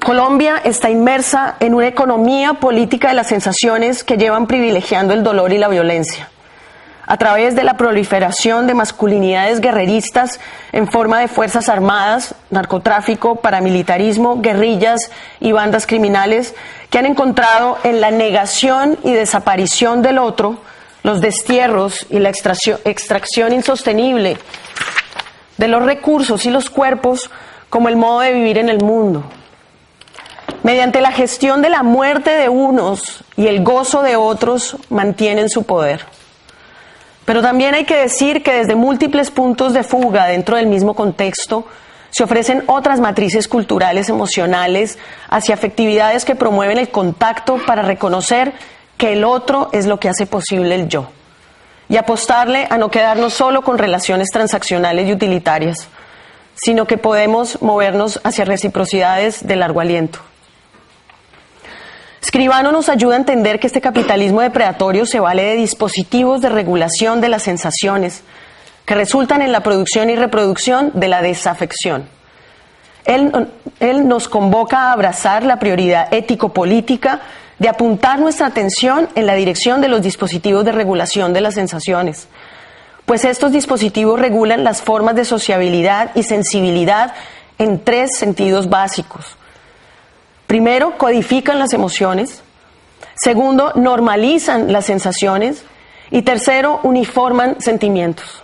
Colombia 0.04 0.60
está 0.64 0.90
inmersa 0.90 1.58
en 1.60 1.76
una 1.76 1.88
economía 1.88 2.54
política 2.56 3.10
de 3.10 3.14
las 3.14 3.28
sensaciones 3.28 4.04
que 4.04 4.18
llevan 4.18 4.48
privilegiando 4.48 5.14
el 5.14 5.24
dolor 5.24 5.54
y 5.54 5.60
la 5.60 5.68
violencia 5.68 6.30
a 7.12 7.18
través 7.18 7.56
de 7.58 7.66
la 7.66 7.74
proliferación 7.74 8.68
de 8.68 8.74
masculinidades 8.74 9.60
guerreristas 9.60 10.40
en 10.72 10.88
forma 10.88 11.20
de 11.20 11.28
fuerzas 11.28 11.68
armadas, 11.68 12.36
narcotráfico, 12.52 13.36
paramilitarismo, 13.36 14.40
guerrillas 14.40 15.12
y 15.42 15.52
bandas 15.52 15.86
criminales 15.86 16.56
que 16.90 17.00
han 17.00 17.06
encontrado 17.06 17.78
en 17.84 18.00
la 18.00 18.12
negación 18.12 18.98
y 19.04 19.12
desaparición 19.12 20.02
del 20.02 20.20
otro 20.20 20.60
los 21.04 21.20
destierros 21.20 22.08
y 22.10 22.20
la 22.20 22.30
extracción, 22.30 23.52
insostenible 23.52 24.38
de 25.58 25.68
los 25.68 25.84
recursos 25.84 26.46
y 26.46 26.50
los 26.50 26.70
cuerpos 26.70 27.30
como 27.70 27.90
el 27.90 27.98
modo 27.98 28.22
de 28.22 28.32
vivir 28.32 28.58
en 28.58 28.70
el 28.70 28.82
mundo. 28.82 29.26
Mediante 30.64 31.02
la 31.02 31.12
gestión 31.12 31.62
de 31.62 31.72
la 31.72 31.84
muerte 31.84 32.30
de 32.30 32.48
unos 32.48 33.26
y 33.36 33.48
el 33.48 33.66
gozo 33.66 34.02
de 34.02 34.16
otros 34.16 34.78
mantienen 34.90 35.50
su 35.50 35.64
poder. 35.64 36.06
Pero 37.26 37.42
también 37.42 37.76
hay 37.76 37.86
que 37.86 37.96
decir 37.96 38.44
que 38.44 38.54
desde 38.54 38.76
múltiples 38.76 39.32
puntos 39.32 39.74
de 39.74 39.84
fuga 39.84 40.26
dentro 40.26 40.58
del 40.58 40.68
mismo 40.68 40.96
contexto 40.96 41.66
se 42.10 42.24
ofrecen 42.24 42.64
otras 42.68 43.00
matrices 43.00 43.48
culturales 43.48 44.10
emocionales 44.10 44.98
hacia 45.30 45.56
afectividades 45.56 46.26
que 46.26 46.36
promueven 46.36 46.78
el 46.78 46.90
contacto 46.90 47.58
para 47.66 47.84
reconocer 47.84 48.54
que 48.98 49.14
el 49.14 49.24
otro 49.24 49.70
es 49.72 49.86
lo 49.86 50.00
que 50.00 50.10
hace 50.10 50.26
posible 50.26 50.76
el 50.76 50.88
yo 50.88 51.10
y 51.92 51.98
apostarle 51.98 52.68
a 52.70 52.78
no 52.78 52.90
quedarnos 52.90 53.34
solo 53.34 53.64
con 53.64 53.78
relaciones 53.78 54.30
transaccionales 54.32 55.10
y 55.10 55.12
utilitarias, 55.12 55.90
sino 56.56 56.86
que 56.86 56.98
podemos 56.98 57.62
movernos 57.62 58.22
hacia 58.24 58.46
reciprocidades 58.46 59.46
de 59.46 59.58
largo 59.58 59.82
aliento. 59.82 60.20
Escribano 62.22 62.72
nos 62.72 62.88
ayuda 62.88 63.16
a 63.16 63.18
entender 63.18 63.60
que 63.60 63.66
este 63.66 63.82
capitalismo 63.82 64.42
depredatorio 64.42 65.08
se 65.08 65.20
vale 65.20 65.44
de 65.44 65.56
dispositivos 65.56 66.40
de 66.40 66.50
regulación 66.50 67.20
de 67.20 67.30
las 67.30 67.44
sensaciones 67.44 68.22
que 68.86 68.94
resultan 68.94 69.42
en 69.42 69.52
la 69.52 69.62
producción 69.62 70.10
y 70.10 70.16
reproducción 70.16 70.92
de 70.94 71.08
la 71.08 71.24
desafección. 71.24 72.08
Él, 73.06 73.50
él 73.80 74.08
nos 74.08 74.30
convoca 74.30 74.78
a 74.78 74.94
abrazar 74.94 75.44
la 75.44 75.58
prioridad 75.58 76.14
ético-política 76.14 77.22
de 77.58 77.70
apuntar 77.70 78.20
nuestra 78.20 78.46
atención 78.48 79.10
en 79.16 79.26
la 79.26 79.34
dirección 79.34 79.82
de 79.82 79.88
los 79.88 80.04
dispositivos 80.04 80.64
de 80.64 80.72
regulación 80.72 81.34
de 81.34 81.42
las 81.42 81.56
sensaciones, 81.56 82.28
pues 83.08 83.26
estos 83.26 83.52
dispositivos 83.52 84.20
regulan 84.20 84.64
las 84.64 84.84
formas 84.84 85.16
de 85.16 85.26
sociabilidad 85.26 86.12
y 86.14 86.22
sensibilidad 86.22 87.14
en 87.58 87.84
tres 87.84 88.16
sentidos 88.16 88.70
básicos 88.70 89.38
Primero, 90.52 90.98
codifican 90.98 91.60
las 91.60 91.72
emociones. 91.72 92.44
Segundo, 93.16 93.72
normalizan 93.76 94.74
las 94.74 94.86
sensaciones. 94.86 95.64
Y 96.10 96.24
tercero, 96.24 96.82
uniforman 96.84 97.62
sentimientos. 97.62 98.44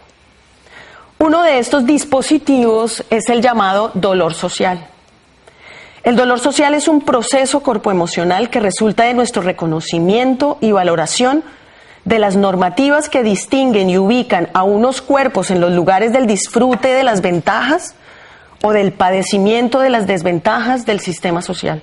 Uno 1.20 1.44
de 1.44 1.60
estos 1.60 1.86
dispositivos 1.86 3.04
es 3.10 3.28
el 3.28 3.42
llamado 3.42 3.92
dolor 3.94 4.36
social. 4.36 4.88
El 6.02 6.16
dolor 6.16 6.40
social 6.40 6.76
es 6.76 6.88
un 6.88 7.02
proceso 7.02 7.60
corpoemocional 7.60 8.50
que 8.50 8.62
resulta 8.62 9.04
de 9.04 9.14
nuestro 9.14 9.42
reconocimiento 9.42 10.60
y 10.62 10.72
valoración 10.72 11.44
de 12.06 12.20
las 12.20 12.38
normativas 12.38 13.10
que 13.10 13.22
distinguen 13.22 13.90
y 13.90 13.98
ubican 13.98 14.48
a 14.54 14.64
unos 14.64 15.02
cuerpos 15.02 15.52
en 15.52 15.60
los 15.60 15.74
lugares 15.74 16.14
del 16.14 16.26
disfrute 16.26 16.88
de 16.88 17.04
las 17.04 17.20
ventajas 17.20 17.96
o 18.64 18.72
del 18.72 18.94
padecimiento 18.94 19.82
de 19.82 19.90
las 19.90 20.08
desventajas 20.08 20.86
del 20.86 21.02
sistema 21.02 21.42
social. 21.42 21.82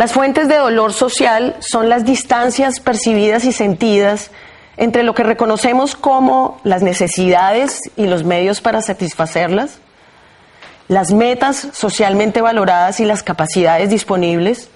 Las 0.00 0.14
fuentes 0.14 0.48
de 0.48 0.56
dolor 0.56 0.94
social 0.94 1.56
son 1.60 1.90
las 1.90 2.06
distancias 2.06 2.80
percibidas 2.80 3.44
y 3.44 3.52
sentidas 3.52 4.30
entre 4.78 5.02
lo 5.02 5.14
que 5.14 5.24
reconocemos 5.24 5.94
como 5.94 6.58
las 6.64 6.80
necesidades 6.80 7.82
y 7.98 8.06
los 8.06 8.24
medios 8.24 8.62
para 8.62 8.80
satisfacerlas, 8.80 9.76
las 10.88 11.12
metas 11.12 11.68
socialmente 11.74 12.40
valoradas 12.40 12.98
y 13.00 13.04
las 13.04 13.22
capacidades 13.22 13.90
disponibles, 13.90 14.70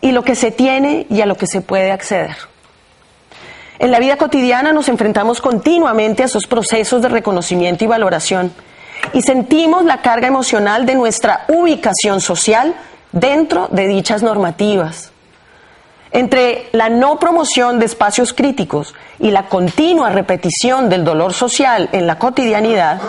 y 0.00 0.12
lo 0.12 0.24
que 0.24 0.34
se 0.34 0.50
tiene 0.50 1.06
y 1.10 1.20
a 1.20 1.26
lo 1.26 1.36
que 1.36 1.46
se 1.46 1.60
puede 1.60 1.92
acceder. 1.92 2.34
En 3.78 3.90
la 3.90 3.98
vida 3.98 4.16
cotidiana 4.16 4.72
nos 4.72 4.88
enfrentamos 4.88 5.42
continuamente 5.42 6.22
a 6.22 6.26
esos 6.26 6.46
procesos 6.46 7.02
de 7.02 7.10
reconocimiento 7.10 7.84
y 7.84 7.88
valoración 7.88 8.54
y 9.12 9.20
sentimos 9.20 9.84
la 9.84 10.00
carga 10.00 10.28
emocional 10.28 10.86
de 10.86 10.94
nuestra 10.94 11.44
ubicación 11.48 12.22
social 12.22 12.74
dentro 13.12 13.68
de 13.70 13.86
dichas 13.86 14.22
normativas. 14.22 15.12
Entre 16.12 16.68
la 16.72 16.88
no 16.88 17.18
promoción 17.18 17.78
de 17.78 17.86
espacios 17.86 18.32
críticos 18.32 18.94
y 19.18 19.30
la 19.30 19.46
continua 19.46 20.10
repetición 20.10 20.88
del 20.88 21.04
dolor 21.04 21.32
social 21.32 21.88
en 21.92 22.06
la 22.06 22.18
cotidianidad, 22.18 23.00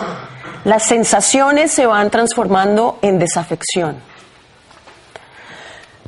las 0.64 0.84
sensaciones 0.84 1.72
se 1.72 1.86
van 1.86 2.10
transformando 2.10 2.98
en 3.02 3.18
desafección. 3.18 3.96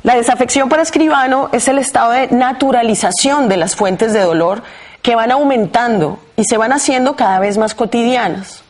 La 0.03 0.15
desafección 0.15 0.69
para 0.69 0.83
escribano 0.83 1.49
es 1.51 1.67
el 1.67 1.79
estado 1.79 2.11
de 2.11 2.27
naturalización 2.27 3.49
de 3.49 3.57
las 3.57 3.75
fuentes 3.75 4.13
de 4.13 4.21
dolor 4.21 4.61
que 5.01 5.15
van 5.15 5.31
aumentando 5.31 6.19
y 6.37 6.45
se 6.45 6.57
van 6.57 6.71
haciendo 6.71 7.15
cada 7.15 7.39
vez 7.39 7.57
más 7.57 7.75
cotidianas. 7.75 8.64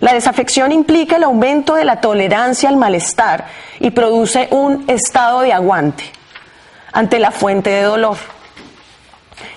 La 0.00 0.12
desafección 0.12 0.70
implica 0.70 1.16
el 1.16 1.24
aumento 1.24 1.74
de 1.74 1.84
la 1.84 2.00
tolerancia 2.00 2.68
al 2.68 2.76
malestar 2.76 3.46
y 3.80 3.90
produce 3.90 4.48
un 4.50 4.84
estado 4.88 5.40
de 5.40 5.52
aguante 5.52 6.04
ante 6.92 7.18
la 7.18 7.30
fuente 7.30 7.70
de 7.70 7.82
dolor, 7.82 8.16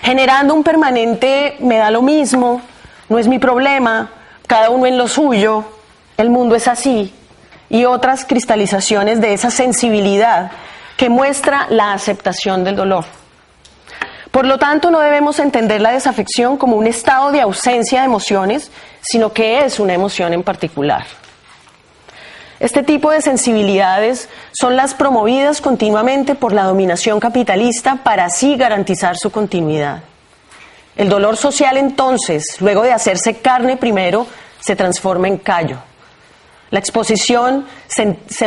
generando 0.02 0.54
un 0.54 0.64
permanente 0.64 1.56
me 1.60 1.78
da 1.78 1.92
lo 1.92 2.02
mismo, 2.02 2.62
no 3.10 3.20
es 3.20 3.28
mi 3.28 3.40
problema, 3.40 4.12
cada 4.48 4.70
uno 4.70 4.86
en 4.86 4.98
lo 4.98 5.08
suyo, 5.08 5.64
el 6.18 6.30
mundo 6.30 6.56
es 6.56 6.68
así, 6.68 7.14
y 7.70 7.86
otras 7.86 8.26
cristalizaciones 8.26 9.22
de 9.22 9.34
esa 9.34 9.50
sensibilidad 9.50 10.52
que 10.98 11.10
muestra 11.10 11.68
la 11.70 11.94
aceptación 11.94 12.64
del 12.64 12.76
dolor. 12.76 13.06
Por 14.32 14.46
lo 14.46 14.58
tanto, 14.58 14.92
no 14.92 15.02
debemos 15.02 15.40
entender 15.40 15.82
la 15.82 15.92
desafección 15.92 16.56
como 16.56 16.78
un 16.78 16.88
estado 16.88 17.32
de 17.32 17.42
ausencia 17.42 18.00
de 18.00 18.06
emociones, 18.06 18.72
sino 19.02 19.34
que 19.34 19.66
es 19.66 19.80
una 19.80 19.94
emoción 19.94 20.32
en 20.34 20.42
particular. 20.42 21.06
Este 22.62 22.84
tipo 22.84 23.12
de 23.12 23.22
sensibilidades 23.22 24.30
son 24.54 24.76
las 24.76 24.94
promovidas 24.94 25.62
continuamente 25.62 26.36
por 26.36 26.54
la 26.54 26.64
dominación 26.64 27.20
capitalista 27.20 27.98
para 28.04 28.26
así 28.26 28.56
garantizar 28.56 29.18
su 29.18 29.32
continuidad. 29.32 30.04
El 30.96 31.10
dolor 31.10 31.38
social 31.38 31.76
entonces, 31.78 32.62
luego 32.62 32.84
de 32.84 32.92
hacerse 32.94 33.38
carne 33.38 33.78
primero, 33.78 34.28
se 34.60 34.76
transforma 34.76 35.28
en 35.28 35.38
callo. 35.38 35.78
La 36.70 36.80
exposición 36.80 37.66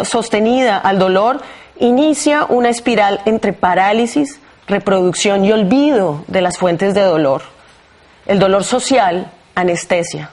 sostenida 0.05 0.79
al 0.79 0.99
dolor 0.99 1.42
inicia 1.79 2.47
una 2.49 2.70
espiral 2.70 3.20
entre 3.27 3.53
parálisis, 3.53 4.40
reproducción 4.66 5.44
y 5.44 5.53
olvido 5.53 6.24
de 6.29 6.40
las 6.40 6.59
fuentes 6.59 6.94
de 6.94 7.03
dolor. 7.03 7.42
El 8.27 8.38
dolor 8.38 8.64
social, 8.64 9.31
anestesia. 9.55 10.31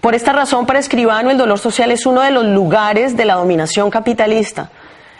Por 0.00 0.14
esta 0.14 0.32
razón, 0.32 0.66
para 0.66 0.78
Escribano, 0.78 1.30
el 1.30 1.38
dolor 1.38 1.58
social 1.58 1.90
es 1.90 2.06
uno 2.06 2.22
de 2.22 2.30
los 2.30 2.44
lugares 2.44 3.16
de 3.16 3.26
la 3.26 3.34
dominación 3.34 3.90
capitalista. 3.90 4.70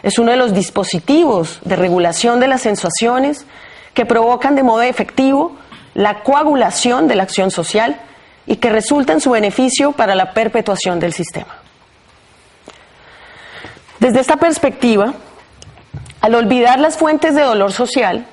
Es 0.01 0.17
uno 0.17 0.31
de 0.31 0.37
los 0.37 0.53
dispositivos 0.53 1.59
de 1.63 1.75
regulación 1.75 2.39
de 2.39 2.47
las 2.47 2.61
sensaciones 2.61 3.45
que 3.93 4.05
provocan 4.05 4.55
de 4.55 4.63
modo 4.63 4.81
efectivo 4.81 5.55
la 5.93 6.23
coagulación 6.23 7.07
de 7.07 7.15
la 7.15 7.23
acción 7.23 7.51
social 7.51 7.99
y 8.47 8.55
que 8.55 8.69
resulta 8.69 9.13
en 9.13 9.21
su 9.21 9.31
beneficio 9.31 9.91
para 9.91 10.15
la 10.15 10.33
perpetuación 10.33 10.99
del 10.99 11.13
sistema. 11.13 11.57
Desde 13.99 14.19
esta 14.19 14.37
perspectiva, 14.37 15.13
al 16.21 16.35
olvidar 16.35 16.79
las 16.79 16.97
fuentes 16.97 17.35
de 17.35 17.41
dolor 17.41 17.71
social, 17.71 18.25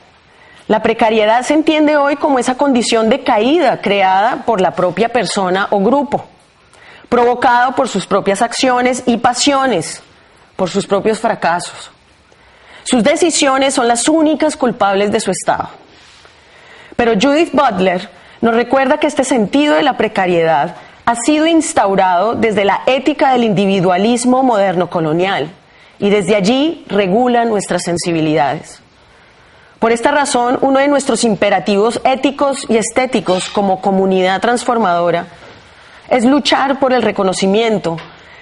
la 0.68 0.82
precariedad 0.82 1.42
se 1.42 1.54
entiende 1.54 1.96
hoy 1.96 2.16
como 2.16 2.38
esa 2.38 2.56
condición 2.56 3.08
de 3.08 3.24
caída 3.24 3.80
creada 3.80 4.44
por 4.44 4.60
la 4.60 4.72
propia 4.72 5.08
persona 5.08 5.66
o 5.70 5.80
grupo, 5.80 6.26
provocado 7.08 7.74
por 7.74 7.88
sus 7.88 8.06
propias 8.06 8.42
acciones 8.42 9.02
y 9.06 9.16
pasiones, 9.16 10.02
por 10.56 10.68
sus 10.68 10.86
propios 10.86 11.18
fracasos. 11.20 11.90
Sus 12.84 13.02
decisiones 13.02 13.74
son 13.74 13.88
las 13.88 14.08
únicas 14.08 14.56
culpables 14.56 15.10
de 15.10 15.20
su 15.20 15.30
estado. 15.30 15.70
Pero 16.96 17.14
Judith 17.14 17.52
Butler 17.52 18.10
nos 18.42 18.54
recuerda 18.54 18.98
que 18.98 19.06
este 19.06 19.24
sentido 19.24 19.76
de 19.76 19.82
la 19.82 19.96
precariedad 19.96 20.76
ha 21.06 21.14
sido 21.16 21.46
instaurado 21.46 22.34
desde 22.34 22.66
la 22.66 22.82
ética 22.84 23.32
del 23.32 23.44
individualismo 23.44 24.42
moderno 24.42 24.90
colonial 24.90 25.50
y 25.98 26.10
desde 26.10 26.36
allí 26.36 26.84
regula 26.88 27.44
nuestras 27.44 27.82
sensibilidades. 27.82 28.80
Por 29.78 29.92
esta 29.92 30.10
razón, 30.10 30.58
uno 30.62 30.80
de 30.80 30.88
nuestros 30.88 31.22
imperativos 31.22 32.00
éticos 32.04 32.66
y 32.68 32.76
estéticos 32.76 33.48
como 33.48 33.80
comunidad 33.80 34.40
transformadora 34.40 35.26
es 36.10 36.24
luchar 36.24 36.80
por 36.80 36.92
el 36.92 37.02
reconocimiento 37.02 37.96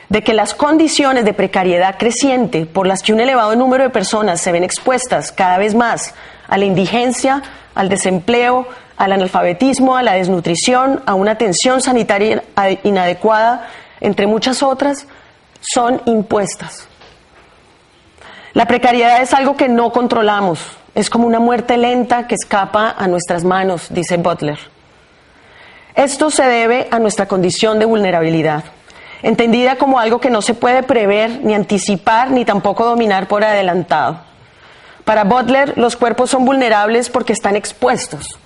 de 0.08 0.22
que 0.22 0.34
las 0.34 0.54
condiciones 0.54 1.24
de 1.24 1.34
precariedad 1.34 1.98
creciente 1.98 2.64
por 2.64 2.86
las 2.86 3.02
que 3.02 3.12
un 3.12 3.20
elevado 3.20 3.54
número 3.56 3.84
de 3.84 3.90
personas 3.90 4.40
se 4.40 4.52
ven 4.52 4.64
expuestas 4.64 5.32
cada 5.32 5.58
vez 5.58 5.74
más 5.74 6.14
a 6.48 6.56
la 6.56 6.64
indigencia, 6.64 7.42
al 7.74 7.88
desempleo, 7.88 8.66
al 8.96 9.12
analfabetismo, 9.12 9.96
a 9.96 10.02
la 10.02 10.14
desnutrición, 10.14 11.02
a 11.06 11.14
una 11.14 11.32
atención 11.32 11.82
sanitaria 11.82 12.44
inadecuada, 12.82 13.68
entre 14.00 14.26
muchas 14.26 14.62
otras, 14.62 15.06
son 15.60 16.00
impuestas. 16.06 16.88
La 18.56 18.64
precariedad 18.64 19.20
es 19.20 19.34
algo 19.34 19.54
que 19.54 19.68
no 19.68 19.92
controlamos, 19.92 20.60
es 20.94 21.10
como 21.10 21.26
una 21.26 21.38
muerte 21.38 21.76
lenta 21.76 22.26
que 22.26 22.36
escapa 22.36 22.94
a 22.96 23.06
nuestras 23.06 23.44
manos, 23.44 23.88
dice 23.90 24.16
Butler. 24.16 24.58
Esto 25.94 26.30
se 26.30 26.44
debe 26.44 26.88
a 26.90 26.98
nuestra 26.98 27.28
condición 27.28 27.78
de 27.78 27.84
vulnerabilidad, 27.84 28.64
entendida 29.22 29.76
como 29.76 29.98
algo 29.98 30.22
que 30.22 30.30
no 30.30 30.40
se 30.40 30.54
puede 30.54 30.82
prever, 30.82 31.44
ni 31.44 31.52
anticipar, 31.52 32.30
ni 32.30 32.46
tampoco 32.46 32.86
dominar 32.86 33.28
por 33.28 33.44
adelantado. 33.44 34.20
Para 35.04 35.24
Butler, 35.24 35.76
los 35.76 35.94
cuerpos 35.96 36.30
son 36.30 36.46
vulnerables 36.46 37.10
porque 37.10 37.34
están 37.34 37.56
expuestos, 37.56 38.38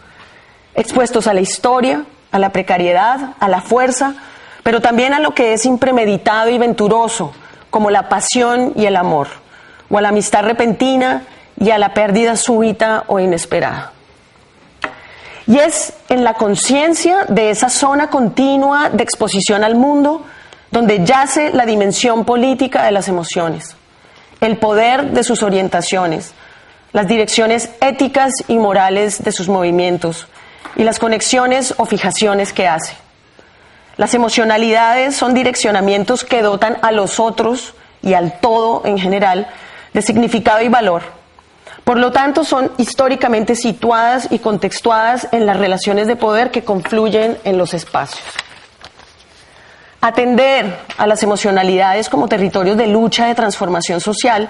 expuestos 0.74 1.28
a 1.28 1.34
la 1.34 1.40
historia, 1.40 2.02
a 2.32 2.40
la 2.40 2.50
precariedad, 2.50 3.34
a 3.38 3.48
la 3.48 3.60
fuerza, 3.60 4.14
pero 4.64 4.80
también 4.80 5.14
a 5.14 5.20
lo 5.20 5.36
que 5.36 5.52
es 5.52 5.64
impremeditado 5.66 6.50
y 6.50 6.58
venturoso, 6.58 7.32
como 7.70 7.92
la 7.92 8.08
pasión 8.08 8.72
y 8.74 8.86
el 8.86 8.96
amor, 8.96 9.28
o 9.90 9.98
a 9.98 10.00
la 10.00 10.10
amistad 10.10 10.44
repentina 10.44 11.24
y 11.58 11.70
a 11.70 11.78
la 11.78 11.92
pérdida 11.92 12.36
súbita 12.36 13.04
o 13.08 13.18
inesperada. 13.18 13.92
Y 15.46 15.58
es 15.58 15.92
en 16.08 16.22
la 16.22 16.34
conciencia 16.34 17.24
de 17.28 17.50
esa 17.50 17.68
zona 17.68 18.08
continua 18.08 18.88
de 18.88 19.02
exposición 19.02 19.64
al 19.64 19.74
mundo 19.74 20.24
donde 20.70 21.04
yace 21.04 21.50
la 21.52 21.66
dimensión 21.66 22.24
política 22.24 22.84
de 22.84 22.92
las 22.92 23.08
emociones, 23.08 23.76
el 24.40 24.58
poder 24.58 25.10
de 25.10 25.24
sus 25.24 25.42
orientaciones, 25.42 26.32
las 26.92 27.08
direcciones 27.08 27.70
éticas 27.80 28.32
y 28.46 28.56
morales 28.58 29.22
de 29.22 29.32
sus 29.32 29.48
movimientos, 29.48 30.28
y 30.76 30.84
las 30.84 30.98
conexiones 30.98 31.74
o 31.78 31.84
fijaciones 31.84 32.52
que 32.52 32.68
hace. 32.68 32.94
Las 33.96 34.14
emocionalidades 34.14 35.16
son 35.16 35.34
direccionamientos 35.34 36.24
que 36.24 36.42
dotan 36.42 36.78
a 36.82 36.92
los 36.92 37.20
otros 37.20 37.74
y 38.02 38.14
al 38.14 38.38
todo 38.40 38.82
en 38.84 38.98
general 38.98 39.48
de 39.92 40.02
significado 40.02 40.62
y 40.62 40.68
valor. 40.68 41.02
Por 41.84 41.98
lo 41.98 42.12
tanto, 42.12 42.44
son 42.44 42.70
históricamente 42.76 43.56
situadas 43.56 44.28
y 44.30 44.38
contextuadas 44.38 45.28
en 45.32 45.46
las 45.46 45.56
relaciones 45.56 46.06
de 46.06 46.16
poder 46.16 46.50
que 46.50 46.62
confluyen 46.64 47.38
en 47.44 47.58
los 47.58 47.74
espacios. 47.74 48.22
Atender 50.00 50.78
a 50.96 51.06
las 51.06 51.22
emocionalidades 51.22 52.08
como 52.08 52.28
territorios 52.28 52.76
de 52.76 52.86
lucha, 52.86 53.26
de 53.26 53.34
transformación 53.34 54.00
social, 54.00 54.48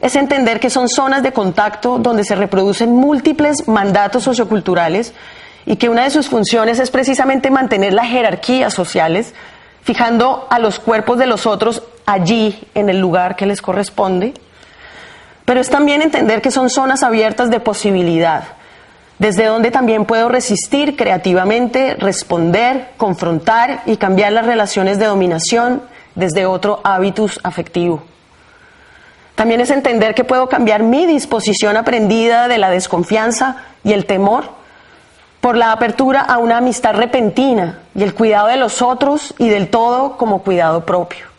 es 0.00 0.16
entender 0.16 0.60
que 0.60 0.70
son 0.70 0.88
zonas 0.88 1.22
de 1.22 1.32
contacto 1.32 1.98
donde 1.98 2.24
se 2.24 2.34
reproducen 2.34 2.92
múltiples 2.92 3.66
mandatos 3.66 4.22
socioculturales 4.22 5.12
y 5.64 5.76
que 5.76 5.88
una 5.88 6.04
de 6.04 6.10
sus 6.10 6.28
funciones 6.28 6.78
es 6.78 6.90
precisamente 6.90 7.50
mantener 7.50 7.92
las 7.92 8.06
jerarquías 8.06 8.72
sociales, 8.72 9.34
fijando 9.82 10.46
a 10.50 10.58
los 10.58 10.78
cuerpos 10.78 11.18
de 11.18 11.26
los 11.26 11.46
otros 11.46 11.82
allí, 12.06 12.58
en 12.74 12.88
el 12.88 13.00
lugar 13.00 13.36
que 13.36 13.46
les 13.46 13.60
corresponde. 13.60 14.34
Pero 15.46 15.60
es 15.60 15.70
también 15.70 16.02
entender 16.02 16.42
que 16.42 16.50
son 16.50 16.68
zonas 16.68 17.02
abiertas 17.02 17.50
de 17.50 17.60
posibilidad, 17.60 18.44
desde 19.18 19.46
donde 19.46 19.70
también 19.70 20.04
puedo 20.04 20.28
resistir 20.28 20.96
creativamente, 20.96 21.94
responder, 21.94 22.90
confrontar 22.96 23.82
y 23.86 23.96
cambiar 23.96 24.32
las 24.32 24.44
relaciones 24.44 24.98
de 24.98 25.06
dominación 25.06 25.82
desde 26.16 26.46
otro 26.46 26.80
hábitus 26.82 27.38
afectivo. 27.44 28.02
También 29.36 29.60
es 29.60 29.70
entender 29.70 30.14
que 30.14 30.24
puedo 30.24 30.48
cambiar 30.48 30.82
mi 30.82 31.06
disposición 31.06 31.76
aprendida 31.76 32.48
de 32.48 32.58
la 32.58 32.70
desconfianza 32.70 33.64
y 33.84 33.92
el 33.92 34.04
temor 34.04 34.48
por 35.40 35.56
la 35.56 35.70
apertura 35.70 36.22
a 36.22 36.38
una 36.38 36.56
amistad 36.56 36.94
repentina 36.94 37.78
y 37.94 38.02
el 38.02 38.14
cuidado 38.14 38.48
de 38.48 38.56
los 38.56 38.82
otros 38.82 39.32
y 39.38 39.48
del 39.48 39.68
todo 39.68 40.16
como 40.16 40.42
cuidado 40.42 40.84
propio. 40.84 41.35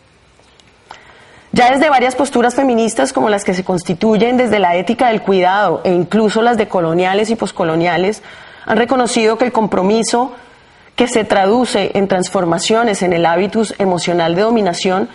Ya 1.58 1.72
desde 1.72 1.90
varias 1.90 2.14
posturas 2.14 2.54
feministas 2.54 3.12
como 3.12 3.28
las 3.28 3.42
que 3.42 3.52
se 3.52 3.64
constituyen 3.64 4.36
desde 4.36 4.60
la 4.60 4.76
ética 4.76 5.08
del 5.08 5.22
cuidado 5.22 5.80
e 5.82 5.92
incluso 5.92 6.40
las 6.40 6.56
de 6.56 6.68
coloniales 6.68 7.30
y 7.30 7.34
poscoloniales 7.34 8.22
han 8.64 8.76
reconocido 8.76 9.38
que 9.38 9.46
el 9.46 9.50
compromiso 9.50 10.34
que 10.94 11.08
se 11.08 11.24
traduce 11.24 11.90
en 11.98 12.06
transformaciones 12.06 13.02
en 13.02 13.12
el 13.12 13.26
hábitus 13.26 13.74
emocional 13.78 14.36
de 14.36 14.42
dominación 14.42 15.08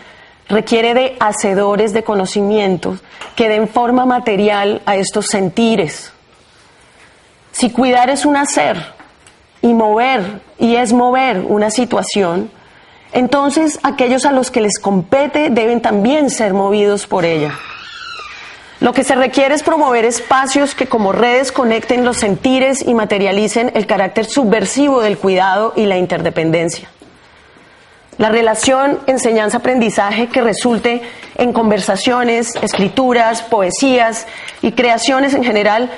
requiere 0.49 0.93
de 0.93 1.15
hacedores 1.21 1.93
de 1.93 2.03
conocimientos 2.03 2.99
que 3.37 3.47
den 3.47 3.69
forma 3.69 4.05
material 4.05 4.81
a 4.85 4.97
estos 4.97 5.27
sentires. 5.27 6.11
Si 7.53 7.69
cuidar 7.69 8.09
es 8.09 8.25
un 8.25 8.35
hacer 8.35 8.85
y 9.61 9.73
mover 9.73 10.41
y 10.59 10.75
es 10.75 10.91
mover 10.91 11.39
una 11.39 11.69
situación, 11.69 12.51
entonces 13.13 13.79
aquellos 13.83 14.25
a 14.25 14.31
los 14.31 14.51
que 14.51 14.61
les 14.61 14.79
compete 14.79 15.49
deben 15.49 15.81
también 15.81 16.29
ser 16.29 16.53
movidos 16.53 17.07
por 17.07 17.25
ella. 17.25 17.53
Lo 18.79 18.91
que 18.91 19.05
se 19.05 19.15
requiere 19.15 19.55
es 19.55 19.63
promover 19.63 20.03
espacios 20.03 20.75
que 20.75 20.87
como 20.87 21.13
redes 21.13 21.53
conecten 21.53 22.03
los 22.03 22.17
sentires 22.17 22.85
y 22.85 22.93
materialicen 22.93 23.71
el 23.75 23.87
carácter 23.87 24.25
subversivo 24.25 25.01
del 25.01 25.17
cuidado 25.17 25.71
y 25.77 25.85
la 25.85 25.97
interdependencia. 25.97 26.89
La 28.17 28.29
relación 28.29 28.99
enseñanza-aprendizaje 29.07 30.27
que 30.27 30.41
resulte 30.41 31.01
en 31.35 31.53
conversaciones, 31.53 32.55
escrituras, 32.61 33.41
poesías 33.41 34.27
y 34.61 34.73
creaciones 34.73 35.33
en 35.33 35.43
general 35.43 35.89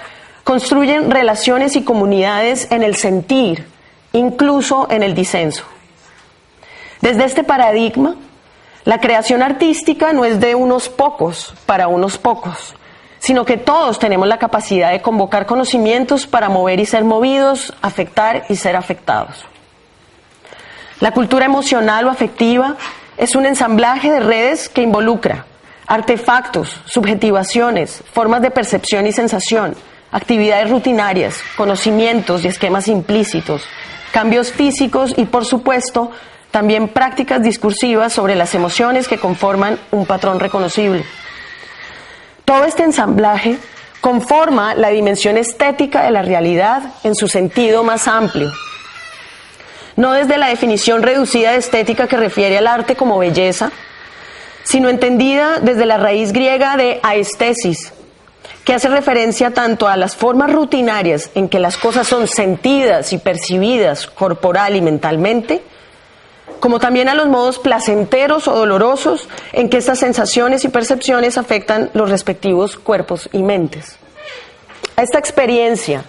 construyen 0.43 1.09
relaciones 1.09 1.75
y 1.75 1.83
comunidades 1.83 2.67
en 2.71 2.83
el 2.83 2.95
sentir, 2.95 3.65
incluso 4.13 4.87
en 4.91 5.01
el 5.01 5.15
disenso. 5.15 5.65
Desde 7.05 7.25
este 7.25 7.43
paradigma, 7.43 8.15
la 8.83 8.99
creación 8.99 9.43
artística 9.43 10.11
no 10.11 10.25
es 10.25 10.39
de 10.39 10.55
unos 10.55 10.89
pocos 10.89 11.53
para 11.67 11.87
unos 11.87 12.17
pocos, 12.17 12.73
sino 13.19 13.45
que 13.45 13.57
todos 13.57 13.99
tenemos 13.99 14.27
la 14.27 14.39
capacidad 14.39 14.89
de 14.89 15.03
convocar 15.03 15.45
conocimientos 15.45 16.25
para 16.25 16.49
mover 16.49 16.79
y 16.79 16.87
ser 16.87 17.03
movidos, 17.03 17.75
afectar 17.83 18.45
y 18.49 18.55
ser 18.55 18.75
afectados. 18.75 19.45
La 20.99 21.11
cultura 21.11 21.45
emocional 21.45 22.07
o 22.07 22.09
afectiva 22.09 22.75
es 23.17 23.35
un 23.35 23.45
ensamblaje 23.45 24.11
de 24.11 24.21
redes 24.21 24.67
que 24.67 24.81
involucra 24.81 25.45
artefactos, 25.85 26.81
subjetivaciones, 26.85 28.03
formas 28.13 28.41
de 28.41 28.49
percepción 28.49 29.05
y 29.05 29.11
sensación, 29.11 29.75
actividades 30.11 30.71
rutinarias, 30.71 31.43
conocimientos 31.55 32.43
y 32.43 32.47
esquemas 32.47 32.87
implícitos, 32.87 33.61
cambios 34.11 34.51
físicos 34.51 35.13
y, 35.15 35.25
por 35.25 35.45
supuesto, 35.45 36.11
también 36.55 36.87
prácticas 36.87 37.43
discursivas 37.43 38.13
sobre 38.13 38.33
las 38.33 38.55
emociones 38.55 39.09
que 39.09 39.17
conforman 39.17 39.77
un 39.91 40.05
patrón 40.05 40.39
reconocible. 40.39 41.03
Todo 42.45 42.63
este 42.63 42.83
ensamblaje 42.83 43.57
conforma 43.99 44.73
la 44.73 44.87
dimensión 44.87 45.35
estética 45.35 46.03
de 46.03 46.11
la 46.11 46.21
realidad 46.21 46.81
en 47.03 47.13
su 47.13 47.27
sentido 47.27 47.83
más 47.83 48.07
amplio. 48.07 48.53
No 49.97 50.13
desde 50.13 50.37
la 50.37 50.47
definición 50.47 51.03
reducida 51.03 51.51
de 51.51 51.57
estética 51.57 52.07
que 52.07 52.15
refiere 52.15 52.57
al 52.57 52.67
arte 52.67 52.95
como 52.95 53.17
belleza, 53.17 53.73
sino 54.63 54.87
entendida 54.87 55.59
desde 55.59 55.85
la 55.85 55.97
raíz 55.97 56.31
griega 56.31 56.77
de 56.77 57.01
aestesis, 57.03 57.91
que 58.63 58.73
hace 58.73 58.87
referencia 58.87 59.51
tanto 59.51 59.89
a 59.89 59.97
las 59.97 60.15
formas 60.15 60.53
rutinarias 60.53 61.31
en 61.35 61.49
que 61.49 61.59
las 61.59 61.75
cosas 61.75 62.07
son 62.07 62.29
sentidas 62.29 63.11
y 63.11 63.17
percibidas 63.17 64.07
corporal 64.07 64.77
y 64.77 64.81
mentalmente, 64.81 65.61
como 66.65 66.79
también 66.79 67.09
a 67.09 67.13
los 67.13 67.27
modos 67.27 67.59
placenteros 67.59 68.47
o 68.47 68.55
dolorosos 68.55 69.29
en 69.53 69.69
que 69.69 69.77
estas 69.77 69.99
sensaciones 69.99 70.65
y 70.65 70.69
percepciones 70.69 71.37
afectan 71.37 71.91
los 71.93 72.09
respectivos 72.09 72.75
cuerpos 72.75 73.29
y 73.31 73.43
mentes. 73.43 73.99
A 74.95 75.03
esta 75.03 75.19
experiencia 75.19 76.03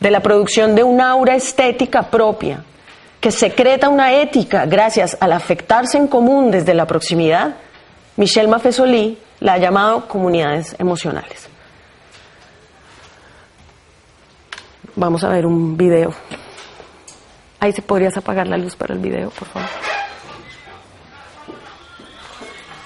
de 0.00 0.10
la 0.10 0.20
producción 0.20 0.74
de 0.74 0.84
una 0.84 1.10
aura 1.10 1.34
estética 1.34 2.04
propia, 2.04 2.64
que 3.20 3.30
secreta 3.30 3.90
una 3.90 4.14
ética 4.14 4.64
gracias 4.64 5.18
al 5.20 5.34
afectarse 5.34 5.98
en 5.98 6.08
común 6.08 6.50
desde 6.50 6.72
la 6.72 6.86
proximidad, 6.86 7.56
Michel 8.16 8.48
Maffesoli 8.48 9.18
la 9.40 9.52
ha 9.52 9.58
llamado 9.58 10.08
comunidades 10.08 10.76
emocionales. 10.78 11.46
Vamos 14.96 15.22
a 15.24 15.28
ver 15.28 15.44
un 15.44 15.76
video. 15.76 16.14
Ahí 17.60 17.72
se 17.72 17.82
podrías 17.82 18.16
apagar 18.16 18.46
la 18.46 18.56
luz 18.56 18.76
para 18.76 18.94
el 18.94 19.00
video, 19.00 19.30
por 19.30 19.48
favor. 19.48 19.68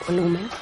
Volumen. 0.08 0.61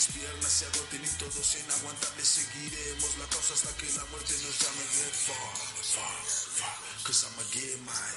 mis 0.00 0.16
piernas 0.16 0.50
se 0.50 0.64
agoten 0.64 1.04
y 1.04 1.08
todos 1.20 1.44
sean 1.44 1.70
aguantables, 1.70 2.24
seguiremos 2.24 3.18
la 3.20 3.26
causa 3.28 3.52
hasta 3.52 3.76
que 3.76 3.84
la 3.92 4.04
muerte 4.08 4.32
nos 4.32 4.56
llame. 4.56 4.80
Get 4.96 5.12
far, 5.28 5.56
far, 5.92 6.24
far, 6.56 6.72
cause 7.04 7.26
I'ma 7.28 7.44
get 7.52 7.76
mine. 7.84 8.16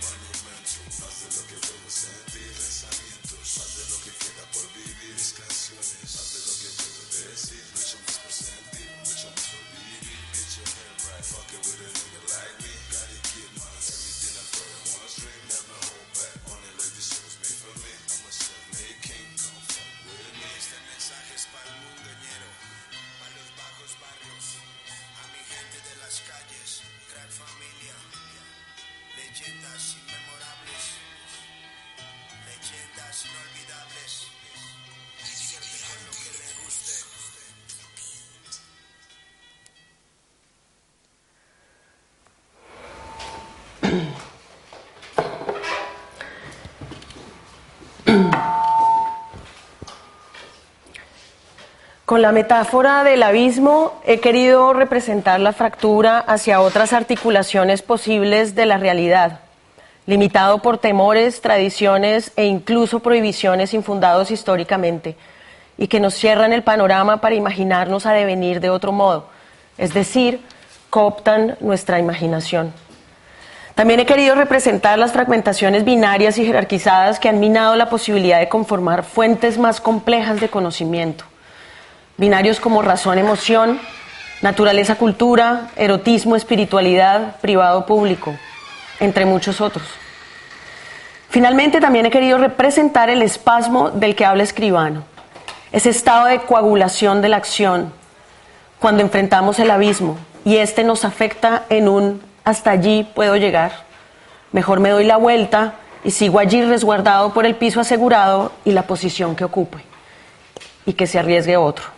Monumento, 0.00 0.80
más 0.96 1.12
de 1.20 1.28
lo 1.28 1.42
que 1.44 1.58
puedo 1.60 1.88
sentir, 1.92 2.52
pensamientos, 2.56 3.44
más 3.52 3.70
de 3.76 3.84
lo 3.92 3.96
que 4.00 4.12
queda 4.16 4.44
por 4.48 4.64
vivir, 4.72 5.12
mis 5.12 5.32
canciones, 5.36 6.08
más 6.08 6.28
de 6.32 6.40
lo 6.48 6.52
que 6.56 6.70
puedo 6.80 7.04
decir, 7.28 7.64
mucho 7.76 7.96
más 8.08 8.16
por 8.24 8.32
sentir, 8.32 8.88
mucho 8.96 9.28
más 9.28 9.44
por 9.44 9.64
vivir. 9.76 10.24
Get 10.32 10.48
your 10.56 10.68
head 10.72 10.96
right, 11.04 11.24
fuck 11.28 11.52
it 11.52 11.60
with 11.68 11.84
a 11.84 11.90
nigga 12.00 12.20
like 12.32 12.56
me, 12.64 12.77
inmemorables, 29.98 30.84
leyendas 32.46 33.24
inolvidables. 33.26 34.28
Con 52.08 52.22
la 52.22 52.32
metáfora 52.32 53.04
del 53.04 53.22
abismo 53.22 54.00
he 54.02 54.18
querido 54.18 54.72
representar 54.72 55.40
la 55.40 55.52
fractura 55.52 56.18
hacia 56.18 56.62
otras 56.62 56.94
articulaciones 56.94 57.82
posibles 57.82 58.54
de 58.54 58.64
la 58.64 58.78
realidad, 58.78 59.40
limitado 60.08 60.58
por 60.58 60.78
temores, 60.78 61.40
tradiciones 61.40 62.32
e 62.34 62.46
incluso 62.46 62.98
prohibiciones 62.98 63.74
infundados 63.74 64.32
históricamente, 64.32 65.14
y 65.76 65.86
que 65.86 66.00
nos 66.00 66.14
cierran 66.14 66.52
el 66.52 66.64
panorama 66.64 67.20
para 67.20 67.36
imaginarnos 67.36 68.06
a 68.06 68.12
devenir 68.12 68.58
de 68.58 68.70
otro 68.70 68.90
modo, 68.90 69.28
es 69.76 69.94
decir, 69.94 70.40
cooptan 70.90 71.56
nuestra 71.60 72.00
imaginación. 72.00 72.72
También 73.76 74.00
he 74.00 74.06
querido 74.06 74.34
representar 74.34 74.98
las 74.98 75.12
fragmentaciones 75.12 75.84
binarias 75.84 76.38
y 76.38 76.44
jerarquizadas 76.44 77.20
que 77.20 77.28
han 77.28 77.38
minado 77.38 77.76
la 77.76 77.88
posibilidad 77.88 78.40
de 78.40 78.48
conformar 78.48 79.04
fuentes 79.04 79.58
más 79.58 79.80
complejas 79.80 80.40
de 80.40 80.48
conocimiento 80.48 81.24
binarios 82.18 82.58
como 82.58 82.82
razón-emoción, 82.82 83.80
naturaleza-cultura, 84.42 85.70
erotismo, 85.76 86.34
espiritualidad, 86.34 87.36
privado-público, 87.40 88.36
entre 89.00 89.24
muchos 89.24 89.60
otros. 89.60 89.86
Finalmente, 91.30 91.80
también 91.80 92.06
he 92.06 92.10
querido 92.10 92.38
representar 92.38 93.10
el 93.10 93.22
espasmo 93.22 93.90
del 93.90 94.16
que 94.16 94.24
habla 94.24 94.42
escribano, 94.42 95.04
ese 95.72 95.90
estado 95.90 96.26
de 96.26 96.40
coagulación 96.40 97.20
de 97.20 97.28
la 97.28 97.36
acción, 97.36 97.92
cuando 98.78 99.02
enfrentamos 99.02 99.58
el 99.58 99.70
abismo 99.70 100.16
y 100.44 100.56
este 100.56 100.84
nos 100.84 101.04
afecta 101.04 101.64
en 101.68 101.88
un 101.88 102.22
hasta 102.44 102.70
allí 102.70 103.04
puedo 103.14 103.36
llegar. 103.36 103.72
Mejor 104.52 104.80
me 104.80 104.88
doy 104.88 105.04
la 105.04 105.18
vuelta 105.18 105.74
y 106.04 106.10
sigo 106.12 106.38
allí 106.38 106.62
resguardado 106.62 107.34
por 107.34 107.44
el 107.44 107.54
piso 107.54 107.80
asegurado 107.80 108.52
y 108.64 108.72
la 108.72 108.84
posición 108.84 109.36
que 109.36 109.44
ocupe 109.44 109.78
y 110.86 110.94
que 110.94 111.06
se 111.06 111.18
arriesgue 111.18 111.58
otro. 111.58 111.97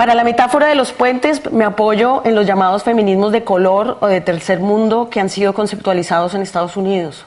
Para 0.00 0.14
la 0.14 0.24
metáfora 0.24 0.66
de 0.66 0.74
los 0.74 0.92
puentes 0.92 1.52
me 1.52 1.62
apoyo 1.62 2.22
en 2.24 2.34
los 2.34 2.46
llamados 2.46 2.84
feminismos 2.84 3.32
de 3.32 3.44
color 3.44 3.98
o 4.00 4.06
de 4.06 4.22
tercer 4.22 4.58
mundo 4.58 5.10
que 5.10 5.20
han 5.20 5.28
sido 5.28 5.52
conceptualizados 5.52 6.34
en 6.34 6.40
Estados 6.40 6.78
Unidos. 6.78 7.26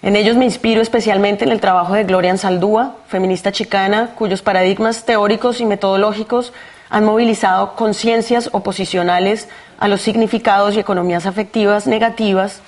En 0.00 0.14
ellos 0.14 0.36
me 0.36 0.44
inspiro 0.44 0.80
especialmente 0.80 1.44
en 1.44 1.50
el 1.50 1.58
trabajo 1.58 1.94
de 1.94 2.04
Gloria 2.04 2.36
Saldúa, 2.36 2.94
feminista 3.08 3.50
chicana, 3.50 4.10
cuyos 4.14 4.42
paradigmas 4.42 5.04
teóricos 5.04 5.60
y 5.60 5.64
metodológicos 5.64 6.52
han 6.88 7.04
movilizado 7.04 7.74
conciencias 7.74 8.50
oposicionales 8.52 9.48
a 9.80 9.88
los 9.88 10.02
significados 10.02 10.76
y 10.76 10.78
economías 10.78 11.26
afectivas 11.26 11.88
negativas 11.88 12.60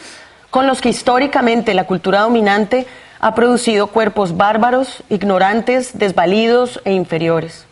con 0.50 0.66
los 0.66 0.80
que 0.80 0.88
históricamente 0.88 1.72
la 1.74 1.84
cultura 1.84 2.22
dominante 2.22 2.88
ha 3.20 3.36
producido 3.36 3.86
cuerpos 3.86 4.36
bárbaros, 4.36 5.04
ignorantes, 5.08 5.96
desvalidos 5.96 6.80
e 6.84 6.94
inferiores. 6.94 7.64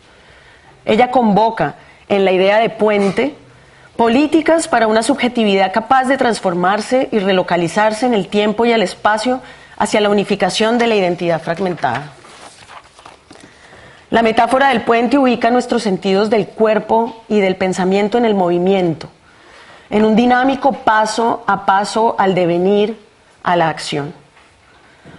Ella 0.85 1.11
convoca 1.11 1.75
en 2.09 2.25
la 2.25 2.31
idea 2.31 2.59
de 2.59 2.69
puente 2.69 3.35
políticas 3.95 4.67
para 4.67 4.87
una 4.87 5.03
subjetividad 5.03 5.71
capaz 5.71 6.05
de 6.05 6.17
transformarse 6.17 7.09
y 7.11 7.19
relocalizarse 7.19 8.05
en 8.05 8.13
el 8.13 8.27
tiempo 8.27 8.65
y 8.65 8.71
el 8.71 8.81
espacio 8.81 9.41
hacia 9.77 10.01
la 10.01 10.09
unificación 10.09 10.77
de 10.77 10.87
la 10.87 10.95
identidad 10.95 11.41
fragmentada. 11.41 12.11
La 14.09 14.21
metáfora 14.21 14.69
del 14.69 14.81
puente 14.81 15.17
ubica 15.17 15.49
nuestros 15.49 15.81
sentidos 15.81 16.29
del 16.29 16.47
cuerpo 16.47 17.23
y 17.27 17.39
del 17.39 17.55
pensamiento 17.55 18.17
en 18.17 18.25
el 18.25 18.35
movimiento, 18.35 19.09
en 19.89 20.05
un 20.05 20.15
dinámico 20.15 20.71
paso 20.71 21.43
a 21.47 21.65
paso 21.65 22.15
al 22.19 22.35
devenir, 22.35 22.99
a 23.41 23.55
la 23.55 23.69
acción. 23.69 24.13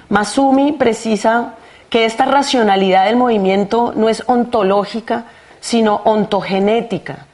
Masumi 0.08 0.72
precisa 0.72 1.54
que 1.90 2.04
esta 2.04 2.24
racionalidad 2.24 3.06
del 3.06 3.16
movimiento 3.16 3.92
no 3.96 4.08
es 4.08 4.22
ontológica, 4.26 5.24
sino 5.64 6.02
ontogenética, 6.04 7.24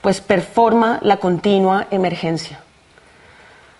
pues 0.00 0.20
performa 0.20 1.00
la 1.02 1.16
continua 1.16 1.88
emergencia. 1.90 2.60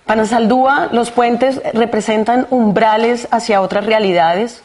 Para 0.04 0.26
Saldúa, 0.26 0.88
los 0.90 1.12
puentes 1.12 1.62
representan 1.74 2.48
umbrales 2.50 3.28
hacia 3.30 3.60
otras 3.60 3.86
realidades, 3.86 4.64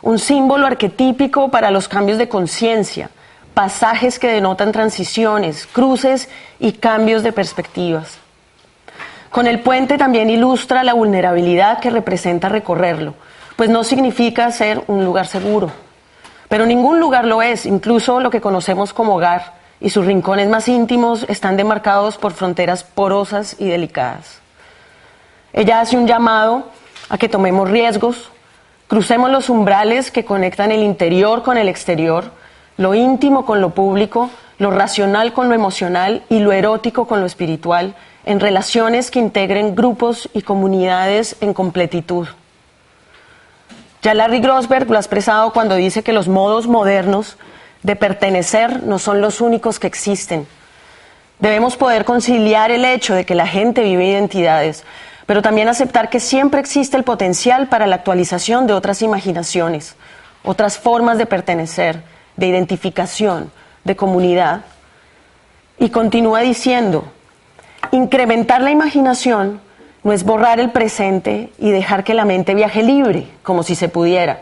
un 0.00 0.18
símbolo 0.18 0.66
arquetípico 0.66 1.50
para 1.50 1.70
los 1.70 1.88
cambios 1.88 2.16
de 2.16 2.30
conciencia, 2.30 3.10
pasajes 3.52 4.18
que 4.18 4.32
denotan 4.32 4.72
transiciones, 4.72 5.66
cruces 5.66 6.30
y 6.58 6.72
cambios 6.72 7.22
de 7.22 7.32
perspectivas. 7.32 8.16
Con 9.28 9.46
el 9.46 9.60
puente 9.60 9.98
también 9.98 10.30
ilustra 10.30 10.84
la 10.84 10.94
vulnerabilidad 10.94 11.80
que 11.80 11.90
representa 11.90 12.48
recorrerlo, 12.48 13.12
pues 13.56 13.68
no 13.68 13.84
significa 13.84 14.50
ser 14.52 14.82
un 14.86 15.04
lugar 15.04 15.26
seguro. 15.26 15.85
Pero 16.48 16.66
ningún 16.66 17.00
lugar 17.00 17.24
lo 17.24 17.42
es, 17.42 17.66
incluso 17.66 18.20
lo 18.20 18.30
que 18.30 18.40
conocemos 18.40 18.92
como 18.92 19.16
hogar, 19.16 19.54
y 19.80 19.90
sus 19.90 20.06
rincones 20.06 20.48
más 20.48 20.68
íntimos 20.68 21.26
están 21.28 21.56
demarcados 21.56 22.16
por 22.16 22.32
fronteras 22.32 22.84
porosas 22.84 23.56
y 23.58 23.68
delicadas. 23.68 24.40
Ella 25.52 25.80
hace 25.80 25.96
un 25.96 26.06
llamado 26.06 26.64
a 27.08 27.18
que 27.18 27.28
tomemos 27.28 27.70
riesgos, 27.70 28.30
crucemos 28.88 29.30
los 29.30 29.50
umbrales 29.50 30.10
que 30.10 30.24
conectan 30.24 30.72
el 30.72 30.82
interior 30.82 31.42
con 31.42 31.58
el 31.58 31.68
exterior, 31.68 32.30
lo 32.76 32.94
íntimo 32.94 33.44
con 33.44 33.60
lo 33.60 33.70
público, 33.70 34.30
lo 34.58 34.70
racional 34.70 35.32
con 35.32 35.48
lo 35.48 35.54
emocional 35.54 36.22
y 36.28 36.38
lo 36.38 36.52
erótico 36.52 37.06
con 37.06 37.20
lo 37.20 37.26
espiritual, 37.26 37.94
en 38.24 38.40
relaciones 38.40 39.10
que 39.10 39.18
integren 39.18 39.74
grupos 39.74 40.28
y 40.32 40.42
comunidades 40.42 41.36
en 41.40 41.54
completitud. 41.54 42.26
Ya 44.06 44.14
Larry 44.14 44.38
Grossberg 44.38 44.88
lo 44.88 44.98
ha 44.98 45.00
expresado 45.00 45.52
cuando 45.52 45.74
dice 45.74 46.04
que 46.04 46.12
los 46.12 46.28
modos 46.28 46.68
modernos 46.68 47.36
de 47.82 47.96
pertenecer 47.96 48.84
no 48.84 49.00
son 49.00 49.20
los 49.20 49.40
únicos 49.40 49.80
que 49.80 49.88
existen. 49.88 50.46
Debemos 51.40 51.76
poder 51.76 52.04
conciliar 52.04 52.70
el 52.70 52.84
hecho 52.84 53.16
de 53.16 53.26
que 53.26 53.34
la 53.34 53.48
gente 53.48 53.82
vive 53.82 54.06
identidades, 54.06 54.84
pero 55.26 55.42
también 55.42 55.68
aceptar 55.68 56.08
que 56.08 56.20
siempre 56.20 56.60
existe 56.60 56.96
el 56.96 57.02
potencial 57.02 57.66
para 57.66 57.88
la 57.88 57.96
actualización 57.96 58.68
de 58.68 58.74
otras 58.74 59.02
imaginaciones, 59.02 59.96
otras 60.44 60.78
formas 60.78 61.18
de 61.18 61.26
pertenecer, 61.26 62.04
de 62.36 62.46
identificación, 62.46 63.50
de 63.82 63.96
comunidad. 63.96 64.60
Y 65.80 65.90
continúa 65.90 66.42
diciendo, 66.42 67.06
incrementar 67.90 68.62
la 68.62 68.70
imaginación 68.70 69.60
no 70.06 70.12
es 70.12 70.22
borrar 70.22 70.60
el 70.60 70.70
presente 70.70 71.50
y 71.58 71.72
dejar 71.72 72.04
que 72.04 72.14
la 72.14 72.24
mente 72.24 72.54
viaje 72.54 72.84
libre, 72.84 73.26
como 73.42 73.64
si 73.64 73.74
se 73.74 73.88
pudiera, 73.88 74.38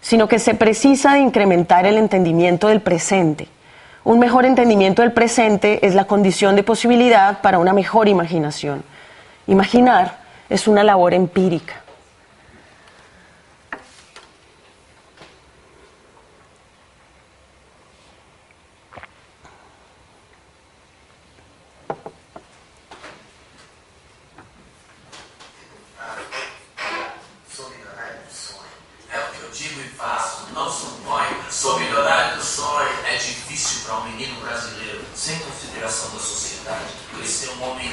sino 0.00 0.28
que 0.28 0.38
se 0.38 0.54
precisa 0.54 1.12
de 1.12 1.18
incrementar 1.18 1.84
el 1.84 1.98
entendimiento 1.98 2.68
del 2.68 2.80
presente. 2.80 3.48
Un 4.02 4.18
mejor 4.18 4.46
entendimiento 4.46 5.02
del 5.02 5.12
presente 5.12 5.86
es 5.86 5.94
la 5.94 6.06
condición 6.06 6.56
de 6.56 6.62
posibilidad 6.62 7.42
para 7.42 7.58
una 7.58 7.74
mejor 7.74 8.08
imaginación. 8.08 8.82
Imaginar 9.46 10.20
es 10.48 10.66
una 10.66 10.82
labor 10.82 11.12
empírica. 11.12 11.82
digo 29.52 29.80
e 29.80 29.88
faço, 29.90 30.46
não 30.52 30.70
supõe 30.70 31.26
sou 31.50 31.78
milionário 31.78 32.36
do 32.36 32.44
sonho. 32.44 32.88
É 33.06 33.16
difícil 33.16 33.82
para 33.84 33.96
um 33.96 34.04
menino 34.10 34.40
brasileiro, 34.40 35.04
sem 35.14 35.38
consideração 35.38 36.10
da 36.10 36.18
sociedade, 36.18 36.94
crescer 37.14 37.50
um 37.50 37.70
homem 37.70 37.90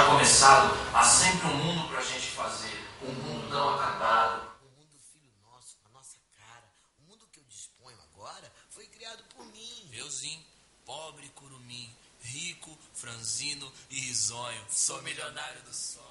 já 0.00 0.06
começado, 0.06 0.74
há 0.94 1.04
sempre 1.04 1.46
um 1.48 1.56
mundo 1.56 1.88
pra 1.88 2.00
gente 2.00 2.28
fazer, 2.28 2.88
um 3.02 3.12
mundo 3.12 3.48
não 3.50 3.74
acabado. 3.74 4.50
O 4.62 4.80
mundo 4.80 4.96
filho 5.12 5.30
nosso, 5.42 5.76
a 5.84 5.88
nossa 5.90 6.16
cara, 6.38 6.64
o 6.98 7.10
mundo 7.10 7.28
que 7.30 7.38
eu 7.38 7.44
disponho 7.44 7.98
agora 8.14 8.50
foi 8.70 8.86
criado 8.86 9.22
por 9.34 9.44
mim. 9.46 9.90
Euzinho, 9.92 10.42
pobre 10.86 11.28
curumim, 11.34 11.94
rico, 12.22 12.78
franzino 12.94 13.70
e 13.90 14.00
risonho. 14.00 14.64
Sou 14.70 15.02
milionário 15.02 15.60
do 15.62 15.74
sonho. 15.74 16.09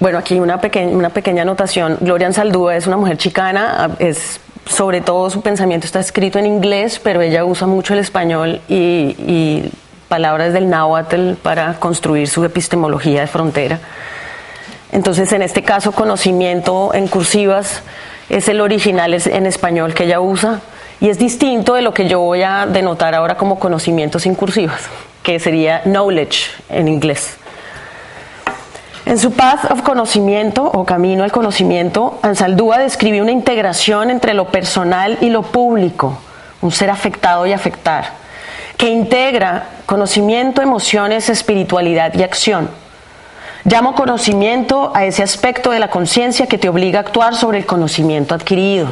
Bueno, 0.00 0.18
aquí 0.18 0.38
una 0.38 0.60
pequeña, 0.60 0.96
una 0.96 1.10
pequeña 1.10 1.42
anotación. 1.42 1.98
Gloria 2.00 2.28
Ansaldúa 2.28 2.76
es 2.76 2.86
una 2.86 2.96
mujer 2.96 3.16
chicana, 3.16 3.96
es, 3.98 4.40
sobre 4.64 5.00
todo 5.00 5.28
su 5.28 5.42
pensamiento 5.42 5.86
está 5.86 5.98
escrito 5.98 6.38
en 6.38 6.46
inglés, 6.46 7.00
pero 7.02 7.20
ella 7.20 7.44
usa 7.44 7.66
mucho 7.66 7.94
el 7.94 7.98
español 7.98 8.60
y, 8.68 9.16
y 9.26 9.72
palabras 10.08 10.52
del 10.52 10.70
náhuatl 10.70 11.32
para 11.42 11.74
construir 11.80 12.28
su 12.28 12.44
epistemología 12.44 13.22
de 13.22 13.26
frontera. 13.26 13.80
Entonces, 14.92 15.32
en 15.32 15.42
este 15.42 15.62
caso, 15.62 15.90
conocimiento 15.90 16.94
en 16.94 17.08
cursivas 17.08 17.82
es 18.28 18.48
el 18.48 18.60
original 18.60 19.14
en 19.14 19.46
español 19.46 19.94
que 19.94 20.04
ella 20.04 20.20
usa 20.20 20.60
y 21.00 21.08
es 21.08 21.18
distinto 21.18 21.74
de 21.74 21.82
lo 21.82 21.92
que 21.92 22.08
yo 22.08 22.20
voy 22.20 22.42
a 22.42 22.66
denotar 22.66 23.16
ahora 23.16 23.36
como 23.36 23.58
conocimientos 23.58 24.22
sin 24.22 24.36
cursivas, 24.36 24.82
que 25.24 25.40
sería 25.40 25.82
knowledge 25.84 26.46
en 26.68 26.86
inglés. 26.86 27.36
En 29.08 29.16
su 29.16 29.32
Path 29.32 29.70
of 29.70 29.80
Conocimiento 29.80 30.64
o 30.64 30.84
Camino 30.84 31.24
al 31.24 31.32
Conocimiento, 31.32 32.18
Ansaldúa 32.20 32.76
describe 32.76 33.22
una 33.22 33.32
integración 33.32 34.10
entre 34.10 34.34
lo 34.34 34.48
personal 34.48 35.16
y 35.22 35.30
lo 35.30 35.40
público, 35.40 36.18
un 36.60 36.70
ser 36.72 36.90
afectado 36.90 37.46
y 37.46 37.54
afectar, 37.54 38.10
que 38.76 38.90
integra 38.90 39.64
conocimiento, 39.86 40.60
emociones, 40.60 41.30
espiritualidad 41.30 42.12
y 42.16 42.22
acción. 42.22 42.68
Llamo 43.64 43.94
conocimiento 43.94 44.92
a 44.94 45.06
ese 45.06 45.22
aspecto 45.22 45.70
de 45.70 45.78
la 45.78 45.88
conciencia 45.88 46.46
que 46.46 46.58
te 46.58 46.68
obliga 46.68 46.98
a 46.98 47.02
actuar 47.02 47.34
sobre 47.34 47.56
el 47.56 47.64
conocimiento 47.64 48.34
adquirido. 48.34 48.88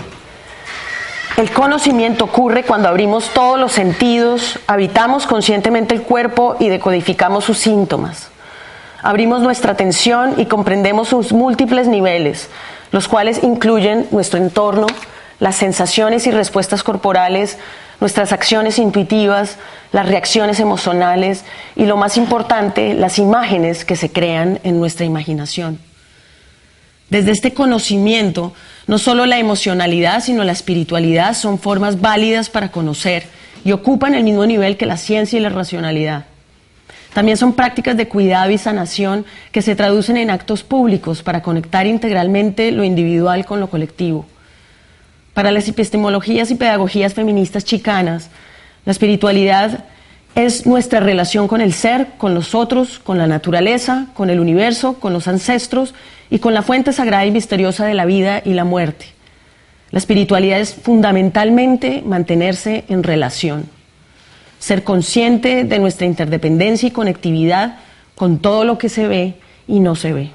El 1.37 1.51
conocimiento 1.51 2.25
ocurre 2.25 2.65
cuando 2.65 2.89
abrimos 2.89 3.35
todos 3.35 3.61
los 3.61 3.73
sentidos, 3.73 4.61
habitamos 4.67 5.27
conscientemente 5.27 5.95
el 5.95 6.01
cuerpo 6.01 6.57
y 6.59 6.71
decodificamos 6.71 7.45
sus 7.45 7.59
síntomas. 7.59 8.31
Abrimos 9.07 9.41
nuestra 9.41 9.71
atención 9.71 10.35
y 10.37 10.47
comprendemos 10.47 11.11
sus 11.11 11.33
múltiples 11.33 11.87
niveles, 11.87 12.49
los 12.91 13.07
cuales 13.07 13.45
incluyen 13.45 14.09
nuestro 14.11 14.41
entorno, 14.41 14.89
las 15.39 15.55
sensaciones 15.55 16.27
y 16.27 16.33
respuestas 16.33 16.83
corporales, 16.83 17.57
nuestras 18.01 18.33
acciones 18.33 18.81
intuitivas, 18.81 19.59
las 19.93 20.09
reacciones 20.09 20.59
emocionales 20.59 21.45
y 21.77 21.85
lo 21.85 21.97
más 21.97 22.17
importante, 22.17 22.95
las 22.95 23.21
imágenes 23.21 23.85
que 23.85 23.95
se 23.95 24.11
crean 24.11 24.59
en 24.65 24.81
nuestra 24.81 25.07
imaginación. 25.07 25.79
Desde 27.09 27.31
este 27.31 27.55
conocimiento, 27.55 28.55
no 28.89 28.99
solo 28.99 29.25
la 29.25 29.39
emocionalidad, 29.39 30.21
sino 30.21 30.43
la 30.43 30.51
espiritualidad 30.51 31.35
son 31.35 31.61
formas 31.61 32.01
válidas 32.01 32.51
para 32.51 32.73
conocer 32.73 33.29
y 33.65 33.71
ocupan 33.71 34.15
el 34.15 34.25
mismo 34.25 34.47
nivel 34.47 34.77
que 34.77 34.85
la 34.85 34.97
ciencia 34.97 35.39
y 35.39 35.43
la 35.43 35.51
racionalidad. 35.51 36.25
También 37.17 37.39
son 37.39 37.55
prácticas 37.55 37.97
de 37.97 38.09
cuidado 38.09 38.51
y 38.51 38.59
sanación 38.59 39.25
que 39.51 39.63
se 39.63 39.75
traducen 39.75 40.19
en 40.19 40.29
actos 40.29 40.63
públicos 40.63 41.23
para 41.23 41.41
conectar 41.41 41.87
integralmente 41.87 42.71
lo 42.73 42.85
individual 42.85 43.47
con 43.47 43.59
lo 43.59 43.71
colectivo. 43.71 44.27
Para 45.33 45.51
las 45.51 45.67
epistemologías 45.67 46.51
y 46.51 46.57
pedagogías 46.57 47.15
feministas 47.15 47.65
chicanas, 47.65 48.29
la 48.85 48.93
espiritualidad 48.93 49.87
es 50.35 50.67
nuestra 50.67 51.01
relación 51.01 51.49
con 51.49 51.63
el 51.63 51.73
ser, 51.73 52.09
con 52.19 52.35
los 52.35 52.55
otros, 52.55 52.99
con 52.99 53.17
la 53.17 53.27
naturaleza, 53.27 54.09
con 54.13 54.29
el 54.29 54.39
universo, 54.39 55.01
con 55.01 55.15
los 55.15 55.27
ancestros 55.27 55.95
y 56.29 56.41
con 56.41 56.53
la 56.53 56.61
fuente 56.61 56.93
sagrada 56.93 57.25
y 57.25 57.31
misteriosa 57.31 57.87
de 57.87 57.95
la 57.95 58.05
vida 58.05 58.43
y 58.45 58.53
la 58.53 58.65
muerte. 58.65 59.07
La 59.91 60.01
espiritualidad 60.01 60.61
es 60.61 60.75
fundamentalmente 60.75 62.03
mantenerse 62.05 62.85
en 62.89 63.03
relación 63.03 63.75
ser 64.59 64.85
consciente 64.85 65.65
de 65.65 65.79
nuestra 65.79 66.07
interdependencia 66.07 66.89
y 66.89 66.93
conectividad 66.93 67.79
con 68.15 68.39
todo 68.39 68.65
lo 68.65 68.79
que 68.79 68.89
se 68.89 69.07
ve 69.07 69.35
y 69.69 69.81
no 69.81 69.95
se 69.95 70.13
ve. 70.13 70.31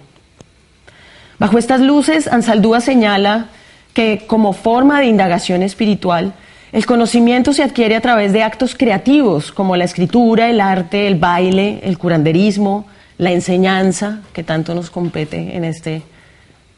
Bajo 1.40 1.58
estas 1.58 1.82
luces, 1.82 2.28
Ansaldúa 2.28 2.82
señala 2.82 3.48
que 3.94 4.24
como 4.28 4.54
forma 4.54 5.00
de 5.00 5.08
indagación 5.08 5.64
espiritual, 5.64 6.34
el 6.72 6.86
conocimiento 6.86 7.52
se 7.52 7.64
adquiere 7.64 7.96
a 7.96 8.02
través 8.02 8.32
de 8.32 8.44
actos 8.44 8.76
creativos 8.76 9.52
como 9.52 9.76
la 9.76 9.84
escritura, 9.84 10.50
el 10.50 10.62
arte, 10.62 11.08
el 11.08 11.16
baile, 11.16 11.82
el 11.84 11.98
curanderismo, 11.98 12.86
la 13.18 13.32
enseñanza, 13.32 14.22
que 14.34 14.44
tanto 14.44 14.74
nos 14.74 14.90
compete 14.90 15.58
en, 15.58 15.66
este, 15.66 16.04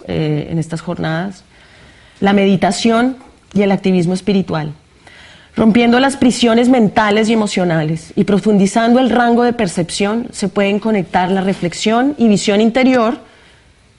eh, 0.08 0.48
en 0.50 0.58
estas 0.58 0.82
jornadas, 0.82 1.44
la 2.20 2.34
meditación 2.34 3.18
y 3.54 3.62
el 3.62 3.72
activismo 3.72 4.14
espiritual 4.14 4.74
rompiendo 5.56 6.00
las 6.00 6.18
prisiones 6.18 6.70
mentales 6.70 7.30
y 7.30 7.34
emocionales 7.34 8.14
y 8.16 8.24
profundizando 8.24 9.00
el 9.00 9.10
rango 9.10 9.44
de 9.44 9.54
percepción, 9.54 10.28
se 10.32 10.50
pueden 10.50 10.80
conectar 10.80 11.32
la 11.32 11.42
reflexión 11.42 12.16
y 12.18 12.28
visión 12.28 12.60
interior, 12.62 13.20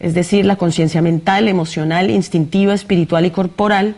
es 0.01 0.15
decir, 0.15 0.45
la 0.45 0.57
conciencia 0.57 1.01
mental, 1.01 1.49
emocional, 1.49 2.11
instintiva, 2.11 2.75
espiritual 2.75 3.25
y 3.25 3.31
corporal, 3.31 3.97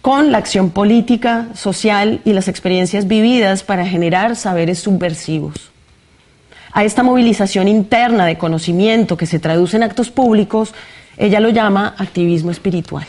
con 0.00 0.30
la 0.30 0.38
acción 0.38 0.70
política, 0.70 1.48
social 1.54 2.20
y 2.24 2.32
las 2.32 2.46
experiencias 2.46 3.08
vividas 3.08 3.64
para 3.64 3.84
generar 3.84 4.36
saberes 4.36 4.78
subversivos. 4.78 5.72
A 6.72 6.84
esta 6.84 7.02
movilización 7.02 7.66
interna 7.66 8.24
de 8.24 8.38
conocimiento 8.38 9.16
que 9.16 9.26
se 9.26 9.40
traduce 9.40 9.76
en 9.76 9.82
actos 9.82 10.10
públicos, 10.10 10.72
ella 11.16 11.40
lo 11.40 11.48
llama 11.48 11.94
activismo 11.98 12.52
espiritual. 12.52 13.06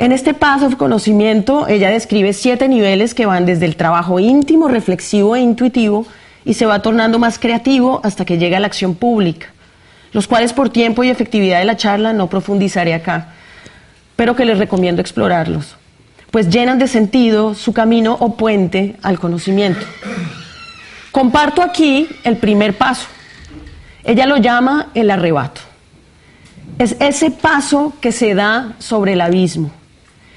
En 0.00 0.12
este 0.12 0.32
paso 0.32 0.70
de 0.70 0.78
conocimiento, 0.78 1.68
ella 1.68 1.90
describe 1.90 2.32
siete 2.32 2.68
niveles 2.68 3.12
que 3.12 3.26
van 3.26 3.44
desde 3.44 3.66
el 3.66 3.76
trabajo 3.76 4.18
íntimo, 4.18 4.66
reflexivo 4.66 5.36
e 5.36 5.40
intuitivo 5.40 6.06
y 6.42 6.54
se 6.54 6.64
va 6.64 6.80
tornando 6.80 7.18
más 7.18 7.38
creativo 7.38 8.00
hasta 8.02 8.24
que 8.24 8.38
llega 8.38 8.56
a 8.56 8.60
la 8.60 8.66
acción 8.66 8.94
pública, 8.94 9.48
los 10.12 10.26
cuales 10.26 10.54
por 10.54 10.70
tiempo 10.70 11.04
y 11.04 11.10
efectividad 11.10 11.58
de 11.58 11.66
la 11.66 11.76
charla 11.76 12.14
no 12.14 12.30
profundizaré 12.30 12.94
acá, 12.94 13.34
pero 14.16 14.34
que 14.34 14.46
les 14.46 14.56
recomiendo 14.56 15.02
explorarlos, 15.02 15.76
pues 16.30 16.48
llenan 16.48 16.78
de 16.78 16.88
sentido 16.88 17.54
su 17.54 17.74
camino 17.74 18.16
o 18.20 18.36
puente 18.36 18.96
al 19.02 19.18
conocimiento. 19.20 19.84
Comparto 21.12 21.60
aquí 21.60 22.08
el 22.24 22.38
primer 22.38 22.74
paso. 22.78 23.06
Ella 24.02 24.24
lo 24.24 24.38
llama 24.38 24.88
el 24.94 25.10
arrebato. 25.10 25.60
Es 26.78 26.96
ese 27.00 27.30
paso 27.30 27.92
que 28.00 28.12
se 28.12 28.34
da 28.34 28.76
sobre 28.78 29.12
el 29.12 29.20
abismo 29.20 29.72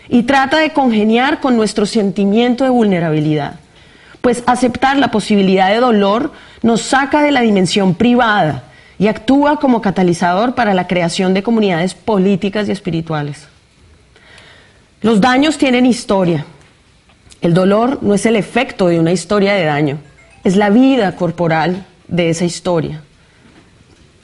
y 0.09 0.23
trata 0.23 0.59
de 0.59 0.71
congeniar 0.73 1.39
con 1.39 1.55
nuestro 1.55 1.85
sentimiento 1.85 2.63
de 2.63 2.69
vulnerabilidad, 2.69 3.59
pues 4.21 4.43
aceptar 4.45 4.97
la 4.97 5.11
posibilidad 5.11 5.69
de 5.69 5.79
dolor 5.79 6.31
nos 6.61 6.81
saca 6.81 7.21
de 7.21 7.31
la 7.31 7.41
dimensión 7.41 7.95
privada 7.95 8.63
y 8.99 9.07
actúa 9.07 9.59
como 9.59 9.81
catalizador 9.81 10.55
para 10.55 10.73
la 10.73 10.87
creación 10.87 11.33
de 11.33 11.43
comunidades 11.43 11.93
políticas 11.93 12.67
y 12.67 12.71
espirituales. 12.71 13.47
Los 15.01 15.19
daños 15.19 15.57
tienen 15.57 15.85
historia. 15.85 16.45
El 17.41 17.53
dolor 17.53 17.99
no 18.01 18.13
es 18.13 18.25
el 18.25 18.37
efecto 18.37 18.87
de 18.87 18.99
una 18.99 19.11
historia 19.11 19.53
de 19.53 19.65
daño, 19.65 19.97
es 20.45 20.55
la 20.55 20.69
vida 20.69 21.17
corporal 21.17 21.85
de 22.07 22.29
esa 22.29 22.45
historia. 22.45 23.01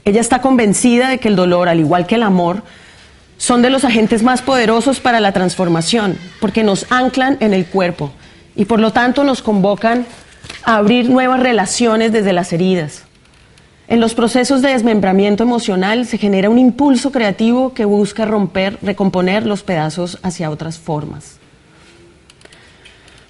Ella 0.06 0.22
está 0.22 0.42
convencida 0.42 1.10
de 1.10 1.18
que 1.18 1.28
el 1.28 1.36
dolor, 1.36 1.68
al 1.68 1.80
igual 1.80 2.08
que 2.08 2.16
el 2.16 2.24
amor, 2.24 2.64
son 3.40 3.62
de 3.62 3.70
los 3.70 3.86
agentes 3.86 4.22
más 4.22 4.44
poderosos 4.44 5.00
para 5.00 5.22
la 5.22 5.32
transformación, 5.32 6.18
porque 6.40 6.62
nos 6.62 6.86
anclan 6.92 7.38
en 7.40 7.54
el 7.54 7.66
cuerpo 7.66 8.12
y 8.56 8.66
por 8.66 8.80
lo 8.80 8.92
tanto 8.92 9.24
nos 9.24 9.42
convocan 9.42 10.06
a 10.64 10.76
abrir 10.76 11.10
nuevas 11.10 11.40
relaciones 11.40 12.12
desde 12.12 12.34
las 12.34 12.52
heridas. 12.52 13.04
En 13.88 14.02
los 14.02 14.14
procesos 14.14 14.62
de 14.62 14.70
desmembramiento 14.70 15.44
emocional 15.44 16.06
se 16.06 16.18
genera 16.18 16.50
un 16.50 16.60
impulso 16.60 17.12
creativo 17.12 17.74
que 17.74 17.86
busca 17.86 18.26
romper, 18.26 18.78
recomponer 18.82 19.46
los 19.46 19.64
pedazos 19.64 20.20
hacia 20.22 20.52
otras 20.52 20.78
formas. 20.78 21.40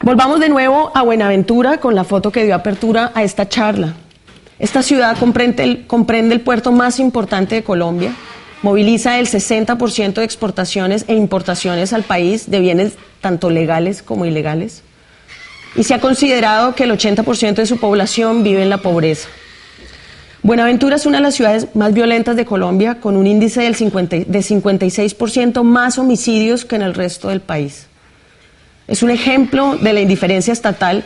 Volvamos 0.02 0.40
de 0.40 0.50
nuevo 0.50 0.92
a 0.96 1.04
Buenaventura 1.04 1.78
con 1.78 1.94
la 1.94 2.04
foto 2.04 2.32
que 2.32 2.46
dio 2.46 2.56
apertura 2.56 3.12
a 3.14 3.22
esta 3.22 3.48
charla. 3.48 3.94
Esta 4.58 4.82
ciudad 4.82 5.18
comprende 5.18 5.64
el, 5.64 5.88
comprende 5.88 6.34
el 6.34 6.42
puerto 6.42 6.72
más 6.72 7.00
importante 7.00 7.56
de 7.56 7.64
Colombia, 7.64 8.14
moviliza 8.62 9.20
el 9.20 9.28
60% 9.28 10.14
de 10.14 10.24
exportaciones 10.24 11.06
e 11.08 11.16
importaciones 11.16 11.94
al 11.94 12.04
país 12.04 12.50
de 12.50 12.60
bienes 12.60 12.94
tanto 13.22 13.50
legales 13.50 14.02
como 14.02 14.26
ilegales, 14.26 14.84
y 15.76 15.84
se 15.84 15.94
ha 15.94 16.00
considerado 16.00 16.76
que 16.76 16.84
el 16.86 16.92
80% 16.92 17.56
de 17.56 17.66
su 17.66 17.78
población 17.78 18.44
vive 18.44 18.64
en 18.64 18.70
la 18.70 18.80
pobreza. 18.80 19.30
Buenaventura 20.42 20.96
es 20.96 21.06
una 21.06 21.18
de 21.18 21.24
las 21.24 21.36
ciudades 21.36 21.68
más 21.76 21.94
violentas 21.94 22.36
de 22.36 22.46
Colombia, 22.46 23.00
con 23.02 23.18
un 23.18 23.28
índice 23.28 23.62
del 23.62 23.76
50 23.76 24.16
de 24.18 24.40
56% 24.40 25.64
más 25.64 25.98
homicidios 25.98 26.66
que 26.66 26.76
en 26.78 26.82
el 26.82 26.94
resto 26.94 27.28
del 27.28 27.42
país. 27.42 27.88
Es 28.88 29.04
un 29.04 29.12
ejemplo 29.12 29.78
de 29.78 29.94
la 29.94 30.02
indiferencia 30.02 30.54
estatal 30.54 31.04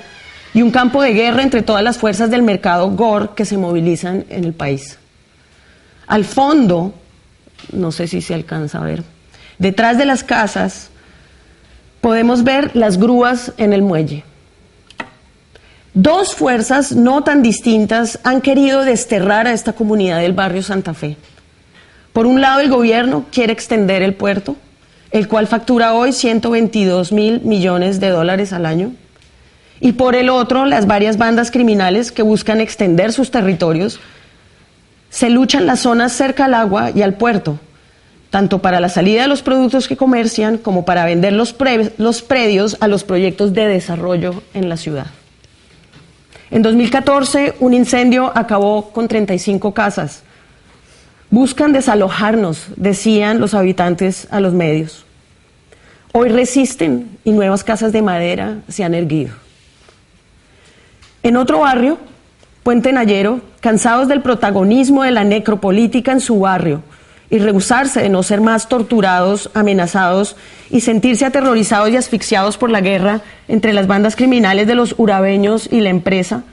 y 0.54 0.62
un 0.62 0.72
campo 0.72 1.02
de 1.02 1.14
guerra 1.14 1.42
entre 1.42 1.64
todas 1.64 1.84
las 1.84 1.98
fuerzas 1.98 2.30
del 2.30 2.44
mercado 2.44 2.92
GOR 2.92 3.34
que 3.34 3.44
se 3.44 3.58
movilizan 3.58 4.26
en 4.30 4.44
el 4.44 4.54
país. 4.54 5.00
Al 6.08 6.26
fondo, 6.26 6.94
no 7.72 7.92
sé 7.92 8.08
si 8.08 8.22
se 8.22 8.34
alcanza 8.34 8.80
a 8.80 8.84
ver, 8.84 9.04
detrás 9.60 9.98
de 9.98 10.06
las 10.06 10.24
casas 10.24 10.90
podemos 12.02 12.44
ver 12.44 12.76
las 12.76 12.98
grúas 12.98 13.54
en 13.58 13.72
el 13.72 13.82
muelle. 13.82 14.24
Dos 15.94 16.34
fuerzas 16.34 16.92
no 16.94 17.24
tan 17.24 17.44
distintas 17.44 18.20
han 18.24 18.42
querido 18.42 18.84
desterrar 18.84 19.48
a 19.48 19.54
esta 19.54 19.74
comunidad 19.74 20.20
del 20.20 20.34
barrio 20.34 20.64
Santa 20.64 20.94
Fe. 20.94 21.18
Por 22.14 22.26
un 22.26 22.42
lado, 22.42 22.62
el 22.62 22.70
gobierno 22.70 23.26
quiere 23.32 23.54
extender 23.54 24.02
el 24.02 24.16
puerto, 24.16 24.56
el 25.12 25.28
cual 25.28 25.48
factura 25.48 25.94
hoy 25.94 26.12
122 26.12 27.12
mil 27.12 27.42
millones 27.42 28.00
de 28.00 28.10
dólares 28.10 28.54
al 28.54 28.66
año. 28.66 28.92
Y 29.80 29.94
por 29.94 30.16
el 30.16 30.30
otro, 30.30 30.66
las 30.66 30.88
varias 30.88 31.18
bandas 31.18 31.52
criminales 31.52 32.12
que 32.12 32.24
buscan 32.24 32.60
extender 32.60 33.14
sus 33.14 33.32
territorios 33.32 34.00
se 35.14 35.30
luchan 35.30 35.68
las 35.68 35.82
zonas 35.82 36.12
cerca 36.12 36.46
al 36.46 36.56
agua 36.56 36.90
y 36.90 37.04
al 37.04 37.14
puerto, 37.14 37.60
tanto 38.32 38.64
para 38.64 38.80
la 38.80 38.90
salida 38.90 39.22
de 39.22 39.28
los 39.28 39.44
productos 39.44 39.88
que 39.88 39.96
comercian 39.96 40.58
como 40.58 40.86
para 40.86 41.06
vender 41.06 41.34
los, 41.34 41.56
los 41.98 42.24
predios 42.24 42.78
a 42.80 42.88
los 42.88 43.04
proyectos 43.04 43.54
de 43.54 43.68
desarrollo 43.68 44.42
en 44.56 44.70
la 44.70 44.76
ciudad. 44.76 45.06
En 46.50 46.64
2014, 46.64 47.54
un 47.60 47.76
incendio 47.76 48.32
acabó 48.36 48.90
con 48.90 49.08
35 49.08 49.72
casas. 49.76 50.24
Buscan 51.30 51.74
desalojarnos, 51.74 52.70
decían 52.76 53.40
los 53.40 53.54
habitantes 53.54 54.28
a 54.32 54.40
los 54.40 54.54
medios. 54.54 55.06
Hoy 56.12 56.30
resisten 56.30 57.20
y 57.24 57.34
nuevas 57.34 57.64
casas 57.64 57.92
de 57.92 58.02
madera 58.02 58.62
se 58.68 58.84
han 58.84 58.96
erguido. 58.96 59.36
En 61.22 61.38
otro 61.38 61.60
barrio, 61.60 62.00
Puente 62.64 62.94
Nayero, 62.94 63.42
cansados 63.60 64.08
del 64.08 64.22
protagonismo 64.22 65.04
de 65.04 65.12
la 65.12 65.26
necropolítica 65.26 66.14
en 66.14 66.22
su 66.22 66.40
barrio 66.40 66.82
y 67.30 67.40
rehusarse 67.40 68.02
de 68.02 68.08
no 68.08 68.24
ser 68.24 68.40
más 68.40 68.70
torturados, 68.70 69.50
amenazados 69.54 70.38
y 70.70 70.80
sentirse 70.80 71.26
aterrorizados 71.26 71.90
y 71.90 71.98
asfixiados 71.98 72.58
por 72.58 72.70
la 72.70 72.80
guerra 72.80 73.20
entre 73.50 73.74
las 73.74 73.88
bandas 73.88 74.16
criminales 74.16 74.66
de 74.66 74.76
los 74.76 74.96
urabeños 74.98 75.68
y 75.74 75.82
la 75.82 75.90
empresa, 75.90 76.44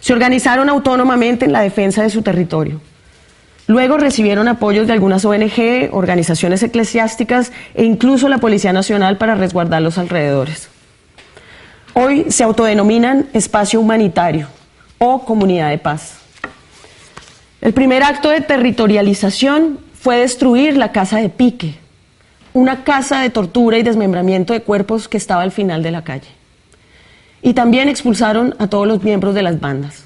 se 0.00 0.12
organizaron 0.12 0.68
autónomamente 0.68 1.44
en 1.44 1.52
la 1.52 1.60
defensa 1.60 2.02
de 2.02 2.10
su 2.10 2.22
territorio. 2.22 2.80
Luego 3.68 3.98
recibieron 3.98 4.48
apoyos 4.48 4.88
de 4.88 4.94
algunas 4.94 5.24
ONG, 5.24 5.90
organizaciones 5.92 6.62
eclesiásticas 6.64 7.52
e 7.74 7.84
incluso 7.84 8.28
la 8.28 8.38
Policía 8.38 8.72
Nacional 8.72 9.16
para 9.16 9.36
resguardar 9.36 9.82
los 9.82 9.96
alrededores. 9.96 10.70
Hoy 11.94 12.26
se 12.30 12.42
autodenominan 12.42 13.28
espacio 13.32 13.80
humanitario 13.80 14.48
o 14.98 15.24
comunidad 15.24 15.70
de 15.70 15.78
paz. 15.78 16.18
El 17.60 17.72
primer 17.72 18.02
acto 18.02 18.28
de 18.28 18.40
territorialización 18.40 19.78
fue 19.94 20.18
destruir 20.18 20.76
la 20.76 20.92
casa 20.92 21.18
de 21.18 21.28
Pique, 21.28 21.78
una 22.52 22.84
casa 22.84 23.20
de 23.20 23.30
tortura 23.30 23.78
y 23.78 23.82
desmembramiento 23.82 24.52
de 24.52 24.62
cuerpos 24.62 25.08
que 25.08 25.16
estaba 25.16 25.42
al 25.42 25.52
final 25.52 25.82
de 25.82 25.90
la 25.90 26.04
calle. 26.04 26.28
Y 27.42 27.54
también 27.54 27.88
expulsaron 27.88 28.54
a 28.58 28.68
todos 28.68 28.86
los 28.86 29.02
miembros 29.02 29.34
de 29.34 29.42
las 29.42 29.60
bandas. 29.60 30.04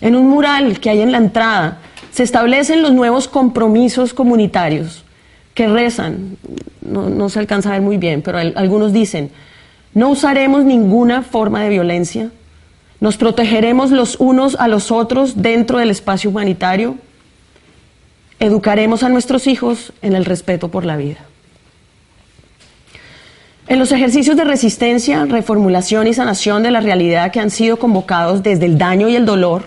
En 0.00 0.16
un 0.16 0.28
mural 0.28 0.80
que 0.80 0.90
hay 0.90 1.00
en 1.00 1.12
la 1.12 1.18
entrada 1.18 1.78
se 2.12 2.22
establecen 2.22 2.82
los 2.82 2.92
nuevos 2.92 3.28
compromisos 3.28 4.14
comunitarios 4.14 5.04
que 5.54 5.68
rezan, 5.68 6.36
no, 6.80 7.28
se 7.28 7.38
alcanza 7.38 7.70
a 7.70 7.72
ver 7.72 7.82
muy 7.82 7.98
bien, 7.98 8.22
pero 8.22 8.38
algunos 8.38 8.92
dicen, 8.92 9.30
no 9.94 10.08
usaremos 10.08 10.64
ninguna 10.64 11.22
forma 11.22 11.62
de 11.62 11.68
violencia, 11.68 12.30
nos 13.02 13.16
protegeremos 13.16 13.90
los 13.90 14.14
unos 14.20 14.54
a 14.54 14.68
los 14.68 14.92
otros 14.92 15.42
dentro 15.42 15.80
del 15.80 15.90
espacio 15.90 16.30
humanitario, 16.30 16.94
educaremos 18.38 19.02
a 19.02 19.08
nuestros 19.08 19.48
hijos 19.48 19.92
en 20.02 20.14
el 20.14 20.24
respeto 20.24 20.68
por 20.68 20.84
la 20.84 20.96
vida. 20.96 21.18
En 23.66 23.80
los 23.80 23.90
ejercicios 23.90 24.36
de 24.36 24.44
resistencia, 24.44 25.24
reformulación 25.24 26.06
y 26.06 26.14
sanación 26.14 26.62
de 26.62 26.70
la 26.70 26.80
realidad 26.80 27.32
que 27.32 27.40
han 27.40 27.50
sido 27.50 27.76
convocados 27.76 28.44
desde 28.44 28.66
el 28.66 28.78
daño 28.78 29.08
y 29.08 29.16
el 29.16 29.26
dolor, 29.26 29.64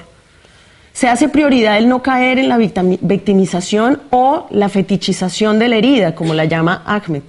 se 0.94 1.10
hace 1.10 1.28
prioridad 1.28 1.78
el 1.78 1.90
no 1.90 2.02
caer 2.02 2.40
en 2.40 2.48
la 2.48 2.58
victimización 2.58 4.02
o 4.12 4.48
la 4.50 4.70
fetichización 4.70 5.60
de 5.60 5.68
la 5.68 5.76
herida, 5.76 6.16
como 6.16 6.34
la 6.34 6.46
llama 6.46 6.84
Ahmed, 6.86 7.24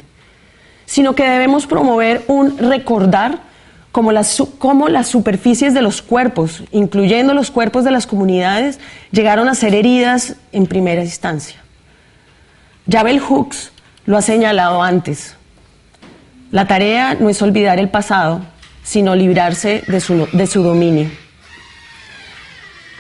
sino 0.85 1.17
que 1.17 1.29
debemos 1.29 1.67
promover 1.67 2.23
un 2.29 2.59
recordar 2.59 3.46
como 3.97 4.13
las, 4.13 4.43
como 4.59 4.91
las 4.91 5.09
superficies 5.09 5.73
de 5.73 5.81
los 5.81 6.03
cuerpos, 6.03 6.63
incluyendo 6.71 7.33
los 7.33 7.51
cuerpos 7.51 7.83
de 7.83 7.91
las 7.91 8.07
comunidades, 8.07 8.79
llegaron 9.11 9.49
a 9.49 9.55
ser 9.55 9.75
heridas 9.75 10.37
en 10.53 10.67
primera 10.67 11.03
instancia. 11.03 11.65
Jabel 12.87 13.21
Hooks 13.21 13.73
lo 14.05 14.19
ha 14.19 14.21
señalado 14.21 14.83
antes. 14.83 15.35
La 16.51 16.67
tarea 16.67 17.15
no 17.15 17.31
es 17.31 17.41
olvidar 17.41 17.79
el 17.79 17.89
pasado, 17.89 18.43
sino 18.83 19.17
librarse 19.17 19.83
de 19.89 20.01
su, 20.01 20.29
de 20.31 20.47
su 20.47 20.63
dominio. 20.63 21.09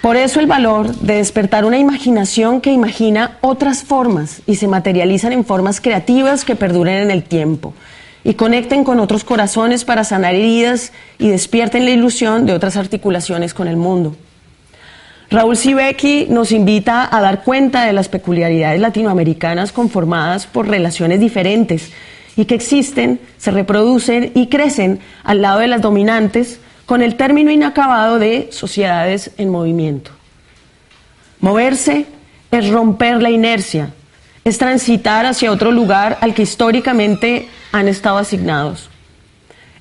Por 0.01 0.17
eso 0.17 0.41
el 0.41 0.47
valor 0.47 0.95
de 0.95 1.17
despertar 1.17 1.67
una 1.67 1.77
imaginación 1.77 2.63
que 2.63 2.73
imagina 2.73 3.37
otras 3.43 3.83
formas 3.83 4.41
y 4.47 4.55
se 4.55 4.67
materializan 4.67 5.35
en 5.35 5.45
formas 5.45 5.83
creativas 5.83 6.47
que 6.47 6.57
perduren 6.57 7.03
en 7.03 7.11
el 7.11 7.23
tiempo 7.23 7.75
y 8.27 8.35
conecten 8.35 8.83
con 8.83 8.99
otros 8.99 9.22
corazones 9.22 9.85
para 9.85 10.03
sanar 10.03 10.35
heridas 10.35 10.93
y 11.16 11.29
despierten 11.29 11.85
la 11.85 11.93
ilusión 11.93 12.45
de 12.45 12.55
otras 12.55 12.77
articulaciones 12.77 13.55
con 13.55 13.68
el 13.68 13.77
mundo. 13.77 14.16
Raúl 15.31 15.57
Sibeki 15.57 16.27
nos 16.29 16.51
invita 16.51 17.09
a 17.11 17.20
dar 17.20 17.45
cuenta 17.45 17.85
de 17.85 17.93
las 17.93 18.09
peculiaridades 18.09 18.81
latinoamericanas 18.81 19.70
conformadas 19.70 20.49
por 20.49 20.66
relaciones 20.66 21.20
diferentes 21.20 21.93
y 22.35 22.47
que 22.47 22.57
existen, 22.57 23.20
se 23.39 23.53
reproducen 23.53 24.33
y 24.35 24.49
crecen 24.49 24.99
al 25.22 25.41
lado 25.41 25.61
de 25.61 25.68
las 25.68 25.81
dominantes 25.81 26.59
con 26.85 27.03
el 27.03 27.14
término 27.14 27.53
inacabado 27.53 28.18
de 28.18 28.49
sociedades 28.51 29.31
en 29.39 29.51
movimiento. 29.51 30.11
Moverse 31.39 32.07
es 32.51 32.68
romper 32.70 33.22
la 33.22 33.31
inercia, 33.31 33.93
es 34.47 34.59
transitar 34.59 35.27
hacia 35.27 35.51
otro 35.51 35.73
lugar 35.73 36.19
al 36.21 36.33
que 36.33 36.43
históricamente 36.43 37.49
han 37.73 37.89
estado 37.89 38.19
asignados. 38.19 38.91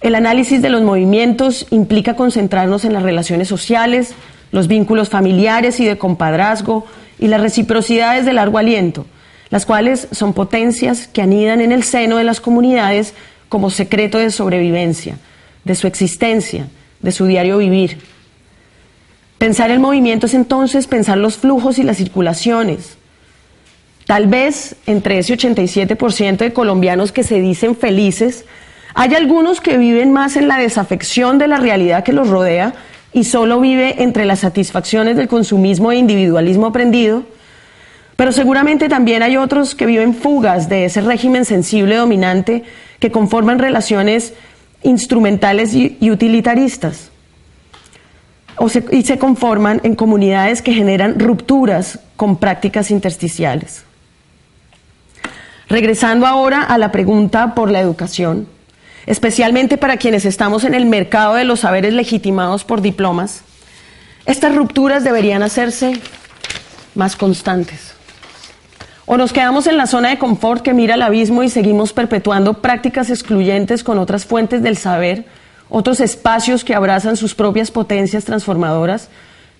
El 0.01 0.15
análisis 0.15 0.59
de 0.59 0.71
los 0.71 0.81
movimientos 0.81 1.67
implica 1.69 2.15
concentrarnos 2.15 2.83
en 2.83 2.91
las 2.91 3.03
relaciones 3.03 3.47
sociales, 3.47 4.15
los 4.51 4.67
vínculos 4.67 5.09
familiares 5.09 5.79
y 5.79 5.85
de 5.85 5.99
compadrazgo 5.99 6.87
y 7.19 7.27
las 7.27 7.41
reciprocidades 7.41 8.25
de 8.25 8.33
largo 8.33 8.57
aliento, 8.57 9.05
las 9.51 9.67
cuales 9.67 10.07
son 10.11 10.33
potencias 10.33 11.07
que 11.07 11.21
anidan 11.21 11.61
en 11.61 11.71
el 11.71 11.83
seno 11.83 12.17
de 12.17 12.23
las 12.23 12.41
comunidades 12.41 13.13
como 13.49 13.69
secreto 13.69 14.17
de 14.17 14.31
sobrevivencia, 14.31 15.19
de 15.63 15.75
su 15.75 15.85
existencia, 15.85 16.69
de 17.01 17.11
su 17.11 17.27
diario 17.27 17.59
vivir. 17.59 17.99
Pensar 19.37 19.69
el 19.69 19.79
movimiento 19.79 20.25
es 20.25 20.33
entonces 20.33 20.87
pensar 20.87 21.19
los 21.19 21.37
flujos 21.37 21.77
y 21.77 21.83
las 21.83 21.97
circulaciones. 21.97 22.97
Tal 24.05 24.27
vez 24.27 24.75
entre 24.85 25.17
ese 25.17 25.35
87% 25.35 26.37
de 26.37 26.53
colombianos 26.53 27.11
que 27.11 27.23
se 27.23 27.41
dicen 27.41 27.75
felices, 27.75 28.45
hay 28.93 29.15
algunos 29.15 29.61
que 29.61 29.77
viven 29.77 30.13
más 30.13 30.35
en 30.37 30.47
la 30.47 30.57
desafección 30.57 31.37
de 31.39 31.47
la 31.47 31.57
realidad 31.57 32.03
que 32.03 32.13
los 32.13 32.29
rodea 32.29 32.73
y 33.13 33.23
solo 33.23 33.59
vive 33.59 34.03
entre 34.03 34.25
las 34.25 34.39
satisfacciones 34.39 35.17
del 35.17 35.27
consumismo 35.27 35.91
e 35.91 35.97
individualismo 35.97 36.67
aprendido, 36.67 37.23
pero 38.15 38.31
seguramente 38.31 38.89
también 38.89 39.23
hay 39.23 39.37
otros 39.37 39.73
que 39.73 39.85
viven 39.85 40.13
fugas 40.13 40.69
de 40.69 40.85
ese 40.85 41.01
régimen 41.01 41.43
sensible 41.43 41.95
dominante 41.95 42.63
que 42.99 43.11
conforman 43.11 43.57
relaciones 43.57 44.33
instrumentales 44.83 45.73
y, 45.73 45.97
utilitaristas. 46.11 47.09
Y 48.91 49.01
se 49.01 49.17
conforman 49.17 49.81
en 49.83 49.95
comunidades 49.95 50.61
que 50.61 50.73
generan 50.73 51.19
rupturas 51.19 51.99
con 52.15 52.37
prácticas 52.37 52.91
intersticiales. 52.91 53.83
Regresando 55.75 56.25
ahora 56.25 56.63
a 56.63 56.77
la 56.77 56.93
pregunta 56.93 57.53
por 57.53 57.69
la 57.69 57.81
educación, 57.81 58.47
especialmente 59.07 59.77
para 59.77 59.97
quienes 59.97 60.23
estamos 60.23 60.63
en 60.63 60.73
el 60.73 60.85
mercado 60.85 61.33
de 61.33 61.43
los 61.43 61.59
saberes 61.59 61.93
legitimados 61.93 62.63
por 62.63 62.79
diplomas, 62.81 63.41
estas 64.25 64.55
rupturas 64.55 65.03
deberían 65.03 65.43
hacerse 65.43 65.99
más 66.93 67.17
constantes. 67.17 67.93
O 69.05 69.17
nos 69.17 69.33
quedamos 69.33 69.67
en 69.67 69.75
la 69.75 69.85
zona 69.85 70.11
de 70.11 70.17
confort 70.17 70.61
que 70.61 70.73
mira 70.73 70.93
al 70.93 71.01
abismo 71.01 71.43
y 71.43 71.49
seguimos 71.49 71.91
perpetuando 71.91 72.61
prácticas 72.61 73.09
excluyentes 73.09 73.83
con 73.83 73.99
otras 73.99 74.23
fuentes 74.23 74.63
del 74.63 74.77
saber, 74.77 75.25
otros 75.67 75.99
espacios 75.99 76.63
que 76.63 76.73
abrazan 76.73 77.17
sus 77.17 77.35
propias 77.35 77.69
potencias 77.69 78.23
transformadoras. 78.23 79.09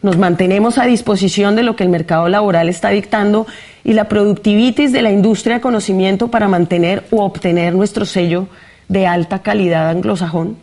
Nos 0.06 0.20
mantenemos 0.20 0.78
a 0.78 0.86
disposición 0.86 1.56
de 1.56 1.64
lo 1.64 1.76
que 1.76 1.84
el 1.84 1.90
mercado 1.90 2.30
laboral 2.30 2.70
está 2.70 2.90
dictando 2.90 3.48
y 3.84 3.94
la 3.94 4.08
productivitis 4.08 4.92
de 4.92 5.02
la 5.02 5.10
industria 5.10 5.56
de 5.56 5.62
conocimiento 5.62 6.28
para 6.28 6.48
mantener 6.48 7.08
o 7.10 7.26
obtener 7.26 7.74
nuestro 7.74 8.06
sello 8.06 8.48
de 8.88 9.08
alta 9.08 9.40
calidad 9.40 9.90
anglosajón. 9.90 10.58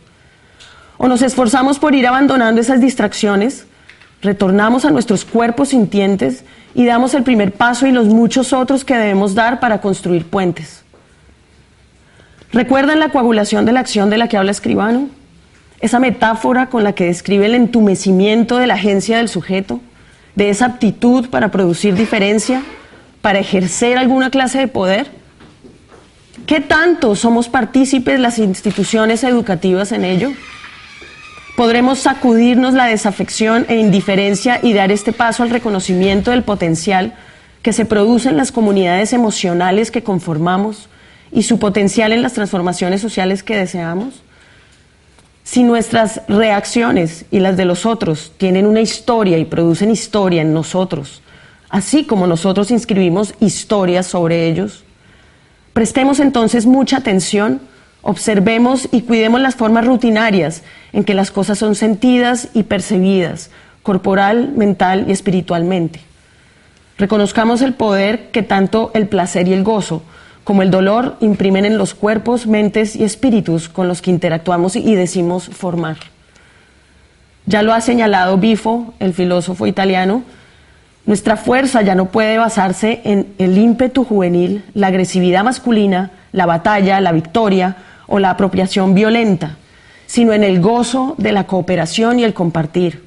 O 0.97 1.09
nos 1.09 1.21
esforzamos 1.21 1.77
por 1.77 1.93
ir 1.93 2.07
abandonando 2.07 2.61
esas 2.61 2.79
distracciones, 2.79 3.67
retornamos 4.21 4.85
a 4.85 4.91
nuestros 4.91 5.25
cuerpos 5.25 5.67
sintientes 5.69 6.45
y 6.73 6.85
damos 6.85 7.13
el 7.13 7.23
primer 7.23 7.51
paso 7.51 7.85
y 7.85 7.91
los 7.91 8.05
muchos 8.05 8.53
otros 8.53 8.85
que 8.85 8.95
debemos 8.95 9.35
dar 9.35 9.59
para 9.59 9.81
construir 9.81 10.25
puentes. 10.25 10.85
¿Recuerdan 12.53 13.01
la 13.01 13.09
coagulación 13.09 13.65
de 13.65 13.73
la 13.73 13.81
acción 13.81 14.09
de 14.09 14.19
la 14.19 14.29
que 14.29 14.37
habla 14.37 14.51
Escribano? 14.51 15.09
Esa 15.83 15.99
metáfora 15.99 16.69
con 16.69 16.83
la 16.83 16.93
que 16.93 17.05
describe 17.05 17.45
el 17.45 17.53
entumecimiento 17.53 18.57
de 18.57 18.65
la 18.65 18.73
agencia 18.73 19.17
del 19.17 19.29
sujeto, 19.29 19.81
de 20.33 20.49
esa 20.49 20.65
aptitud 20.65 21.29
para 21.29 21.51
producir 21.51 21.93
diferencia, 21.93 22.63
para 23.21 23.37
ejercer 23.37 23.99
alguna 23.99 24.31
clase 24.31 24.57
de 24.57 24.67
poder. 24.67 25.11
¿Qué 26.47 26.59
tanto 26.59 27.15
somos 27.15 27.49
partícipes 27.49 28.19
las 28.19 28.39
instituciones 28.39 29.23
educativas 29.23 29.91
en 29.91 30.05
ello? 30.05 30.31
podremos 31.55 31.99
sacudirnos 31.99 32.73
la 32.73 32.85
desafección 32.85 33.65
e 33.69 33.75
indiferencia 33.75 34.59
y 34.61 34.73
dar 34.73 34.91
este 34.91 35.13
paso 35.13 35.43
al 35.43 35.49
reconocimiento 35.49 36.31
del 36.31 36.43
potencial 36.43 37.13
que 37.61 37.73
se 37.73 37.85
produce 37.85 38.29
en 38.29 38.37
las 38.37 38.51
comunidades 38.51 39.13
emocionales 39.13 39.91
que 39.91 40.03
conformamos 40.03 40.89
y 41.31 41.43
su 41.43 41.59
potencial 41.59 42.11
en 42.11 42.21
las 42.21 42.33
transformaciones 42.33 43.01
sociales 43.01 43.43
que 43.43 43.55
deseamos? 43.55 44.22
Si 45.53 45.61
nuestras 45.61 46.23
reacciones 46.27 47.25
y 47.29 47.39
las 47.39 47.57
de 47.57 47.65
los 47.65 47.85
otros 47.85 48.31
tienen 48.37 48.65
una 48.65 48.81
historia 48.81 49.37
y 49.37 49.45
producen 49.45 49.91
historia 49.91 50.41
en 50.41 50.51
nosotros, 50.51 51.21
así 51.69 52.05
como 52.05 52.25
nosotros 52.25 52.71
inscribimos 52.71 53.35
historias 53.39 54.07
sobre 54.07 54.47
ellos, 54.47 54.83
prestemos 55.71 56.19
entonces 56.19 56.65
mucha 56.65 56.97
atención 56.97 57.61
Observemos 58.01 58.89
y 58.91 59.03
cuidemos 59.03 59.41
las 59.41 59.55
formas 59.55 59.85
rutinarias 59.85 60.63
en 60.91 61.03
que 61.03 61.13
las 61.13 61.29
cosas 61.29 61.59
son 61.59 61.75
sentidas 61.75 62.49
y 62.55 62.63
percibidas, 62.63 63.51
corporal, 63.83 64.53
mental 64.57 65.05
y 65.07 65.11
espiritualmente. 65.11 66.01
Reconozcamos 66.97 67.61
el 67.61 67.75
poder 67.75 68.31
que 68.31 68.41
tanto 68.41 68.89
el 68.95 69.07
placer 69.07 69.47
y 69.47 69.53
el 69.53 69.63
gozo 69.63 70.01
como 70.43 70.61
el 70.61 70.71
dolor 70.71 71.17
imprimen 71.19 71.65
en 71.65 71.77
los 71.77 71.93
cuerpos, 71.93 72.47
mentes 72.47 72.95
y 72.95 73.03
espíritus 73.03 73.69
con 73.69 73.87
los 73.87 74.01
que 74.01 74.11
interactuamos 74.11 74.75
y 74.75 74.95
decimos 74.95 75.47
formar. 75.47 75.97
Ya 77.45 77.61
lo 77.61 77.73
ha 77.73 77.81
señalado 77.81 78.37
Bifo, 78.37 78.93
el 78.99 79.13
filósofo 79.13 79.67
italiano, 79.67 80.23
nuestra 81.05 81.35
fuerza 81.35 81.81
ya 81.81 81.95
no 81.95 82.05
puede 82.05 82.37
basarse 82.37 83.01
en 83.03 83.33
el 83.37 83.57
ímpetu 83.57 84.05
juvenil, 84.05 84.63
la 84.73 84.87
agresividad 84.87 85.43
masculina, 85.43 86.11
la 86.31 86.45
batalla, 86.45 87.01
la 87.01 87.11
victoria, 87.11 87.75
o 88.07 88.19
la 88.19 88.29
apropiación 88.29 88.93
violenta, 88.93 89.57
sino 90.05 90.33
en 90.33 90.43
el 90.43 90.61
gozo 90.61 91.15
de 91.17 91.31
la 91.31 91.45
cooperación 91.45 92.19
y 92.19 92.23
el 92.23 92.33
compartir. 92.33 93.03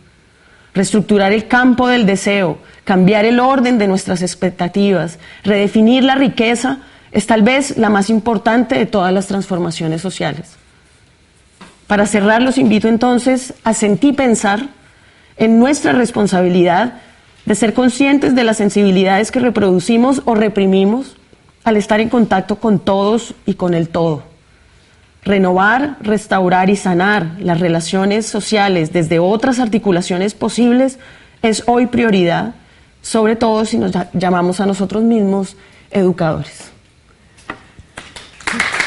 Reestructurar 0.74 1.32
el 1.32 1.46
campo 1.46 1.88
del 1.88 2.06
deseo, 2.06 2.58
cambiar 2.84 3.24
el 3.24 3.40
orden 3.40 3.78
de 3.78 3.88
nuestras 3.88 4.22
expectativas, 4.22 5.18
redefinir 5.44 6.04
la 6.04 6.16
riqueza 6.16 6.80
es 7.12 7.26
tal 7.26 7.42
vez 7.42 7.76
la 7.76 7.90
más 7.90 8.10
importante 8.10 8.76
de 8.76 8.86
todas 8.86 9.12
las 9.12 9.26
transformaciones 9.26 10.00
sociales. 10.00 10.56
Para 11.86 12.06
cerrar, 12.06 12.42
los 12.42 12.58
invito 12.58 12.88
entonces 12.88 13.54
a 13.62 13.72
sentir 13.72 14.16
pensar 14.16 14.68
en 15.36 15.58
nuestra 15.58 15.92
responsabilidad 15.92 16.94
de 17.44 17.54
ser 17.54 17.74
conscientes 17.74 18.34
de 18.34 18.44
las 18.44 18.56
sensibilidades 18.56 19.30
que 19.30 19.38
reproducimos 19.38 20.22
o 20.24 20.34
reprimimos 20.34 21.16
al 21.64 21.76
estar 21.76 22.00
en 22.00 22.08
contacto 22.08 22.56
con 22.56 22.80
todos 22.80 23.34
y 23.44 23.54
con 23.54 23.74
el 23.74 23.88
todo. 23.88 24.24
Renovar, 25.22 25.96
restaurar 26.00 26.70
y 26.70 26.76
sanar 26.76 27.36
las 27.38 27.60
relaciones 27.60 28.26
sociales 28.26 28.92
desde 28.92 29.18
otras 29.18 29.58
articulaciones 29.58 30.34
posibles 30.34 30.98
es 31.42 31.64
hoy 31.66 31.86
prioridad, 31.86 32.54
sobre 33.02 33.36
todo 33.36 33.64
si 33.64 33.78
nos 33.78 33.92
llamamos 34.12 34.60
a 34.60 34.66
nosotros 34.66 35.02
mismos 35.02 35.56
educadores. 35.90 36.75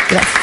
Gracias. 0.09 0.33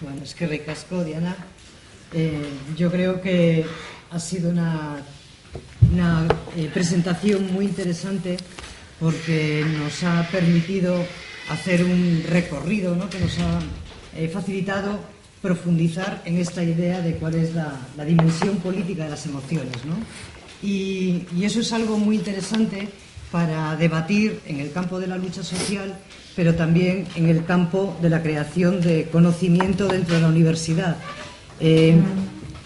Bueno, 0.00 0.22
es 0.22 0.34
que 0.34 0.46
recasco, 0.46 1.04
Diana. 1.04 1.36
Eh, 2.12 2.42
yo 2.76 2.90
creo 2.90 3.20
que 3.20 3.64
ha 4.10 4.18
sido 4.18 4.50
una 4.50 5.02
una 5.92 6.26
eh, 6.56 6.70
presentación 6.72 7.52
muy 7.52 7.64
interesante 7.64 8.36
porque 8.98 9.64
nos 9.78 10.02
ha 10.04 10.28
permitido 10.30 11.04
hacer 11.48 11.84
un 11.84 12.22
recorrido 12.28 12.94
¿no? 12.94 13.08
que 13.08 13.18
nos 13.18 13.38
ha 13.38 13.58
eh, 14.16 14.28
facilitado 14.28 15.00
profundizar 15.42 16.22
en 16.24 16.38
esta 16.38 16.62
idea 16.62 17.00
de 17.00 17.14
cuál 17.14 17.34
es 17.34 17.54
la, 17.54 17.72
la 17.96 18.04
dimensión 18.04 18.56
política 18.56 19.04
de 19.04 19.10
las 19.10 19.24
emociones. 19.26 19.84
¿no? 19.84 19.94
Y, 20.62 21.22
eso 21.42 21.60
es 21.60 21.72
algo 21.72 21.96
muy 21.96 22.16
interesante 22.16 22.88
para 23.32 23.76
debatir 23.76 24.40
en 24.46 24.60
el 24.60 24.72
campo 24.72 24.98
de 24.98 25.06
la 25.06 25.16
lucha 25.16 25.42
social, 25.42 25.94
pero 26.36 26.54
también 26.54 27.06
en 27.14 27.28
el 27.28 27.44
campo 27.44 27.96
de 28.02 28.10
la 28.10 28.22
creación 28.22 28.80
de 28.80 29.08
conocimiento 29.10 29.86
dentro 29.88 30.16
de 30.16 30.20
la 30.20 30.28
universidad. 30.28 30.96
Eh, 31.60 31.96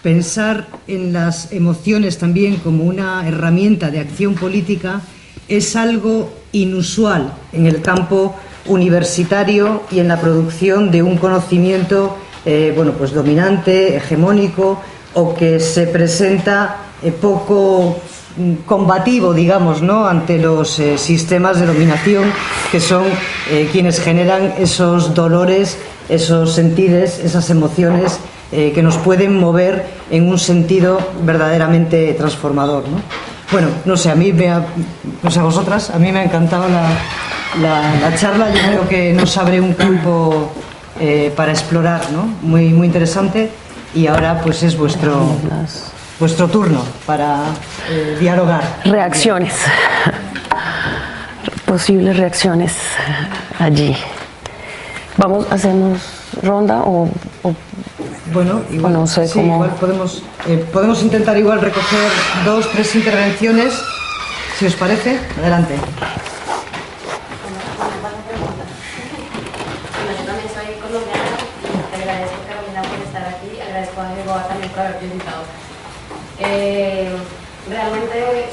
pensar 0.01 0.67
en 0.87 1.13
las 1.13 1.51
emociones 1.51 2.17
también 2.17 2.57
como 2.57 2.83
una 2.83 3.27
herramienta 3.27 3.89
de 3.89 3.99
acción 3.99 4.35
política 4.35 5.01
es 5.47 5.75
algo 5.75 6.33
inusual 6.51 7.33
en 7.53 7.67
el 7.67 7.81
campo 7.81 8.35
universitario 8.65 9.83
y 9.91 9.99
en 9.99 10.07
la 10.07 10.19
producción 10.19 10.91
de 10.91 11.03
un 11.03 11.17
conocimiento 11.17 12.17
eh, 12.45 12.71
bueno, 12.75 12.91
pues 12.91 13.11
dominante, 13.11 13.95
hegemónico 13.97 14.79
o 15.15 15.33
que 15.33 15.59
se 15.59 15.87
presenta 15.87 16.77
eh, 17.01 17.11
poco 17.11 17.97
mm, 18.37 18.53
combativo, 18.67 19.33
digamos, 19.33 19.81
¿no? 19.81 20.05
ante 20.05 20.37
los 20.37 20.77
eh, 20.77 20.99
sistemas 20.99 21.59
de 21.59 21.65
dominación 21.65 22.31
que 22.71 22.79
son 22.79 23.05
quienes 23.71 23.99
generan 23.99 24.55
esos 24.57 25.13
dolores, 25.13 25.77
esos 26.09 26.53
sentires, 26.53 27.19
esas 27.19 27.49
emociones 27.49 28.19
que 28.51 28.81
nos 28.81 28.97
pueden 28.97 29.39
mover 29.39 29.85
en 30.09 30.27
un 30.27 30.39
sentido 30.39 30.99
verdaderamente 31.23 32.13
transformador. 32.13 32.87
¿no? 32.87 32.97
Bueno, 33.51 33.67
no 33.85 33.95
sé, 33.97 34.09
a 34.09 34.15
mí, 34.15 34.33
me 34.33 34.49
ha, 34.49 34.57
a 34.57 35.43
vosotras, 35.43 35.89
a 35.91 35.99
mí 35.99 36.11
me 36.11 36.19
ha 36.19 36.23
encantado 36.23 36.67
la, 36.67 36.89
la, 37.61 37.95
la 38.01 38.15
charla, 38.17 38.49
yo 38.51 38.61
creo 38.67 38.89
que 38.89 39.13
nos 39.13 39.37
abre 39.37 39.61
un 39.61 39.73
campo 39.73 40.51
eh, 40.99 41.31
para 41.35 41.51
explorar, 41.51 42.01
¿no? 42.11 42.23
Muy, 42.41 42.69
muy 42.69 42.87
interesante 42.87 43.49
y 43.93 44.07
ahora 44.07 44.41
pues 44.41 44.63
es 44.63 44.77
vuestro, 44.77 45.35
vuestro 46.19 46.47
turno 46.47 46.83
para 47.05 47.43
eh, 47.89 48.17
dialogar. 48.19 48.63
Reacciones. 48.85 49.53
Posibles 51.65 52.15
reacciones 52.17 52.73
allí. 53.59 53.95
Vamos, 55.17 55.45
hacemos 55.51 55.99
ronda 56.43 56.81
o, 56.83 57.09
o 57.43 57.55
Bueno, 58.33 58.61
igual, 58.69 58.93
no 58.93 59.07
sé 59.07 59.27
sí, 59.27 59.33
cómo- 59.39 59.55
igual 59.55 59.69
podemos, 59.79 60.23
eh, 60.47 60.65
podemos 60.71 61.01
intentar 61.01 61.37
igual 61.37 61.61
recoger 61.61 62.09
dos, 62.45 62.69
tres 62.71 62.93
intervenciones, 62.95 63.73
si 64.59 64.65
os 64.65 64.75
parece. 64.75 65.19
Adelante. 65.39 65.75
Bueno, 70.05 70.19
yo 70.19 70.25
también 70.25 70.49
soy 70.53 70.75
colombiana 70.81 71.37
y 71.63 71.95
te 71.95 72.01
agradezco 72.03 72.37
Carolina 72.47 72.81
por 72.83 72.99
estar 73.07 73.23
aquí, 73.25 73.59
agradezco 73.61 74.01
a 74.01 74.09
Jehová 74.15 74.47
también 74.47 74.69
por 74.71 74.79
haberte 74.81 75.05
invitado. 75.05 75.43
Eh, 76.39 77.15
realmente 77.69 78.45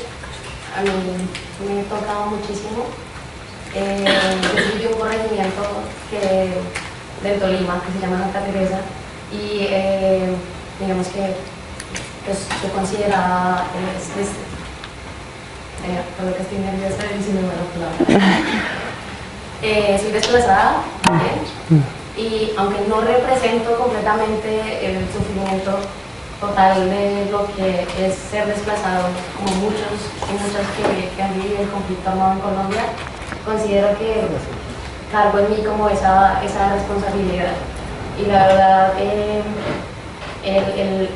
a 0.77 0.83
mí 0.83 1.29
me 1.67 1.81
ha 1.81 1.85
tocado 1.85 2.27
muchísimo. 2.27 2.87
Eh, 3.75 4.05
yo 4.43 4.49
soy 4.71 4.79
de 4.83 4.87
un 4.89 4.99
corregimiento 5.01 5.63
que, 6.11 7.29
del 7.29 7.41
Tolima 7.41 7.83
que 7.85 7.93
se 7.93 8.01
llama 8.01 8.19
Santa 8.25 8.45
Teresa 8.45 8.79
y 9.33 9.67
eh, 9.71 10.35
digamos 10.81 11.07
que 11.09 11.35
pues, 12.27 12.47
yo 12.63 12.69
consideraba, 12.73 13.65
es- 13.99 14.23
es- 14.23 14.37
Eh, 15.85 16.01
por 16.17 16.27
lo 16.27 16.37
que 16.37 16.43
estoy 16.43 16.59
nerviosa 16.59 17.03
y 17.11 17.21
si 17.25 17.33
me. 17.33 17.41
Eh, 19.63 19.99
soy 20.01 20.13
desplazada 20.13 20.83
también 21.03 21.41
y 22.17 22.53
aunque 22.57 22.83
no 22.89 23.01
represento 23.01 23.77
completamente 23.79 24.87
el 24.87 25.07
sufrimiento 25.13 25.79
total 26.43 26.91
de 26.91 27.29
lo 27.31 27.47
que 27.55 27.87
es 28.05 28.15
ser 28.31 28.47
desplazado, 28.47 29.05
como 29.39 29.55
muchos 29.63 29.95
y 30.29 30.33
muchas 30.43 30.67
que, 30.77 31.09
que 31.15 31.23
han 31.23 31.35
vivido 31.35 31.63
el 31.63 31.69
conflicto 31.71 32.11
armado 32.11 32.33
en 32.33 32.41
Colombia, 32.41 32.83
considero 33.47 33.97
que 33.97 34.27
cargo 35.13 35.39
en 35.39 35.51
mí 35.51 35.65
como 35.65 35.89
esa, 35.89 36.43
esa 36.45 36.75
responsabilidad. 36.75 37.55
Y 38.21 38.27
la 38.27 38.47
verdad, 38.49 38.93
eh, 38.99 39.43
el, 40.45 40.65
el- 40.81 41.11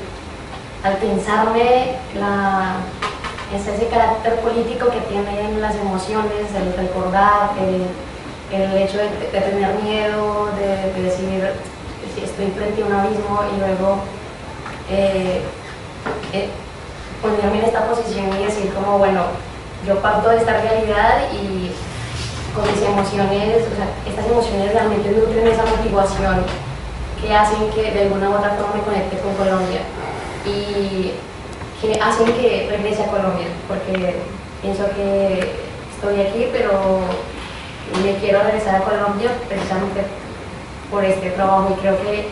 al 0.84 0.96
pensarme 0.98 1.96
la, 2.14 2.76
es 3.52 3.66
ese 3.66 3.88
carácter 3.88 4.36
político 4.40 4.86
que 4.88 5.00
tienen 5.10 5.60
las 5.60 5.74
emociones, 5.74 6.46
el 6.54 6.72
recordar, 6.76 7.50
el, 7.58 7.82
el 8.56 8.76
hecho 8.82 8.98
de, 8.98 9.08
de 9.32 9.40
tener 9.40 9.74
miedo, 9.82 10.48
de, 10.56 10.92
de 10.92 11.02
decir 11.02 11.50
si 12.14 12.22
estoy 12.24 12.46
frente 12.52 12.82
a 12.82 12.86
un 12.86 12.92
abismo 12.92 13.40
y 13.52 13.58
luego 13.58 13.98
eh, 14.90 15.42
eh, 16.32 16.48
ponerme 17.22 17.58
en 17.58 17.64
esta 17.64 17.86
posición 17.86 18.28
y 18.38 18.44
decir 18.44 18.72
como, 18.72 18.98
bueno, 18.98 19.22
yo 19.86 20.00
parto 20.00 20.30
de 20.30 20.38
esta 20.38 20.60
realidad 20.60 21.28
y 21.32 21.72
con 22.54 22.64
mis 22.70 22.82
emociones, 22.82 23.66
o 23.66 23.76
sea, 23.76 23.88
estas 24.06 24.26
emociones 24.26 24.72
realmente 24.72 25.10
nutren 25.10 25.46
esa 25.46 25.64
motivación 25.64 26.44
que 27.20 27.34
hacen 27.34 27.70
que 27.70 27.92
de 27.92 28.02
alguna 28.02 28.30
u 28.30 28.34
otra 28.34 28.56
forma 28.56 28.76
me 28.76 28.82
conecte 28.82 29.18
con 29.18 29.34
Colombia 29.34 29.80
y 30.44 31.12
que 31.80 32.00
hacen 32.00 32.26
que 32.32 32.68
regrese 32.70 33.04
a 33.04 33.06
Colombia, 33.06 33.48
porque 33.68 34.16
pienso 34.62 34.84
que 34.94 35.52
estoy 35.94 36.20
aquí, 36.20 36.48
pero 36.52 37.00
me 38.02 38.14
quiero 38.18 38.42
regresar 38.42 38.76
a 38.76 38.84
Colombia 38.84 39.30
precisamente 39.48 40.02
por 40.90 41.04
este 41.04 41.30
trabajo 41.30 41.74
y 41.76 41.80
creo 41.80 41.96
que 42.02 42.28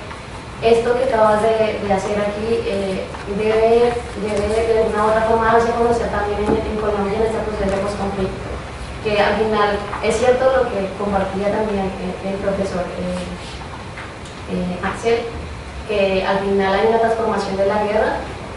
esto 0.62 0.96
que 0.96 1.04
acabas 1.04 1.42
de, 1.42 1.80
de 1.84 1.92
hacer 1.92 2.18
aquí 2.20 2.60
eh, 2.66 3.04
debe, 3.36 3.92
debe 4.22 4.72
de 4.72 4.78
alguna 4.82 5.04
u 5.04 5.08
otra 5.10 5.22
forma 5.22 5.52
darse 5.52 5.70
a 5.70 5.76
conocer 5.76 6.08
también 6.08 6.38
en, 6.40 6.54
en 6.56 6.76
Colombia 6.80 7.18
en 7.18 7.22
este 7.26 7.38
proceso 7.44 7.70
de 7.70 7.82
postconflicto 7.82 8.54
que 9.04 9.20
al 9.20 9.36
final 9.36 9.76
es 10.02 10.16
cierto 10.16 10.44
lo 10.56 10.62
que 10.70 10.88
compartía 10.98 11.52
también 11.52 11.92
el, 12.00 12.28
el 12.28 12.36
profesor 12.40 12.80
eh, 12.96 14.56
eh, 14.56 14.78
Axel, 14.82 15.18
que 15.86 16.24
al 16.24 16.38
final 16.38 16.72
hay 16.72 16.86
una 16.88 16.98
transformación 16.98 17.56
de 17.58 17.66
la 17.66 17.84
guerra, 17.84 18.16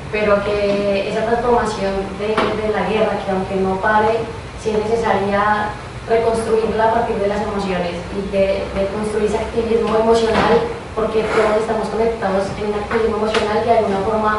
pero 0.10 0.42
que 0.46 1.10
esa 1.10 1.26
transformación 1.26 1.92
de, 2.18 2.28
de 2.28 2.70
la 2.72 2.88
guerra, 2.88 3.20
que 3.26 3.32
aunque 3.32 3.56
no 3.56 3.76
pare, 3.82 4.20
sí 4.64 4.72
es 4.72 4.80
necesaria 4.80 5.70
reconstruirla 6.08 6.86
a 6.86 6.94
partir 6.94 7.18
de 7.18 7.28
las 7.28 7.42
emociones 7.42 8.00
y 8.16 8.32
de, 8.32 8.64
de 8.74 8.88
construir 8.96 9.26
ese 9.28 9.40
activismo 9.40 9.98
emocional, 9.98 10.64
porque 10.98 11.22
todos 11.30 11.62
estamos 11.62 11.88
conectados 11.90 12.44
en 12.58 12.74
un 12.74 12.80
activismo 12.82 13.18
emocional 13.22 13.62
que 13.64 13.70
de 13.70 13.78
alguna 13.78 14.00
forma 14.02 14.32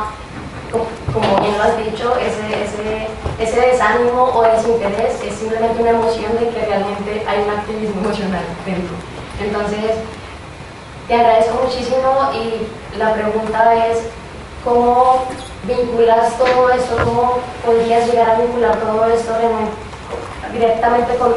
co- 0.74 0.90
como 1.14 1.40
bien 1.40 1.56
lo 1.56 1.62
has 1.62 1.78
dicho, 1.78 2.12
ese, 2.18 2.44
ese, 2.66 3.06
ese 3.38 3.60
desánimo 3.70 4.24
o 4.34 4.42
desinterés 4.42 5.22
es 5.22 5.34
simplemente 5.38 5.80
una 5.80 5.90
emoción 5.90 6.34
de 6.34 6.48
que 6.50 6.66
realmente 6.66 7.24
hay 7.28 7.38
un 7.46 7.50
activismo 7.50 8.00
emocional 8.04 8.42
dentro. 8.66 8.94
Entonces, 9.40 10.02
te 11.06 11.14
agradezco 11.14 11.62
muchísimo 11.62 12.10
y 12.34 12.66
la 12.98 13.14
pregunta 13.14 13.86
es, 13.86 13.98
¿cómo 14.64 15.24
vinculas 15.62 16.36
todo 16.36 16.70
esto? 16.70 16.96
¿Cómo 17.04 17.38
podrías 17.64 18.06
llegar 18.10 18.30
a 18.30 18.38
vincular 18.40 18.76
todo 18.80 19.06
esto 19.06 19.32
directamente 20.52 21.14
con, 21.16 21.34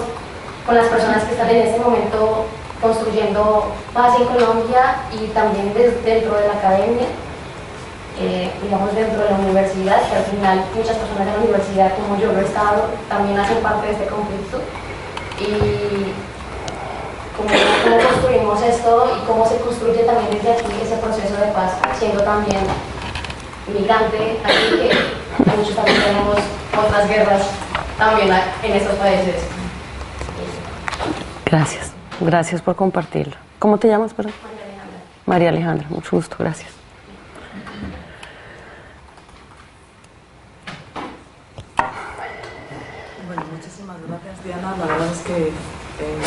con 0.66 0.76
las 0.76 0.88
personas 0.88 1.24
que 1.26 1.32
están 1.34 1.50
en 1.52 1.68
este 1.68 1.80
momento 1.80 2.46
construyendo 2.82 3.72
paz 3.94 4.16
en 4.20 4.26
Colombia 4.26 4.96
y 5.14 5.28
también 5.28 5.74
des- 5.74 6.04
dentro 6.04 6.36
de 6.36 6.48
la 6.48 6.54
academia? 6.54 7.08
eh, 8.20 8.52
digamos, 8.62 8.94
dentro 8.94 9.24
de 9.24 9.32
la 9.32 9.38
universidad, 9.38 9.98
que 10.08 10.16
al 10.18 10.24
final 10.26 10.64
muchas 10.76 10.96
personas 10.98 11.26
de 11.26 11.32
la 11.32 11.38
universidad, 11.40 11.92
como 11.96 12.20
yo 12.22 12.32
lo 12.34 12.40
he 12.42 12.46
estado, 12.46 12.86
también 13.10 13.40
hacen 13.40 13.58
parte 13.64 13.88
de 13.88 13.94
este 13.94 14.06
conflicto. 14.06 14.62
Y 15.40 16.14
cómo, 17.36 17.50
cómo 17.50 17.98
construimos 18.10 18.62
esto 18.62 19.18
y 19.18 19.26
cómo 19.26 19.48
se 19.48 19.58
construye 19.58 20.04
también 20.04 20.30
desde 20.38 20.52
aquí 20.52 20.72
ese 20.84 20.98
proceso 20.98 21.34
de 21.34 21.52
paz, 21.54 21.72
siendo 21.98 22.22
también 22.22 22.60
migrante, 23.74 24.38
aquí 24.44 24.70
que 24.78 25.56
muchos 25.58 25.74
también 25.76 25.98
tenemos 26.04 26.38
otras 26.78 27.08
guerras 27.10 27.42
también 27.98 28.30
en 28.62 28.72
estos 28.74 28.96
países. 28.98 29.36
Gracias. 31.46 31.92
Gracias 32.22 32.62
por 32.62 32.76
compartirlo. 32.76 33.36
¿Cómo 33.58 33.80
te 33.80 33.88
llamas, 33.88 34.14
perdón? 34.14 34.34
María 34.44 34.64
Alejandra. 34.64 35.00
María 35.26 35.50
Alejandra. 35.50 35.88
Mucho 35.90 36.16
gusto. 36.16 36.36
Gracias. 36.38 36.70
Bueno, 43.26 43.44
muchísimas 43.52 43.98
gracias 44.08 44.44
Diana. 44.44 44.76
La 44.78 44.86
verdad 44.86 45.08
es 45.12 45.20
que 45.22 45.48
eh, 45.48 46.18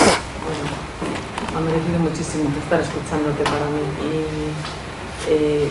bueno, 0.43 1.57
ha 1.57 1.61
merecido 1.61 1.99
muchísimo 2.01 2.51
estar 2.59 2.81
escuchándote 2.81 3.45
para 3.45 3.67
mí. 3.71 3.83
Y 4.03 5.31
eh, 5.31 5.69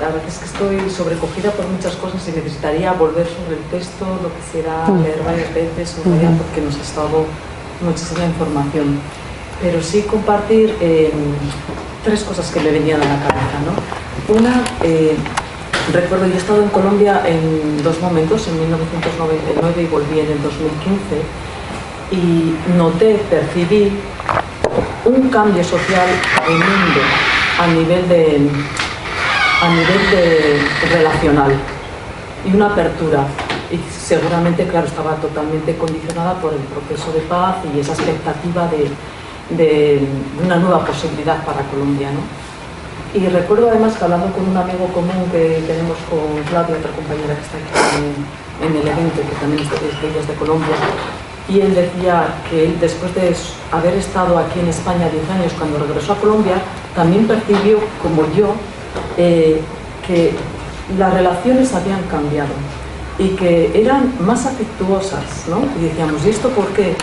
la 0.00 0.06
verdad 0.08 0.22
es 0.26 0.38
que 0.38 0.46
estoy 0.46 0.88
sobrecogida 0.88 1.50
por 1.50 1.66
muchas 1.66 1.94
cosas 1.96 2.26
y 2.28 2.32
necesitaría 2.32 2.92
volver 2.94 3.26
sobre 3.26 3.58
el 3.58 3.64
texto, 3.64 4.06
lo 4.22 4.34
quisiera 4.34 4.88
leer 4.88 5.22
varias 5.22 5.52
veces, 5.52 5.90
subrayar, 5.90 6.32
porque 6.38 6.62
nos 6.62 6.76
ha 6.78 6.82
estado 6.82 7.26
muchísima 7.82 8.24
información. 8.24 8.98
Pero 9.60 9.82
sí 9.82 10.02
compartir 10.02 10.74
eh, 10.80 11.12
tres 12.04 12.22
cosas 12.22 12.50
que 12.50 12.60
me 12.60 12.70
venían 12.70 13.02
a 13.02 13.04
la 13.04 13.18
cabeza. 13.20 13.58
¿no? 13.66 14.34
Una, 14.34 14.62
eh, 14.82 15.16
Recuerdo, 15.92 16.26
yo 16.26 16.34
he 16.34 16.36
estado 16.36 16.62
en 16.62 16.68
Colombia 16.68 17.22
en 17.26 17.82
dos 17.82 18.00
momentos, 18.00 18.46
en 18.46 18.60
1999 18.60 19.82
y 19.82 19.86
volví 19.86 20.20
en 20.20 20.30
el 20.30 20.40
2015, 20.40 21.00
y 22.12 22.54
noté, 22.76 23.20
percibí 23.28 23.90
un 25.04 25.28
cambio 25.30 25.64
social 25.64 26.06
tremendo 26.44 27.00
a 27.58 27.66
nivel 27.66 28.08
de, 28.08 28.48
a 29.62 29.68
nivel 29.68 30.10
de 30.12 30.60
relacional 30.92 31.52
y 32.44 32.54
una 32.54 32.66
apertura. 32.66 33.26
Y 33.70 33.78
seguramente, 33.90 34.66
claro, 34.66 34.86
estaba 34.86 35.14
totalmente 35.16 35.76
condicionada 35.76 36.34
por 36.40 36.52
el 36.52 36.60
proceso 36.60 37.12
de 37.12 37.20
paz 37.20 37.56
y 37.72 37.78
esa 37.78 37.92
expectativa 37.92 38.68
de, 38.68 40.08
una 40.44 40.56
nueva 40.56 40.84
posibilidad 40.84 41.44
para 41.44 41.62
Colombia. 41.70 42.10
¿no? 42.10 42.20
Y 43.18 43.26
recuerdo 43.28 43.70
además 43.70 43.96
que 43.96 44.04
hablando 44.04 44.32
con 44.32 44.48
un 44.48 44.56
amigo 44.56 44.86
común 44.92 45.26
que 45.30 45.62
tenemos 45.66 45.96
con 46.08 46.42
Claudia, 46.50 46.76
otra 46.76 46.90
compañera 46.92 47.34
que 47.34 47.42
está 47.42 47.58
aquí 47.58 48.02
en, 48.62 48.76
el 48.76 48.86
evento, 48.86 49.22
que 49.22 49.36
también 49.40 49.62
es 49.62 49.70
de, 49.70 50.20
es 50.20 50.28
de 50.28 50.34
Colombia, 50.34 50.74
y 51.48 51.60
él 51.60 51.74
decía 51.74 52.34
que 52.48 52.76
después 52.80 53.14
de 53.14 53.34
haber 53.72 53.94
estado 53.94 54.38
aquí 54.38 54.60
en 54.60 54.68
España 54.68 55.08
10 55.08 55.30
años, 55.30 55.52
cuando 55.58 55.78
regresó 55.78 56.12
a 56.12 56.16
Colombia, 56.16 56.54
también 56.94 57.26
percibió, 57.26 57.78
como 58.02 58.22
yo, 58.32 58.54
eh, 59.16 59.60
que 60.06 60.32
las 60.96 61.12
relaciones 61.12 61.72
habían 61.74 62.02
cambiado 62.04 62.50
y 63.20 63.28
que 63.36 63.70
eran 63.78 64.14
más 64.24 64.46
afectuosas, 64.46 65.46
¿no? 65.46 65.60
Y 65.78 65.88
decíamos, 65.88 66.24
¿y 66.24 66.30
esto 66.30 66.48
por 66.48 66.68
qué? 66.68 66.96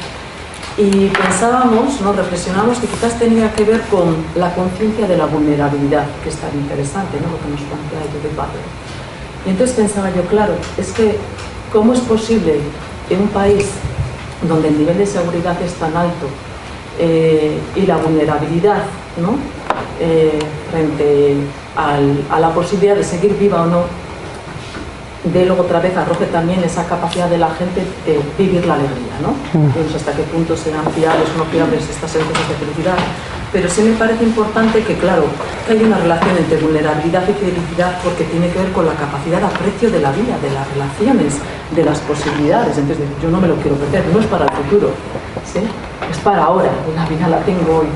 Y 0.76 1.07
pensábamos, 1.09 2.01
¿no? 2.01 2.11
reflexionábamos 2.11 2.80
que 2.80 2.88
quizás 2.88 3.18
tenía 3.20 3.53
que 3.53 3.63
ver 3.63 3.82
con 3.84 4.15
la 4.36 4.53
conciencia 4.53 5.07
de 5.07 5.15
la 5.15 5.28
vulnerabilidad, 5.28 6.05
que 6.24 6.30
es 6.30 6.36
tan 6.36 6.53
interesante, 6.55 7.18
¿no? 7.22 7.32
lo 7.32 7.39
que 7.39 7.49
nos 7.49 7.61
plantea 7.61 7.99
Judith 8.11 8.36
Butler. 8.36 8.65
Y 9.45 9.49
entonces 9.51 9.76
pensaba 9.76 10.13
yo, 10.13 10.24
claro, 10.24 10.53
es 10.78 10.91
que 10.91 11.18
¿cómo 11.72 11.93
es 11.93 11.99
posible 11.99 12.59
en 13.09 13.22
un 13.22 13.28
país 13.28 13.70
donde 14.47 14.70
el 14.70 14.78
nivel 14.80 14.97
de 14.97 15.05
seguridad 15.05 15.59
es 15.61 15.74
tan 15.74 15.95
alto 15.95 16.28
eh, 16.99 17.57
y 17.76 17.82
la 17.86 17.97
vulnerabilidad 17.97 18.84
¿no? 19.22 19.36
Eh, 19.99 20.39
frente 20.72 21.36
a 21.76 22.39
la 22.39 22.49
posibilidad 22.53 22.95
de 22.95 23.03
seguir 23.03 23.38
viva 23.38 23.61
o 23.63 23.65
no, 23.68 23.84
de 25.24 25.45
luego 25.45 25.63
otra 25.63 25.80
vez 25.80 25.95
arroje 25.97 26.26
también 26.28 26.63
esa 26.63 26.86
capacidad 26.86 27.30
de 27.30 27.38
la 27.38 27.49
gente 27.49 27.82
de 28.05 28.20
vivir 28.38 28.65
la 28.65 28.76
alegría, 28.76 29.18
¿no? 29.22 29.34
Y 29.53 29.84
no 29.84 29.89
sé 29.89 29.97
hasta 29.97 30.13
qué 30.13 30.24
punto 30.24 30.55
serán 30.55 30.86
fiables 30.91 31.28
o 31.36 31.39
no 31.39 31.45
fiables 31.45 31.84
estas 31.89 32.15
encuestas 32.15 32.49
de 32.49 32.55
felicidad, 32.55 32.95
pero 33.51 33.70
sí 33.70 33.82
me 33.82 33.93
parece 33.93 34.24
importante 34.24 34.84
que, 34.84 34.95
claro, 34.95 35.24
que 35.65 35.74
hay 35.74 35.84
una 35.84 35.97
relación 35.97 36.38
entre 36.38 36.57
vulnerabilidad 36.57 37.24
y 37.28 37.34
felicidad 37.34 37.97
porque 38.03 38.26
tiene 38.26 38.49
que 38.49 38.59
ver 38.59 38.72
con 38.72 38.86
la 38.86 38.93
capacidad 38.93 39.39
de 39.39 39.45
aprecio 39.45 39.89
de 39.89 39.99
la 39.99 40.11
vida, 40.11 40.38
de 40.41 40.51
las 40.51 40.68
relaciones, 40.70 41.34
de 41.76 41.84
las 41.84 41.99
posibilidades. 41.99 42.78
Entonces, 42.78 43.05
yo 43.22 43.30
no 43.30 43.39
me 43.39 43.47
lo 43.47 43.55
quiero 43.55 43.76
perder, 43.78 44.05
no 44.13 44.20
es 44.20 44.28
para 44.28 44.45
el 44.45 44.51
futuro, 44.51 44.91
¿sí? 45.45 45.59
Es 46.09 46.18
para 46.20 46.43
ahora, 46.43 46.70
la 46.95 47.05
vida 47.05 47.28
la 47.28 47.39
tengo 47.39 47.80
hoy. 47.80 47.88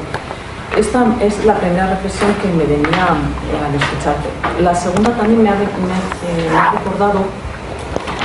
Esta 0.77 1.05
es 1.21 1.45
la 1.45 1.55
primera 1.55 1.87
reflexión 1.87 2.33
que 2.41 2.47
me 2.47 2.63
venía 2.63 3.07
al 3.07 3.75
escucharte. 3.75 4.29
La 4.61 4.73
segunda 4.73 5.11
también 5.15 5.43
me 5.43 5.49
ha, 5.49 6.71
recordado 6.71 7.25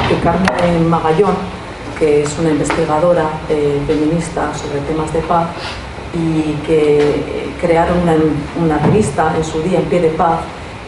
que 0.09 0.19
Carmen 0.21 0.89
Magallón 0.89 1.35
que 1.99 2.23
es 2.23 2.39
una 2.39 2.51
investigadora 2.51 3.25
eh, 3.49 3.81
feminista 3.87 4.53
sobre 4.55 4.81
temas 4.81 5.13
de 5.13 5.21
paz 5.21 5.49
y 6.13 6.53
que 6.67 6.99
eh, 6.99 7.55
crearon 7.61 7.99
una, 8.63 8.79
revista 8.79 9.35
en 9.37 9.45
su 9.45 9.63
día, 9.63 9.79
En 9.79 9.87
Pie 9.87 10.01
de 10.01 10.09
Paz, 10.11 10.41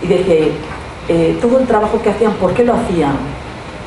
y 0.03 0.07
dice, 0.07 0.53
eh, 1.09 1.39
todo 1.41 1.59
el 1.59 1.67
trabajo 1.67 2.01
que 2.01 2.11
hacían, 2.11 2.33
¿por 2.35 2.53
qué 2.53 2.65
lo 2.65 2.75
hacían? 2.75 3.17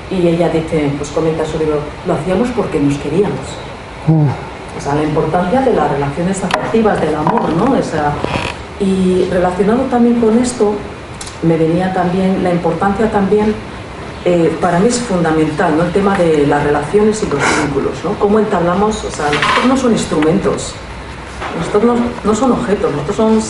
Y 0.09 0.27
ella 0.27 0.49
dice, 0.49 0.91
pues 0.97 1.09
comenta 1.11 1.45
su 1.45 1.57
libro, 1.57 1.79
lo 2.05 2.13
hacíamos 2.13 2.49
porque 2.49 2.79
nos 2.79 2.97
queríamos. 2.97 3.39
O 4.77 4.81
sea, 4.81 4.95
la 4.95 5.03
importancia 5.03 5.61
de 5.61 5.73
las 5.73 5.91
relaciones 5.91 6.43
afectivas, 6.43 6.99
del 7.01 7.15
amor, 7.15 7.49
¿no? 7.53 7.65
O 7.77 7.83
sea, 7.83 8.13
y 8.79 9.27
relacionado 9.31 9.81
también 9.83 10.19
con 10.19 10.37
esto, 10.39 10.73
me 11.43 11.57
venía 11.57 11.93
también 11.93 12.43
la 12.43 12.51
importancia 12.51 13.11
también, 13.11 13.53
eh, 14.25 14.55
para 14.61 14.79
mí 14.79 14.87
es 14.87 14.99
fundamental, 14.99 15.75
¿no? 15.77 15.83
El 15.83 15.91
tema 15.91 16.17
de 16.17 16.45
las 16.47 16.63
relaciones 16.63 17.21
y 17.23 17.27
los 17.27 17.39
vínculos, 17.63 17.93
¿no? 18.03 18.11
Cómo 18.19 18.39
entablamos, 18.39 19.03
o 19.03 19.11
sea, 19.11 19.25
nosotros 19.25 19.65
no 19.67 19.77
son 19.77 19.91
instrumentos, 19.93 20.73
nosotros 21.59 21.83
no, 21.83 21.95
no 22.23 22.35
son 22.35 22.51
objetos, 22.53 22.91
nosotros 22.91 23.15
somos, 23.17 23.49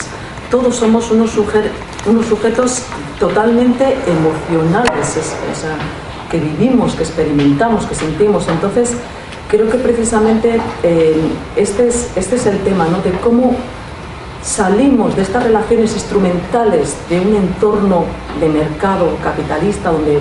todos 0.50 0.76
somos 0.76 1.12
unos, 1.12 1.32
sujer- 1.32 1.72
unos 2.06 2.26
sujetos 2.26 2.84
totalmente 3.20 3.98
emocionales, 4.08 5.18
es- 5.18 5.36
o 5.52 5.56
sea, 5.60 5.76
que 6.30 6.40
vivimos, 6.40 6.96
que 6.96 7.04
experimentamos, 7.04 7.86
que 7.86 7.96
sentimos. 7.96 8.48
Entonces, 8.48 8.94
creo 9.52 9.70
que 9.70 9.78
precisamente 9.78 10.60
eh, 10.82 11.22
este, 11.58 11.89
es, 11.89 12.10
este 12.16 12.38
es 12.38 12.45
el 12.45 12.60
tema, 12.60 12.88
¿no? 12.88 13.02
De 13.02 13.12
cómo 13.20 13.54
salimos 14.41 15.16
de 15.16 15.22
estas 15.24 15.43
relaciones 15.43 15.93
instrumentales 15.93 16.95
de 17.10 17.20
un 17.20 17.36
entorno 17.36 18.06
de 18.39 18.47
mercado 18.47 19.18
capitalista 19.22 19.91
donde 19.91 20.20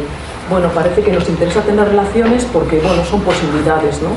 bueno, 0.51 0.69
parece 0.75 1.01
que 1.03 1.13
nos 1.13 1.29
interesa 1.29 1.61
tener 1.63 1.87
relaciones 1.87 2.45
porque 2.53 2.81
bueno, 2.81 3.05
son 3.05 3.21
posibilidades, 3.21 4.01
¿no? 4.03 4.11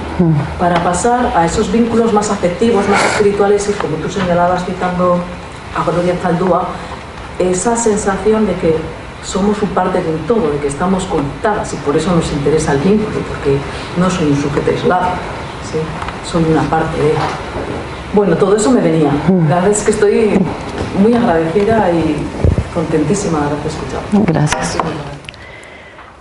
Para 0.58 0.84
pasar 0.84 1.32
a 1.36 1.46
esos 1.46 1.72
vínculos 1.72 2.12
más 2.12 2.32
afectivos, 2.32 2.90
más 2.90 3.00
espirituales 3.12 3.70
y 3.70 3.74
como 3.74 3.98
tú 3.98 4.10
señalabas 4.10 4.66
citando 4.66 5.20
a 5.78 5.92
Gloria 5.92 6.16
Zaldúa, 6.24 6.70
esa 7.38 7.76
sensación 7.76 8.48
de 8.48 8.56
que 8.56 8.76
somos 9.24 9.62
un 9.62 9.70
parte 9.70 10.02
de 10.02 10.10
un 10.10 10.20
todo, 10.28 10.52
de 10.52 10.58
que 10.60 10.68
estamos 10.68 11.06
conectadas 11.06 11.74
y 11.74 11.78
por 11.78 11.96
eso 11.96 12.16
nos 12.16 12.32
interesa 12.32 12.74
el 12.74 12.80
vínculo, 12.80 13.20
porque 13.28 13.58
no 13.98 14.10
soy 14.10 14.28
un 14.28 14.42
sujeto 14.42 14.72
aislado, 14.72 15.08
¿sí? 15.72 15.78
soy 16.30 16.44
una 16.44 16.64
parte 16.64 16.98
de 16.98 17.14
bueno, 18.14 18.36
todo 18.38 18.56
eso 18.56 18.70
me 18.70 18.80
venía. 18.80 19.12
La 19.50 19.56
verdad 19.56 19.72
es 19.72 19.82
que 19.82 19.90
estoy 19.90 20.40
muy 21.02 21.16
agradecida 21.16 21.92
y 21.92 22.16
contentísima 22.72 23.40
de 23.40 23.46
haberte 23.46 23.68
escuchado. 23.70 24.04
Gracias. 24.28 24.78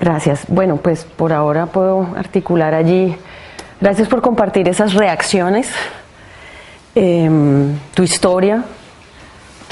Gracias. 0.00 0.44
Bueno, 0.48 0.78
pues 0.78 1.04
por 1.04 1.34
ahora 1.34 1.66
puedo 1.66 2.08
articular 2.16 2.72
allí. 2.72 3.14
Gracias 3.80 4.08
por 4.08 4.22
compartir 4.22 4.68
esas 4.68 4.94
reacciones, 4.94 5.68
em, 6.94 7.76
tu 7.94 8.02
historia, 8.02 8.64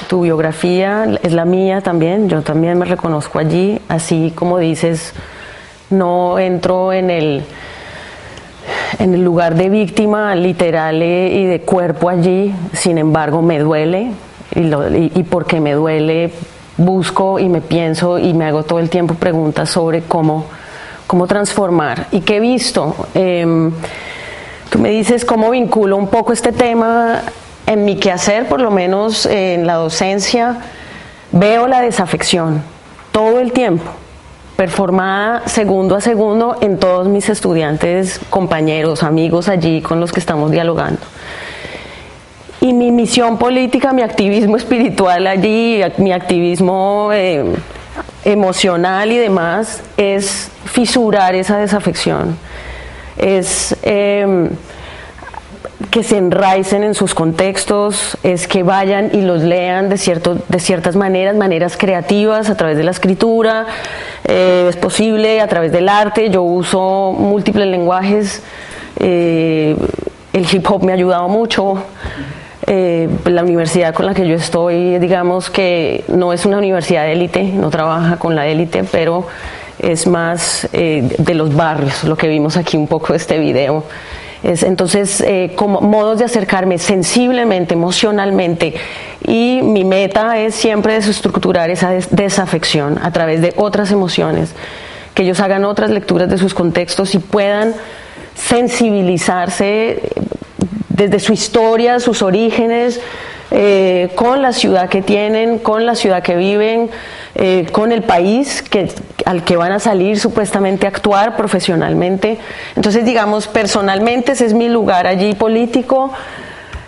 tu 0.08 0.22
biografía 0.22 1.06
es 1.22 1.32
la 1.32 1.44
mía 1.44 1.80
también. 1.80 2.28
Yo 2.28 2.42
también 2.42 2.78
me 2.78 2.84
reconozco 2.84 3.38
allí. 3.38 3.80
Así 3.88 4.32
como 4.34 4.58
dices, 4.58 5.12
no 5.90 6.38
entro 6.38 6.92
en 6.92 7.10
el 7.10 7.44
en 8.98 9.14
el 9.14 9.24
lugar 9.24 9.54
de 9.54 9.68
víctima 9.68 10.34
literal 10.34 11.02
y 11.02 11.46
de 11.46 11.60
cuerpo 11.62 12.08
allí, 12.08 12.54
sin 12.72 12.98
embargo 12.98 13.40
me 13.40 13.58
duele 13.58 14.12
y 14.54 15.22
porque 15.24 15.60
me 15.60 15.72
duele 15.72 16.30
busco 16.76 17.38
y 17.38 17.48
me 17.48 17.60
pienso 17.60 18.18
y 18.18 18.32
me 18.32 18.46
hago 18.46 18.62
todo 18.62 18.78
el 18.78 18.88
tiempo 18.88 19.14
preguntas 19.14 19.68
sobre 19.70 20.02
cómo, 20.02 20.46
cómo 21.06 21.26
transformar 21.26 22.06
y 22.10 22.20
qué 22.20 22.36
he 22.36 22.40
visto. 22.40 22.94
Em, 23.14 23.70
tú 24.70 24.78
me 24.78 24.90
dices 24.90 25.24
cómo 25.24 25.50
vinculo 25.50 25.96
un 25.96 26.08
poco 26.08 26.32
este 26.32 26.52
tema 26.52 27.22
en 27.70 27.84
mi 27.84 27.96
quehacer, 27.96 28.48
por 28.48 28.60
lo 28.60 28.72
menos 28.72 29.26
en 29.26 29.64
la 29.64 29.74
docencia, 29.74 30.56
veo 31.30 31.68
la 31.68 31.80
desafección 31.80 32.62
todo 33.12 33.38
el 33.38 33.52
tiempo 33.52 33.84
performada 34.56 35.46
segundo 35.46 35.94
a 35.94 36.00
segundo 36.00 36.56
en 36.60 36.78
todos 36.78 37.06
mis 37.06 37.28
estudiantes, 37.28 38.20
compañeros, 38.28 39.04
amigos 39.04 39.48
allí 39.48 39.80
con 39.82 40.00
los 40.00 40.10
que 40.10 40.18
estamos 40.18 40.50
dialogando. 40.50 41.00
Y 42.60 42.72
mi 42.72 42.90
misión 42.90 43.38
política, 43.38 43.92
mi 43.92 44.02
activismo 44.02 44.56
espiritual 44.58 45.28
allí, 45.28 45.80
mi 45.98 46.12
activismo 46.12 47.10
eh, 47.12 47.44
emocional 48.24 49.12
y 49.12 49.16
demás, 49.16 49.80
es 49.96 50.50
fisurar 50.64 51.36
esa 51.36 51.56
desafección, 51.56 52.36
es 53.16 53.76
eh, 53.82 54.50
que 55.90 56.02
se 56.02 56.16
enraicen 56.16 56.84
en 56.84 56.94
sus 56.94 57.14
contextos, 57.14 58.16
es 58.22 58.46
que 58.46 58.62
vayan 58.62 59.10
y 59.12 59.22
los 59.22 59.42
lean 59.42 59.88
de, 59.88 59.98
cierto, 59.98 60.36
de 60.48 60.60
ciertas 60.60 60.96
maneras, 60.96 61.36
maneras 61.36 61.76
creativas, 61.76 62.50
a 62.50 62.56
través 62.56 62.76
de 62.76 62.84
la 62.84 62.90
escritura, 62.90 63.66
eh, 64.24 64.66
es 64.68 64.76
posible, 64.76 65.40
a 65.40 65.48
través 65.48 65.72
del 65.72 65.88
arte. 65.88 66.30
Yo 66.30 66.42
uso 66.42 67.12
múltiples 67.18 67.66
lenguajes, 67.66 68.42
eh, 68.98 69.76
el 70.32 70.46
hip 70.50 70.70
hop 70.70 70.84
me 70.84 70.92
ha 70.92 70.94
ayudado 70.94 71.28
mucho. 71.28 71.82
Eh, 72.66 73.08
la 73.24 73.42
universidad 73.42 73.92
con 73.94 74.06
la 74.06 74.14
que 74.14 74.28
yo 74.28 74.36
estoy, 74.36 74.98
digamos 74.98 75.50
que 75.50 76.04
no 76.08 76.32
es 76.32 76.46
una 76.46 76.58
universidad 76.58 77.04
de 77.04 77.12
élite, 77.14 77.42
no 77.42 77.68
trabaja 77.70 78.16
con 78.16 78.36
la 78.36 78.46
élite, 78.46 78.84
pero 78.84 79.26
es 79.80 80.06
más 80.06 80.68
eh, 80.72 81.08
de 81.18 81.34
los 81.34 81.54
barrios, 81.56 82.04
lo 82.04 82.16
que 82.16 82.28
vimos 82.28 82.56
aquí 82.56 82.76
un 82.76 82.86
poco 82.86 83.14
este 83.14 83.38
video. 83.38 83.84
Es, 84.42 84.62
entonces, 84.62 85.20
eh, 85.20 85.52
como 85.54 85.80
modos 85.82 86.18
de 86.18 86.24
acercarme 86.24 86.78
sensiblemente, 86.78 87.74
emocionalmente, 87.74 88.74
y 89.26 89.60
mi 89.62 89.84
meta 89.84 90.38
es 90.38 90.54
siempre 90.54 90.94
desestructurar 90.94 91.68
esa 91.70 91.90
des- 91.90 92.08
desafección 92.10 92.98
a 93.02 93.12
través 93.12 93.42
de 93.42 93.52
otras 93.56 93.90
emociones, 93.92 94.54
que 95.14 95.24
ellos 95.24 95.40
hagan 95.40 95.64
otras 95.66 95.90
lecturas 95.90 96.30
de 96.30 96.38
sus 96.38 96.54
contextos 96.54 97.14
y 97.14 97.18
puedan 97.18 97.74
sensibilizarse 98.34 99.90
eh, 99.90 100.00
desde 100.88 101.18
su 101.20 101.32
historia, 101.32 102.00
sus 102.00 102.22
orígenes, 102.22 103.00
eh, 103.50 104.10
con 104.14 104.42
la 104.42 104.52
ciudad 104.52 104.88
que 104.88 105.02
tienen, 105.02 105.58
con 105.58 105.84
la 105.84 105.94
ciudad 105.96 106.22
que 106.22 106.36
viven, 106.36 106.88
eh, 107.34 107.66
con 107.72 107.92
el 107.92 108.02
país 108.02 108.62
que, 108.62 108.90
al 109.24 109.44
que 109.44 109.56
van 109.56 109.72
a 109.72 109.78
salir 109.78 110.18
supuestamente 110.18 110.86
a 110.86 110.90
actuar 110.90 111.36
profesionalmente. 111.36 112.38
Entonces, 112.76 113.04
digamos, 113.04 113.48
personalmente 113.48 114.32
ese 114.32 114.46
es 114.46 114.54
mi 114.54 114.68
lugar 114.68 115.06
allí 115.06 115.34
político. 115.34 116.12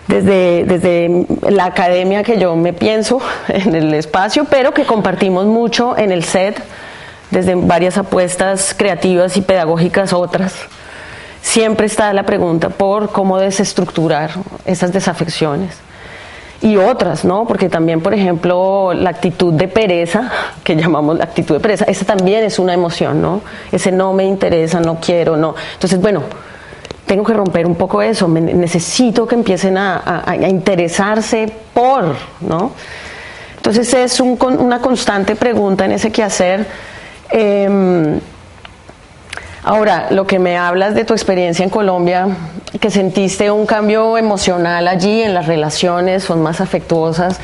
Desde, 0.05 0.65
desde 0.65 1.25
la 1.49 1.63
academia 1.63 2.23
que 2.23 2.37
yo 2.37 2.57
me 2.57 2.73
pienso 2.73 3.21
en 3.47 3.73
el 3.73 3.93
espacio, 3.93 4.43
pero 4.43 4.73
que 4.73 4.83
compartimos 4.83 5.45
mucho 5.45 5.97
en 5.97 6.11
el 6.11 6.25
set, 6.25 6.61
desde 7.31 7.55
varias 7.55 7.97
apuestas 7.97 8.75
creativas 8.77 9.37
y 9.37 9.41
pedagógicas 9.41 10.11
otras 10.11 10.67
siempre 11.43 11.85
está 11.85 12.11
la 12.13 12.23
pregunta 12.23 12.69
por 12.69 13.11
cómo 13.11 13.37
desestructurar 13.37 14.31
esas 14.65 14.91
desafecciones. 14.91 15.75
Y 16.63 16.77
otras, 16.77 17.25
¿no? 17.25 17.45
Porque 17.45 17.67
también, 17.67 17.99
por 17.99 18.13
ejemplo, 18.13 18.93
la 18.93 19.09
actitud 19.09 19.53
de 19.53 19.67
pereza, 19.67 20.31
que 20.63 20.77
llamamos 20.77 21.17
la 21.17 21.25
actitud 21.25 21.55
de 21.55 21.59
pereza, 21.59 21.83
esa 21.85 22.05
también 22.05 22.45
es 22.45 22.57
una 22.57 22.73
emoción, 22.73 23.21
¿no? 23.21 23.41
Ese 23.69 23.91
no 23.91 24.13
me 24.13 24.23
interesa, 24.23 24.79
no 24.79 24.95
quiero, 25.01 25.35
no. 25.35 25.55
Entonces, 25.73 25.99
bueno, 25.99 26.23
tengo 27.05 27.25
que 27.25 27.33
romper 27.33 27.65
un 27.67 27.75
poco 27.75 28.01
eso, 28.01 28.29
me- 28.29 28.39
necesito 28.39 29.27
que 29.27 29.35
empiecen 29.35 29.77
a, 29.77 30.23
interesarse 30.47 31.51
por, 31.73 32.15
¿no? 32.39 32.71
Entonces 33.57 33.93
es 33.93 34.21
un 34.21 34.37
una 34.59 34.79
constante 34.79 35.35
pregunta 35.35 35.83
en 35.83 35.91
ese 35.91 36.13
quehacer. 36.13 36.65
Em, 37.29 38.19
Ahora, 39.65 40.07
lo 40.09 40.27
que 40.27 40.39
me 40.39 40.57
hablas 40.57 40.93
de 40.93 41.05
tu 41.05 41.13
experiencia 41.13 41.63
en 41.63 41.69
Colombia, 41.69 42.27
que 42.81 42.91
sentiste 42.91 43.49
un 43.49 43.65
cambio 43.65 44.17
emocional 44.17 44.89
allí 44.89 45.21
en 45.21 45.33
las 45.33 45.47
relaciones, 45.47 46.25
son 46.25 46.43
más 46.43 46.59
afectuosas. 46.59 47.39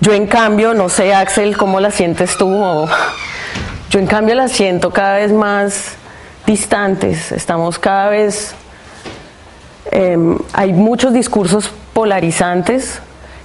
Yo 0.00 0.14
en 0.14 0.26
cambio, 0.26 0.72
no 0.72 0.88
sé 0.88 1.12
Axel, 1.12 1.58
¿cómo 1.58 1.78
la 1.78 1.90
sientes 1.90 2.38
tú? 2.38 2.88
Yo 3.90 3.98
en 3.98 4.06
cambio 4.06 4.34
las 4.36 4.52
siento 4.52 4.90
cada 4.90 5.16
vez 5.16 5.32
más 5.32 5.96
distantes, 6.46 7.30
estamos 7.30 7.78
cada 7.78 8.08
vez... 8.08 8.54
em, 9.90 10.38
hay 10.54 10.72
muchos 10.72 11.12
discursos 11.12 11.70
polarizantes 11.92 13.02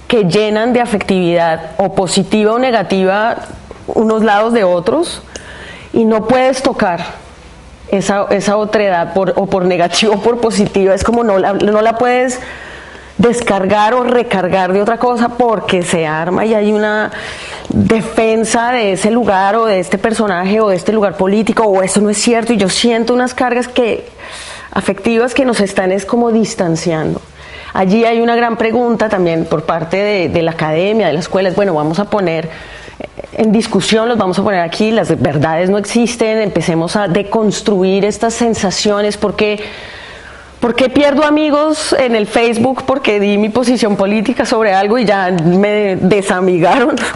que 0.08 0.24
llenan 0.24 0.72
de 0.72 0.80
afectividad 0.80 1.72
o 1.76 1.94
positiva 1.94 2.54
o 2.54 2.58
negativa 2.58 3.36
unos 3.88 4.22
lados 4.22 4.54
de 4.54 4.64
otros 4.64 5.22
y 5.92 6.06
no 6.06 6.26
puedes 6.26 6.62
tocar 6.62 7.25
esa, 7.90 8.26
esa 8.30 8.56
otredad 8.56 9.14
por, 9.14 9.34
o 9.36 9.46
por 9.46 9.64
negativa 9.64 10.14
o 10.14 10.20
por 10.20 10.40
positiva, 10.40 10.94
es 10.94 11.04
como 11.04 11.24
no 11.24 11.38
la, 11.38 11.52
no 11.52 11.80
la 11.82 11.96
puedes 11.98 12.40
descargar 13.18 13.94
o 13.94 14.04
recargar 14.04 14.72
de 14.72 14.82
otra 14.82 14.98
cosa 14.98 15.30
porque 15.30 15.82
se 15.82 16.06
arma 16.06 16.44
y 16.44 16.54
hay 16.54 16.72
una 16.72 17.10
defensa 17.70 18.72
de 18.72 18.92
ese 18.92 19.10
lugar 19.10 19.56
o 19.56 19.64
de 19.64 19.80
este 19.80 19.96
personaje 19.96 20.60
o 20.60 20.68
de 20.68 20.76
este 20.76 20.92
lugar 20.92 21.16
político 21.16 21.64
o 21.64 21.82
eso 21.82 22.00
no 22.00 22.10
es 22.10 22.18
cierto 22.18 22.52
y 22.52 22.58
yo 22.58 22.68
siento 22.68 23.14
unas 23.14 23.32
cargas 23.32 23.68
que 23.68 24.06
afectivas 24.70 25.32
que 25.32 25.44
nos 25.46 25.60
están 25.60 25.92
es 25.92 26.04
como 26.04 26.30
distanciando. 26.30 27.22
Allí 27.72 28.04
hay 28.04 28.20
una 28.20 28.36
gran 28.36 28.56
pregunta 28.56 29.08
también 29.08 29.44
por 29.46 29.64
parte 29.64 29.96
de, 29.96 30.28
de 30.28 30.42
la 30.42 30.52
academia, 30.52 31.06
de 31.06 31.14
las 31.14 31.24
escuelas, 31.24 31.54
bueno, 31.54 31.74
vamos 31.74 31.98
a 31.98 32.10
poner 32.10 32.48
en 33.32 33.52
discusión, 33.52 34.08
los 34.08 34.16
vamos 34.18 34.38
a 34.38 34.42
poner 34.42 34.60
aquí, 34.60 34.90
las 34.90 35.20
verdades 35.20 35.68
no 35.70 35.78
existen, 35.78 36.38
empecemos 36.40 36.96
a 36.96 37.08
deconstruir 37.08 38.04
estas 38.04 38.34
sensaciones, 38.34 39.16
porque 39.16 39.62
¿Por 40.60 40.74
qué 40.74 40.88
pierdo 40.88 41.22
amigos 41.24 41.92
en 41.98 42.16
el 42.16 42.26
Facebook? 42.26 42.84
Porque 42.86 43.20
di 43.20 43.36
mi 43.36 43.50
posición 43.50 43.94
política 43.94 44.46
sobre 44.46 44.72
algo 44.72 44.98
y 44.98 45.04
ya 45.04 45.30
me 45.30 45.96
desamigaron. 45.96 46.96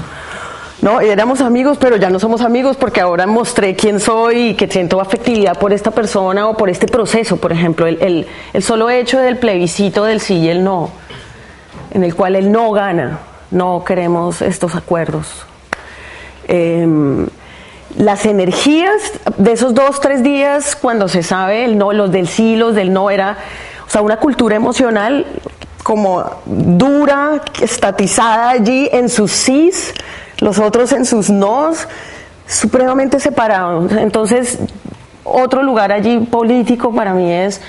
No, 0.82 1.01
éramos 1.02 1.43
amigos, 1.43 1.77
pero 1.78 1.97
ya 1.97 2.09
no 2.09 2.19
somos 2.19 2.40
amigos 2.40 2.78
porque 2.78 3.02
ahora 3.02 3.27
mostré 3.27 3.77
quién 3.77 4.01
soy 4.01 4.48
y 4.51 4.55
que 4.55 4.66
siento 4.66 4.98
afectividad 4.98 5.59
por 5.59 5.74
esta 5.74 5.90
persona 5.90 6.48
o 6.48 6.57
por 6.57 6.70
este 6.70 6.86
proceso, 6.86 7.36
por 7.36 7.52
ejemplo, 7.52 7.86
el, 7.86 7.98
el- 8.02 8.27
el 8.55 8.62
solo 8.62 8.89
hecho 8.89 9.19
del 9.19 9.36
plebiscito 9.36 10.05
del 10.05 10.20
sí 10.20 10.36
y 10.39 10.48
el 10.48 10.65
no, 10.65 10.90
en 11.90 12.02
el 12.02 12.15
cual 12.15 12.35
el 12.35 12.51
no 12.51 12.70
gana, 12.73 13.19
no 13.51 13.85
queremos 13.85 14.40
estos 14.40 14.74
acuerdos. 14.74 15.44
Em, 16.52 17.28
las 17.97 18.27
energías 18.27 18.90
de 19.36 19.52
esos 19.52 19.72
dos, 19.72 20.01
tres 20.01 20.24
días, 20.24 20.74
cuando 20.74 21.06
se 21.06 21.22
sabe 21.22 21.64
el 21.64 21.78
no, 21.78 21.93
los 21.93 22.10
del 22.10 22.27
sí, 22.27 22.56
los 22.56 22.74
del 22.74 22.93
no, 22.93 23.09
era, 23.09 23.39
o 23.86 23.89
sea, 23.89 24.02
una 24.02 24.16
cultura 24.16 24.56
emocional 24.56 25.27
como 25.85 26.24
dura, 26.47 27.40
estatizada 27.60 28.51
allí 28.51 28.89
en 28.93 29.09
sus 29.09 29.31
sís, 29.31 29.94
los 30.39 30.59
otros 30.59 30.90
en 30.90 31.05
sus 31.05 31.31
nos, 31.31 31.86
supremamente 32.48 33.20
separados. 33.20 33.93
Entonces, 33.93 34.59
otro 35.22 35.62
lugar 35.62 35.93
allí 35.93 36.18
político 36.18 36.93
para 36.93 37.14
mí 37.14 37.31
es 37.31 37.60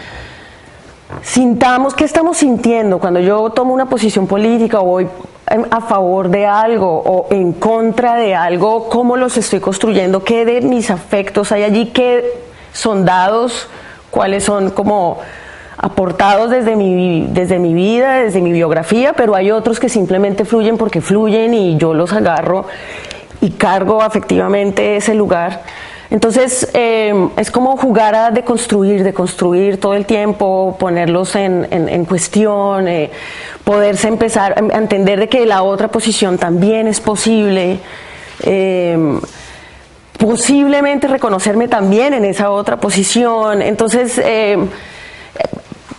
sintamos 1.21 1.93
qué 1.93 2.03
estamos 2.03 2.37
sintiendo 2.37 2.99
cuando 2.99 3.19
yo 3.19 3.49
tomo 3.51 3.73
una 3.73 3.87
posición 3.87 4.27
política 4.27 4.79
o 4.79 4.85
voy 4.85 5.07
a 5.69 5.81
favor 5.81 6.29
de 6.29 6.45
algo 6.45 7.01
o 7.05 7.27
en 7.31 7.53
contra 7.53 8.15
de 8.15 8.35
algo, 8.35 8.89
cómo 8.89 9.17
los 9.17 9.37
estoy 9.37 9.59
construyendo, 9.59 10.23
qué 10.23 10.45
de 10.45 10.61
mis 10.61 10.89
afectos 10.89 11.51
hay 11.51 11.63
allí, 11.63 11.87
qué 11.87 12.23
son 12.73 13.05
dados, 13.05 13.67
cuáles 14.09 14.43
son 14.43 14.69
como 14.69 15.19
aportados 15.77 16.51
desde 16.51 16.75
mi, 16.75 17.27
desde 17.31 17.59
mi 17.59 17.73
vida, 17.73 18.17
desde 18.17 18.41
mi 18.41 18.51
biografía, 18.51 19.13
pero 19.13 19.35
hay 19.35 19.51
otros 19.51 19.79
que 19.79 19.89
simplemente 19.89 20.45
fluyen 20.45 20.77
porque 20.77 21.01
fluyen 21.01 21.53
y 21.53 21.77
yo 21.77 21.93
los 21.93 22.13
agarro 22.13 22.65
y 23.41 23.51
cargo 23.51 24.01
afectivamente 24.01 24.95
ese 24.95 25.15
lugar. 25.15 25.63
Entonces 26.11 26.69
eh, 26.73 27.29
es 27.37 27.49
como 27.49 27.77
jugar 27.77 28.13
a 28.15 28.29
deconstruir, 28.31 29.03
deconstruir 29.03 29.79
todo 29.79 29.93
el 29.95 30.05
tiempo, 30.05 30.75
ponerlos 30.79 31.35
en, 31.35 31.67
en- 31.71 32.05
cuestión, 32.05 32.87
eh, 32.87 33.09
poderse 33.63 34.07
empezar 34.09 34.53
a 34.71 34.77
entender 34.77 35.19
de 35.19 35.29
que 35.29 35.45
la 35.45 35.63
otra 35.63 35.87
posición 35.87 36.37
también 36.37 36.87
es 36.87 36.99
posible. 36.99 37.79
eh, 38.43 39.19
posiblemente 40.17 41.07
reconocerme 41.07 41.67
también 41.67 42.13
en 42.13 42.25
esa 42.25 42.51
otra 42.51 42.79
posición. 42.79 43.61
Entonces, 43.63 44.21
eh, 44.23 44.55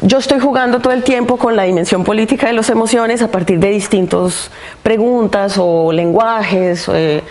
yo 0.02 0.18
estoy 0.18 0.38
jugando 0.38 0.78
todo 0.78 0.92
el 0.92 1.02
tiempo 1.02 1.36
con 1.38 1.56
la 1.56 1.64
dimensión 1.64 2.04
política 2.04 2.46
de 2.46 2.52
las 2.52 2.70
emociones 2.70 3.20
a 3.22 3.28
partir 3.32 3.58
de 3.58 3.70
distintas 3.70 4.50
preguntas 4.82 5.56
o 5.58 5.90
lenguajes. 5.90 6.88
eh, 6.92 7.22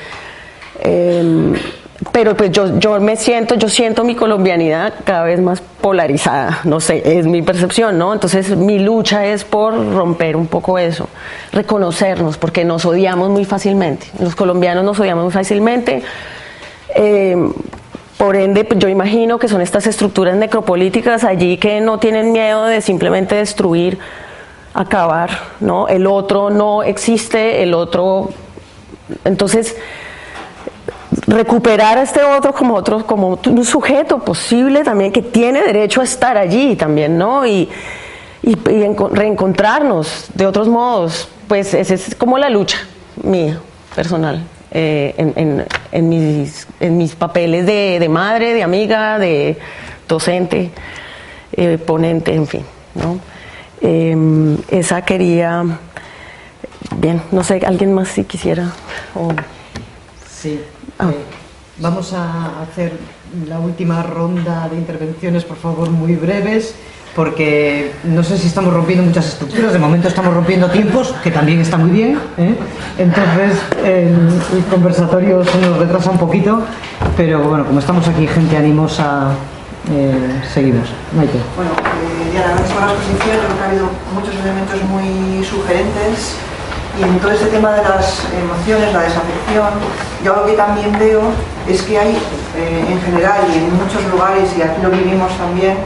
pero 2.12 2.36
pues 2.36 2.52
yo, 2.52 2.80
yo 2.80 3.00
me 3.00 3.16
siento, 3.16 3.56
yo 3.56 3.70
siento 3.70 4.04
mi 4.04 4.16
colombianidad 4.16 4.94
cada 5.04 5.24
vez 5.24 5.40
más 5.40 5.62
polarizada, 5.62 6.60
no 6.64 6.80
sé, 6.80 7.20
es 7.20 7.26
mi 7.26 7.42
percepción, 7.42 7.98
¿no? 7.98 8.14
Entonces 8.14 8.56
mi 8.58 8.80
lucha 8.80 9.26
es 9.26 9.44
por 9.44 9.74
romper 9.94 10.36
un 10.36 10.48
poco 10.48 10.80
eso, 10.80 11.08
reconocernos, 11.54 12.38
porque 12.38 12.66
nos 12.66 12.86
odiamos 12.86 13.30
muy 13.30 13.46
fácilmente, 13.46 14.08
los 14.20 14.36
colombianos 14.36 14.84
nos 14.84 15.00
odiamos 15.00 15.26
muy 15.26 15.34
fácilmente, 15.34 16.02
eh, 16.96 17.38
por 18.18 18.36
ende, 18.36 18.64
pues, 18.66 18.80
yo 18.80 18.88
imagino 18.88 19.40
que 19.40 19.48
son 19.48 19.62
estas 19.62 19.88
estructuras 19.88 20.36
necropolíticas 20.36 21.24
allí 21.24 21.58
que 21.58 21.82
no 21.82 21.98
tienen 21.98 22.32
miedo 22.32 22.66
de 22.66 22.82
simplemente 22.82 23.34
destruir, 23.34 23.98
acabar, 24.76 25.32
¿no? 25.60 25.88
El 25.88 26.06
otro 26.06 26.52
no 26.52 26.84
existe, 26.84 27.64
el 27.64 27.74
otro... 27.74 28.30
Entonces, 29.26 29.76
recuperar 31.28 31.98
a 31.98 32.04
este 32.04 32.24
otro 32.24 32.54
como 32.54 32.76
otro, 32.76 33.06
como 33.06 33.40
un 33.46 33.66
sujeto 33.66 34.20
posible 34.20 34.84
también 34.84 35.12
que 35.12 35.22
tiene 35.22 35.62
derecho 35.62 36.02
a 36.02 36.04
estar 36.04 36.38
allí 36.38 36.76
también, 36.76 37.18
¿no? 37.18 37.46
Y, 37.46 37.70
y, 38.44 38.52
y 38.52 38.56
enco- 38.56 39.10
reencontrarnos 39.12 40.28
de 40.34 40.46
otros 40.46 40.68
modos, 40.68 41.28
pues 41.48 41.74
esa 41.74 41.94
es 41.94 42.16
como 42.16 42.38
la 42.38 42.50
lucha 42.50 42.78
mía, 43.24 43.60
personal, 43.96 44.44
eh, 44.72 45.14
en, 45.18 45.34
en- 45.36 45.66
en 45.92 46.10
mis, 46.10 46.68
en 46.80 46.98
mis 46.98 47.14
papeles 47.16 47.66
de, 47.66 47.98
de 48.00 48.10
madre, 48.10 48.54
de 48.54 48.64
amiga, 48.64 49.20
de 49.20 49.58
docente, 50.08 50.72
eh, 51.54 51.78
ponente, 51.78 52.34
en 52.34 52.48
fin, 52.48 52.66
¿no? 52.96 53.20
Em, 53.82 54.58
esa 54.70 55.02
quería, 55.04 55.64
bien, 56.98 57.22
no 57.32 57.44
sé, 57.44 57.62
alguien 57.66 57.94
más 57.94 58.08
si 58.10 58.24
quisiera, 58.24 58.72
Sí. 60.42 60.60
Ah. 61.02 61.10
eh, 61.10 61.16
vamos 61.80 62.14
a 62.14 62.62
hacer 62.62 62.94
la 63.48 63.60
última 63.60 64.04
ronda 64.04 64.68
de 64.70 64.78
intervenciones, 64.78 65.44
por 65.44 65.58
favor, 65.58 65.90
muy 65.90 66.16
breves, 66.16 66.76
porque 67.16 67.92
no 68.04 68.24
sé 68.24 68.38
si 68.38 68.48
estamos 68.48 68.74
rompiendo 68.74 69.04
muchas 69.04 69.28
estructuras, 69.28 69.74
de 69.74 69.80
momento 69.80 70.08
estamos 70.08 70.34
rompiendo 70.34 70.70
tiempos, 70.70 71.14
que 71.24 71.32
también 71.32 71.60
está 71.60 71.78
muy 71.78 71.90
bien. 71.90 72.20
¿eh? 72.38 72.56
Entonces, 72.98 73.58
el 73.84 74.64
conversatorio 74.70 75.44
se 75.44 75.58
nos 75.60 75.78
retrasa 75.78 76.12
un 76.12 76.20
poquito, 76.20 76.62
pero 77.18 77.42
bueno, 77.42 77.66
como 77.66 77.80
estamos 77.80 78.08
aquí, 78.08 78.28
gente 78.28 78.56
animosa, 78.56 79.36
eh, 79.90 80.42
seguimos. 80.54 80.90
Maite. 81.16 81.40
Bueno, 81.56 81.72
eh, 81.72 82.72
por 82.72 82.82
la 82.82 82.94
exposición. 82.94 83.38
Creo 83.42 83.58
que 83.58 83.64
ha 83.64 83.70
habido 83.70 83.90
muchos 84.14 84.36
elementos 84.36 84.80
muy 84.84 85.44
sugerentes 85.44 86.38
y 87.00 87.04
en 87.04 87.20
todo 87.20 87.32
este 87.32 87.48
tema 87.48 87.72
de 87.74 87.84
las 87.84 88.24
emociones, 88.34 88.94
la 88.94 89.02
desafección, 89.02 89.70
yo 90.24 90.36
lo 90.36 90.46
que 90.46 90.54
también 90.54 90.92
veo 91.00 91.22
es 91.68 91.82
que 91.84 91.98
hay, 91.98 92.18
eh, 92.56 92.86
en 92.90 93.02
general 93.02 93.42
y 93.54 93.58
en 93.58 93.76
muchos 93.76 94.04
lugares, 94.12 94.50
y 94.58 94.62
aquí 94.62 94.82
lo 94.82 94.90
vivimos 94.90 95.32
también, 95.38 95.78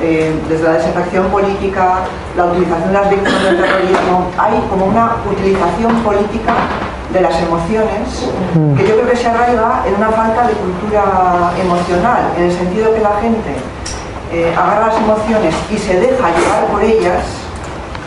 eh, 0.00 0.34
desde 0.48 0.64
la 0.64 0.72
desafección 0.72 1.26
política, 1.28 2.00
la 2.36 2.46
utilización 2.46 2.88
de 2.88 2.92
las 2.92 3.10
víctimas 3.10 3.42
del 3.42 3.56
terrorismo, 3.56 4.30
hay 4.36 4.60
como 4.68 4.86
una 4.86 5.16
utilización 5.30 5.92
política 6.02 6.54
de 7.12 7.20
las 7.20 7.40
emociones 7.40 8.28
que 8.76 8.86
yo 8.86 8.94
creo 8.96 9.08
que 9.08 9.16
se 9.16 9.28
arraiga 9.28 9.84
en 9.86 9.94
una 9.94 10.10
falta 10.10 10.48
de 10.48 10.54
cultura 10.54 11.52
emocional, 11.58 12.32
en 12.36 12.44
el 12.44 12.52
sentido 12.52 12.94
que 12.94 13.00
la 13.00 13.16
gente 13.22 13.56
eh, 14.32 14.52
agarra 14.54 14.88
las 14.88 14.96
emociones 14.96 15.54
y 15.70 15.78
se 15.78 16.00
deja 16.00 16.28
llevar 16.28 16.66
por 16.70 16.82
ellas 16.82 17.45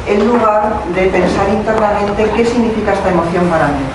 en 0.10 0.28
lugar 0.28 0.74
de 0.96 1.06
pensar 1.06 1.48
internamente 1.50 2.30
qué 2.36 2.44
significa 2.44 2.94
esta 2.94 3.10
emoción 3.10 3.46
para 3.46 3.68
mí, 3.68 3.86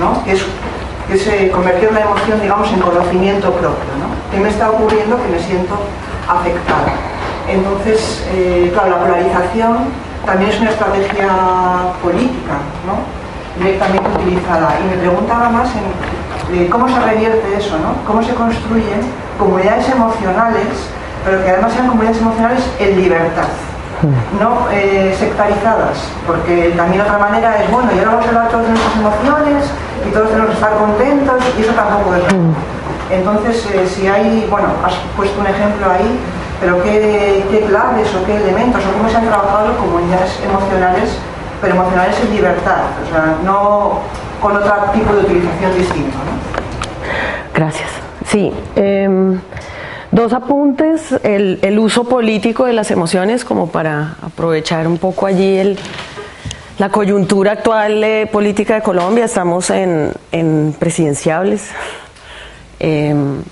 ¿no? 0.00 0.24
Que 0.24 1.18
se 1.18 1.50
convertir 1.50 1.90
una 1.90 2.00
emoción, 2.00 2.40
digamos, 2.40 2.72
en 2.72 2.80
conocimiento 2.80 3.52
propio, 3.52 3.92
¿no? 4.00 4.08
¿Qué 4.32 4.40
me 4.40 4.48
está 4.48 4.70
ocurriendo 4.70 5.22
que 5.22 5.28
me 5.28 5.38
siento 5.38 5.74
afectada? 6.26 6.92
Entonces, 7.48 8.24
eh, 8.32 8.70
claro, 8.72 8.90
la 8.90 8.98
polarización 9.00 9.76
también 10.24 10.50
es 10.50 10.60
una 10.60 10.70
estrategia 10.70 11.28
política, 12.02 12.56
¿no? 12.86 13.04
Directamente 13.62 14.08
utilizada. 14.22 14.78
Y 14.80 14.88
me 14.88 14.96
preguntaba 14.96 15.50
más 15.50 15.68
eh, 16.52 16.68
cómo 16.70 16.88
se 16.88 16.98
revierte 16.98 17.56
eso, 17.56 17.78
¿no? 17.78 18.04
Cómo 18.06 18.22
se 18.22 18.32
construyen 18.32 19.00
comunidades 19.38 19.88
emocionales, 19.90 20.88
pero 21.24 21.44
que 21.44 21.50
además 21.50 21.72
sean 21.74 21.88
comunidades 21.88 22.20
emocionales 22.22 22.64
en 22.78 23.00
libertad 23.02 23.48
no 24.38 24.68
eh, 24.70 25.14
sectarizadas, 25.18 26.10
porque 26.26 26.72
también 26.76 27.02
otra 27.02 27.18
manera 27.18 27.62
es, 27.62 27.70
bueno, 27.70 27.90
y 27.94 27.98
ahora 27.98 28.12
vamos 28.12 28.26
a 28.26 28.28
hablar 28.28 28.48
todos 28.48 28.64
de 28.64 28.70
nuestras 28.70 28.96
emociones 28.96 29.64
y 30.06 30.10
todos 30.10 30.28
tenemos 30.28 30.50
que 30.50 30.54
estar 30.54 30.72
contentos 30.78 31.42
y 31.58 31.62
eso 31.62 31.72
tampoco 31.72 32.14
es. 32.14 32.22
Entonces, 33.10 33.66
eh, 33.74 33.86
si 33.86 34.06
hay, 34.06 34.46
bueno, 34.50 34.68
has 34.84 34.94
puesto 35.16 35.40
un 35.40 35.46
ejemplo 35.46 35.90
ahí, 35.90 36.18
pero 36.60 36.82
qué, 36.82 37.44
qué 37.50 37.60
claves 37.62 38.08
o 38.14 38.24
qué 38.26 38.36
elementos 38.36 38.82
o 38.84 38.96
cómo 38.96 39.08
se 39.08 39.16
han 39.16 39.26
trabajado 39.26 39.76
comunidades 39.78 40.38
emocionales, 40.44 41.16
pero 41.60 41.74
emocionales 41.74 42.16
en 42.20 42.34
libertad, 42.34 42.84
o 43.04 43.10
sea, 43.10 43.36
no 43.44 44.00
con 44.40 44.56
otro 44.56 44.72
tipo 44.92 45.12
de 45.14 45.20
utilización 45.20 45.76
distinto. 45.76 46.16
¿no? 46.18 46.38
Gracias. 47.54 47.90
Sí. 48.26 48.52
em, 48.76 49.40
dos 50.10 50.32
apuntes. 50.32 51.12
El, 51.22 51.58
el 51.62 51.78
uso 51.78 52.04
político 52.04 52.64
de 52.64 52.72
las 52.72 52.90
emociones, 52.90 53.44
como 53.44 53.68
para 53.68 54.16
aprovechar 54.22 54.86
un 54.86 54.98
poco 54.98 55.26
allí 55.26 55.56
el, 55.56 55.78
la 56.78 56.90
coyuntura 56.90 57.52
actual 57.52 58.28
política 58.32 58.74
de 58.76 58.82
Colombia. 58.82 59.24
Estamos 59.24 59.70
en, 59.70 60.12
en 60.32 60.74
presidenciables. 60.78 61.70
Em, 62.80 63.42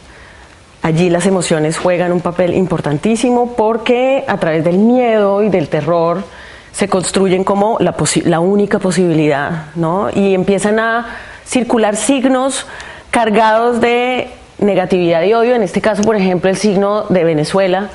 allí 0.82 1.10
las 1.10 1.26
emociones 1.26 1.78
juegan 1.78 2.12
un 2.12 2.20
papel 2.20 2.54
importantísimo 2.54 3.54
porque 3.56 4.24
a 4.28 4.38
través 4.38 4.64
del 4.64 4.78
miedo 4.78 5.42
y 5.42 5.48
del 5.48 5.68
terror 5.68 6.22
se 6.70 6.88
construyen 6.88 7.42
como 7.42 7.78
la, 7.80 7.94
la 8.24 8.40
única 8.40 8.78
posibilidad, 8.78 9.66
¿no? 9.74 10.10
Y 10.14 10.34
empiezan 10.34 10.78
a 10.78 11.06
circular 11.44 11.96
signos 11.96 12.66
cargados 13.10 13.80
de 13.80 14.28
negatividad 14.58 15.22
y 15.22 15.34
odio, 15.34 15.54
en 15.54 15.62
este 15.62 15.80
caso, 15.80 16.02
por 16.02 16.16
ejemplo, 16.16 16.50
el 16.50 16.56
signo 16.56 17.04
de 17.08 17.24
Venezuela, 17.24 17.90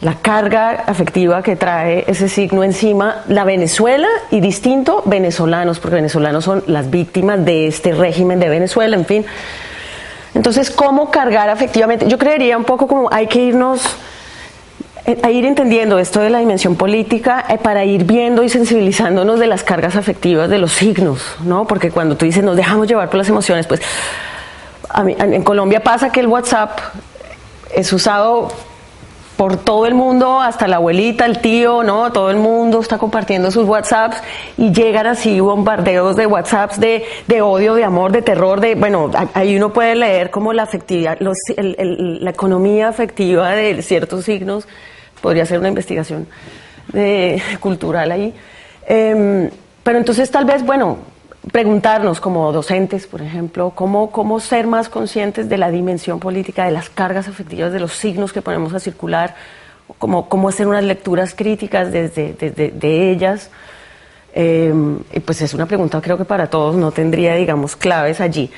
la 0.00 0.14
carga 0.14 0.84
afectiva 0.86 1.42
que 1.42 1.56
trae 1.56 2.04
ese 2.06 2.28
signo 2.28 2.62
encima, 2.62 3.22
la 3.28 3.44
Venezuela 3.44 4.08
y 4.30 4.40
distinto 4.40 5.02
venezolanos, 5.06 5.80
porque 5.80 5.96
venezolanos 5.96 6.44
son 6.44 6.62
las 6.66 6.90
víctimas 6.90 7.44
de 7.44 7.66
este 7.66 7.92
régimen 7.92 8.38
de 8.38 8.48
Venezuela, 8.48 8.96
en 8.96 9.06
fin. 9.06 9.26
Entonces, 10.34 10.70
¿cómo 10.70 11.10
cargar 11.10 11.48
afectivamente? 11.48 12.06
Yo 12.06 12.18
creería 12.18 12.56
un 12.56 12.64
poco 12.64 12.86
como 12.86 13.08
hay 13.12 13.26
que 13.26 13.40
irnos 13.40 13.82
eh, 15.04 15.18
a 15.22 15.30
ir 15.30 15.44
entendiendo 15.46 15.98
esto 15.98 16.20
de 16.20 16.30
la 16.30 16.38
dimensión 16.38 16.76
política 16.76 17.44
eh, 17.48 17.58
para 17.58 17.84
ir 17.84 18.04
viendo 18.04 18.42
y 18.44 18.48
sensibilizándonos 18.48 19.40
de 19.40 19.46
las 19.46 19.64
cargas 19.64 19.96
afectivas 19.96 20.48
de 20.48 20.58
los 20.58 20.72
signos, 20.72 21.22
¿no? 21.44 21.66
Porque 21.66 21.90
cuando 21.90 22.16
tú 22.16 22.24
dices 22.24 22.44
nos 22.44 22.56
dejamos 22.56 22.86
llevar 22.86 23.08
por 23.08 23.16
las 23.16 23.28
emociones, 23.28 23.66
pues 23.66 23.80
a 24.88 25.02
mí- 25.04 25.16
en 25.18 25.42
Colombia 25.42 25.80
pasa 25.82 26.10
que 26.10 26.20
el 26.20 26.26
WhatsApp 26.26 26.78
es 27.74 27.92
usado 27.92 28.48
por 29.36 29.56
todo 29.56 29.86
el 29.86 29.94
mundo, 29.94 30.40
hasta 30.40 30.66
la 30.66 30.76
abuelita, 30.76 31.24
el 31.24 31.38
tío, 31.40 31.84
¿no? 31.84 32.10
Todo 32.10 32.30
el 32.30 32.38
mundo 32.38 32.80
está 32.80 32.98
compartiendo 32.98 33.52
sus 33.52 33.66
WhatsApps 33.68 34.16
y 34.56 34.72
llegan 34.72 35.06
así 35.06 35.38
bombardeos 35.38 36.16
de 36.16 36.26
WhatsApps 36.26 36.80
de, 36.80 37.04
de 37.28 37.40
odio, 37.42 37.74
de 37.74 37.84
amor, 37.84 38.10
de 38.10 38.22
terror, 38.22 38.60
de, 38.60 38.74
bueno, 38.74 39.10
ahí 39.34 39.56
uno 39.56 39.72
puede 39.72 39.94
leer 39.94 40.30
como 40.32 40.52
la 40.52 40.64
afectividad, 40.64 41.18
los- 41.20 41.38
el- 41.56 41.76
el- 41.78 42.24
la 42.24 42.30
economía 42.30 42.88
afectiva 42.88 43.50
de 43.50 43.80
ciertos 43.82 44.24
signos, 44.24 44.66
podría 45.20 45.46
ser 45.46 45.60
una 45.60 45.68
investigación 45.68 46.26
de- 46.92 47.40
cultural 47.60 48.10
ahí. 48.10 48.34
Em, 48.88 49.50
pero 49.84 49.98
entonces 49.98 50.28
tal 50.32 50.46
vez, 50.46 50.64
bueno, 50.66 50.98
preguntarnos 51.52 52.20
como 52.20 52.50
docentes, 52.52 53.06
por 53.06 53.22
ejemplo, 53.22 53.72
cómo, 53.74 54.10
cómo 54.10 54.40
ser 54.40 54.66
más 54.66 54.88
conscientes 54.88 55.48
de 55.48 55.56
la 55.58 55.70
dimensión 55.70 56.18
política, 56.20 56.64
de 56.64 56.72
las 56.72 56.88
cargas 56.90 57.28
afectivas, 57.28 57.72
de 57.72 57.80
los 57.80 57.92
signos 57.92 58.32
que 58.32 58.42
ponemos 58.42 58.74
a 58.74 58.80
circular, 58.80 59.34
cómo, 59.98 60.28
cómo 60.28 60.48
hacer 60.48 60.66
unas 60.66 60.84
lecturas 60.84 61.34
críticas 61.34 61.90
desde, 61.92 62.34
desde- 62.34 62.70
de 62.70 63.10
ellas. 63.10 63.50
Eh, 64.34 64.72
y 65.14 65.20
pues 65.20 65.40
es 65.40 65.54
una 65.54 65.66
pregunta 65.66 66.00
creo 66.02 66.18
que 66.18 66.24
para 66.24 66.48
todos 66.48 66.76
no 66.76 66.90
tendría, 66.92 67.34
digamos, 67.34 67.76
claves 67.76 68.20
allí. 68.20 68.50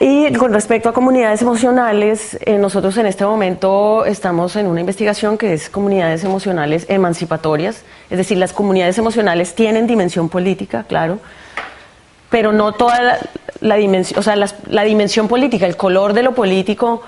Y 0.00 0.32
con 0.32 0.52
respecto 0.52 0.88
a 0.88 0.92
comunidades 0.92 1.42
emocionales, 1.42 2.36
eh, 2.44 2.58
nosotros 2.58 2.96
en 2.96 3.06
este 3.06 3.24
momento 3.24 4.04
estamos 4.04 4.56
en 4.56 4.66
una 4.66 4.80
investigación 4.80 5.38
que 5.38 5.52
es 5.52 5.68
comunidades 5.70 6.24
emocionales 6.24 6.86
emancipatorias, 6.88 7.84
es 8.10 8.18
decir, 8.18 8.38
las 8.38 8.52
comunidades 8.52 8.98
emocionales 8.98 9.54
tienen 9.54 9.86
dimensión 9.86 10.28
política, 10.28 10.84
claro, 10.88 11.20
pero 12.32 12.50
no 12.52 12.72
toda 12.72 13.18
la, 13.60 13.76
dimensión, 13.76 14.18
o 14.18 14.22
sea, 14.24 14.34
la 14.36 14.82
dimensión 14.82 15.28
política, 15.28 15.66
el 15.66 15.76
color 15.76 16.12
de 16.14 16.24
lo 16.24 16.32
político 16.32 17.02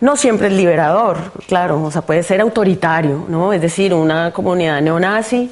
no 0.00 0.16
siempre 0.16 0.46
es 0.46 0.54
liberador, 0.54 1.18
claro, 1.48 1.82
o 1.82 1.90
sea, 1.90 2.00
puede 2.02 2.22
ser 2.22 2.40
autoritario, 2.40 3.26
¿no? 3.28 3.52
Es 3.52 3.60
decir, 3.60 3.92
una 3.92 4.30
comunidad 4.30 4.80
neonazi 4.80 5.50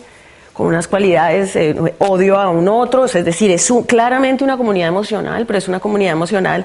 con 0.55 0.69
unas 0.69 0.89
cualidades, 0.89 1.55
eh, 1.57 1.75
odio 1.99 2.39
a 2.39 2.49
un 2.49 2.67
otro, 2.69 3.05
es 3.05 3.13
decir, 3.25 3.51
es 3.51 3.71
un- 3.71 3.83
claramente 3.83 4.43
una 4.45 4.57
comunidad 4.57 4.89
emocional, 4.89 5.45
pero 5.45 5.59
es 5.59 5.69
una 5.69 5.81
comunidad 5.81 6.13
emocional 6.13 6.65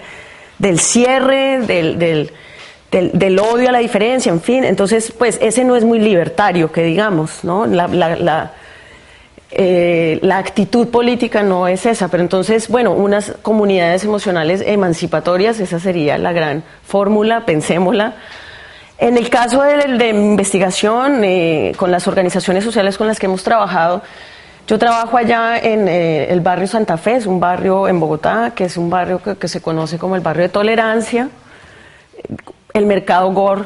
del 0.59 0.79
cierre, 0.79 1.59
del, 1.61 1.97
del, 1.99 2.31
del- 2.91 3.11
del 3.13 3.39
odio 3.39 3.67
a 3.69 3.71
la 3.73 3.79
diferencia, 3.79 4.31
en 4.31 4.39
fin, 4.41 4.63
entonces, 4.63 5.11
pues 5.17 5.39
ese 5.41 5.63
no 5.65 5.75
es 5.75 5.83
muy 5.83 5.99
libertario, 5.99 6.71
que 6.71 6.83
digamos, 6.83 7.43
¿no? 7.43 7.65
La- 7.65 7.87
eh, 9.53 10.19
la 10.21 10.37
actitud 10.37 10.87
política 10.87 11.43
no 11.43 11.67
es 11.67 11.85
esa, 11.85 12.07
pero 12.07 12.23
entonces, 12.23 12.69
bueno, 12.69 12.93
unas 12.93 13.33
comunidades 13.41 14.05
emocionales 14.05 14.63
emancipatorias, 14.65 15.59
esa 15.59 15.79
sería 15.79 16.17
la 16.17 16.31
gran 16.31 16.63
fórmula, 16.85 17.45
pensémosla. 17.45 18.15
En 18.97 19.17
el 19.17 19.29
caso 19.29 19.61
de, 19.61 19.97
de 19.97 20.09
investigación, 20.09 21.23
eh, 21.25 21.73
con 21.75 21.91
las 21.91 22.07
organizaciones 22.07 22.63
sociales 22.63 22.97
con 22.97 23.07
las 23.07 23.19
que 23.19 23.25
hemos 23.25 23.43
trabajado, 23.43 24.03
yo 24.67 24.79
trabajo 24.79 25.17
allá 25.17 25.57
en 25.57 25.89
eh, 25.89 26.31
el 26.31 26.39
barrio 26.39 26.67
Santa 26.67 26.95
Fe, 26.95 27.17
es 27.17 27.25
un 27.25 27.41
barrio 27.41 27.89
en 27.89 27.99
Bogotá, 27.99 28.53
que 28.55 28.65
es 28.65 28.77
un 28.77 28.89
barrio 28.89 29.21
que, 29.21 29.35
que 29.35 29.49
se 29.49 29.59
conoce 29.59 29.97
como 29.97 30.15
el 30.15 30.21
barrio 30.21 30.43
de 30.43 30.49
tolerancia. 30.49 31.29
El 32.73 32.85
mercado 32.85 33.29
Gore 33.33 33.63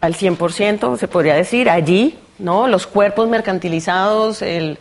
al 0.00 0.14
100%, 0.14 0.96
se 0.96 1.06
podría 1.06 1.34
decir, 1.34 1.70
allí, 1.70 2.18
¿no? 2.38 2.68
Los 2.68 2.86
cuerpos 2.86 3.28
mercantilizados, 3.28 4.42
el, 4.42 4.78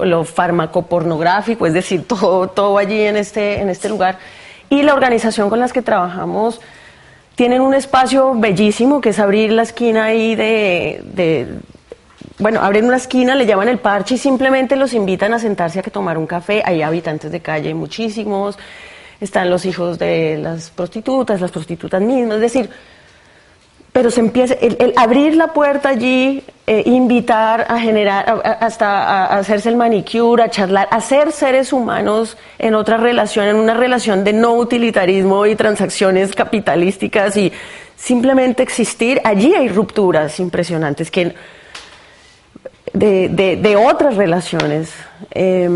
lo 0.00 0.24
farmacopornográfico, 0.24 1.66
es 1.66 1.74
decir, 1.74 2.04
todo, 2.08 2.48
todo 2.48 2.78
allí 2.78 3.00
en 3.02 3.16
este, 3.16 3.60
en 3.60 3.68
este 3.68 3.88
lugar. 3.88 4.18
Y 4.70 4.82
la 4.82 4.94
organización 4.94 5.50
con 5.50 5.60
las 5.60 5.72
que 5.72 5.82
trabajamos 5.82 6.60
tienen 7.34 7.60
un 7.62 7.74
espacio 7.74 8.34
bellísimo 8.34 9.00
que 9.00 9.10
es 9.10 9.18
abrir 9.18 9.52
la 9.52 9.62
esquina 9.62 10.04
ahí 10.04 10.34
de, 10.34 11.00
de- 11.04 11.46
bueno, 12.38 12.60
abren 12.60 12.86
una 12.86 12.96
esquina, 12.96 13.34
le 13.34 13.46
llaman 13.46 13.68
el 13.68 13.78
parche 13.78 14.14
y 14.14 14.18
simplemente 14.18 14.74
los 14.76 14.94
invitan 14.94 15.32
a 15.34 15.38
sentarse 15.38 15.78
a 15.78 15.82
que 15.82 15.90
tomar 15.90 16.18
un 16.18 16.26
café. 16.26 16.62
Hay 16.64 16.82
habitantes 16.82 17.30
de 17.30 17.40
calle, 17.40 17.72
muchísimos. 17.74 18.58
Están 19.20 19.48
los 19.50 19.64
hijos 19.64 19.98
de 19.98 20.38
las 20.38 20.70
prostitutas, 20.70 21.40
las 21.40 21.52
prostitutas 21.52 22.00
mismas. 22.02 22.36
Es 22.36 22.40
decir, 22.40 22.70
pero 23.92 24.10
se 24.10 24.20
empieza, 24.20 24.54
el, 24.54 24.76
el 24.80 24.94
abrir 24.96 25.36
la 25.36 25.48
puerta 25.48 25.90
allí, 25.90 26.42
eh, 26.66 26.82
invitar 26.86 27.66
a 27.68 27.78
generar, 27.78 28.42
hasta 28.60 28.86
a, 28.86 29.26
a 29.26 29.38
hacerse 29.38 29.68
el 29.68 29.76
manicure, 29.76 30.42
a 30.42 30.48
charlar, 30.48 30.88
a 30.90 31.00
ser 31.00 31.32
seres 31.32 31.72
humanos 31.72 32.38
en 32.58 32.74
otra 32.74 32.96
relación, 32.96 33.46
en 33.46 33.56
una 33.56 33.74
relación 33.74 34.24
de 34.24 34.32
no 34.32 34.54
utilitarismo 34.54 35.44
y 35.44 35.56
transacciones 35.56 36.34
capitalísticas 36.34 37.36
y 37.36 37.52
simplemente 37.96 38.62
existir, 38.62 39.20
allí 39.24 39.54
hay 39.54 39.68
rupturas 39.68 40.40
impresionantes 40.40 41.10
que 41.10 41.34
de, 42.92 43.28
de- 43.56 43.76
otras 43.76 44.16
relaciones. 44.16 44.90
Eh, 45.30 45.68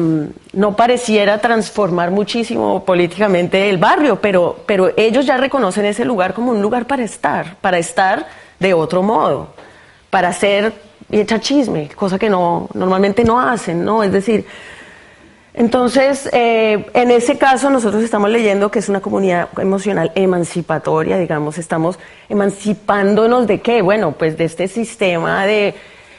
no 0.52 0.76
pareciera 0.76 1.38
transformar 1.38 2.10
muchísimo 2.10 2.84
políticamente 2.84 3.68
el 3.70 3.78
barrio, 3.78 4.16
pero, 4.20 4.58
pero 4.66 4.90
ellos 4.96 5.24
ya 5.24 5.36
reconocen 5.36 5.84
ese 5.86 6.04
lugar 6.04 6.34
como 6.34 6.50
un 6.50 6.60
lugar 6.60 6.86
para 6.86 7.04
estar, 7.04 7.56
para 7.60 7.78
estar 7.78 8.26
de 8.58 8.74
otro 8.74 9.02
modo, 9.02 9.54
para 10.10 10.28
hacer 10.28 10.72
y 11.10 11.20
echar 11.20 11.40
chisme, 11.40 11.88
cosa 11.94 12.18
que 12.18 12.28
no, 12.28 12.68
normalmente 12.74 13.22
no 13.24 13.40
hacen, 13.40 13.84
¿no? 13.84 14.02
Es 14.02 14.10
decir, 14.12 14.44
entonces, 15.54 16.28
eh, 16.32 16.84
en 16.92 17.10
ese 17.10 17.38
caso 17.38 17.70
nosotros 17.70 18.02
estamos 18.02 18.28
leyendo 18.28 18.70
que 18.70 18.78
es 18.80 18.88
una 18.90 19.00
comunidad 19.00 19.48
emocional 19.58 20.12
emancipatoria, 20.14 21.16
digamos, 21.16 21.56
estamos 21.56 21.98
emancipándonos 22.28 23.46
de 23.46 23.60
qué? 23.60 23.80
Bueno, 23.80 24.12
pues 24.12 24.36
de 24.36 24.44
este 24.44 24.68
sistema 24.68 25.46
de 25.46 25.74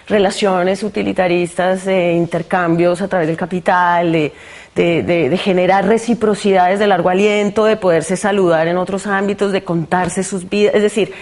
relaciones 0.08 0.84
utilitaristas, 0.84 1.86
de 1.86 2.14
intercambios 2.14 3.02
a 3.02 3.08
través 3.08 3.28
del 3.28 3.38
capital, 3.38 4.12
de, 4.12 5.40
generar 5.44 5.86
reciprocidades 5.86 6.80
de 6.80 6.88
largo 6.88 7.10
aliento, 7.10 7.66
de 7.66 7.78
poderse 7.78 8.16
saludar 8.16 8.68
en 8.68 8.78
otros 8.78 9.08
ámbitos, 9.08 9.52
de 9.52 9.64
contarse 9.64 10.24
sus 10.24 10.50
vidas, 10.50 10.76
es 10.76 10.82
decir, 10.82 11.14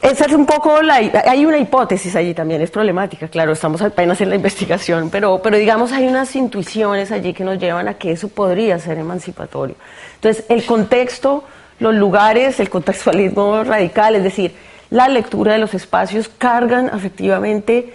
esa 0.00 0.26
es 0.26 0.32
un 0.32 0.46
poco. 0.46 0.78
Hay 1.26 1.44
una 1.44 1.58
hipótesis 1.58 2.14
allí 2.14 2.32
también, 2.32 2.62
es 2.62 2.70
problemática, 2.70 3.26
claro, 3.26 3.52
estamos 3.52 3.82
apenas 3.82 4.20
en 4.20 4.28
la 4.28 4.36
investigación, 4.36 5.10
pero, 5.10 5.40
pero 5.42 5.56
digamos 5.56 5.90
hay 5.90 6.06
unas 6.06 6.34
intuiciones 6.36 7.10
allí 7.10 7.32
que 7.32 7.42
nos 7.42 7.58
llevan 7.58 7.88
a 7.88 7.94
que 7.94 8.12
eso 8.12 8.28
podría 8.28 8.78
ser 8.78 8.98
emancipatorio. 8.98 9.74
Entonces, 10.14 10.44
el 10.48 10.64
contexto, 10.64 11.42
los 11.80 11.94
lugares, 11.94 12.60
el 12.60 12.70
contextualismo 12.70 13.64
radical, 13.64 14.14
es 14.14 14.22
decir, 14.22 14.54
la 14.90 15.08
lectura 15.08 15.52
de 15.52 15.58
los 15.58 15.74
espacios 15.74 16.28
cargan 16.28 16.88
afectivamente, 16.92 17.92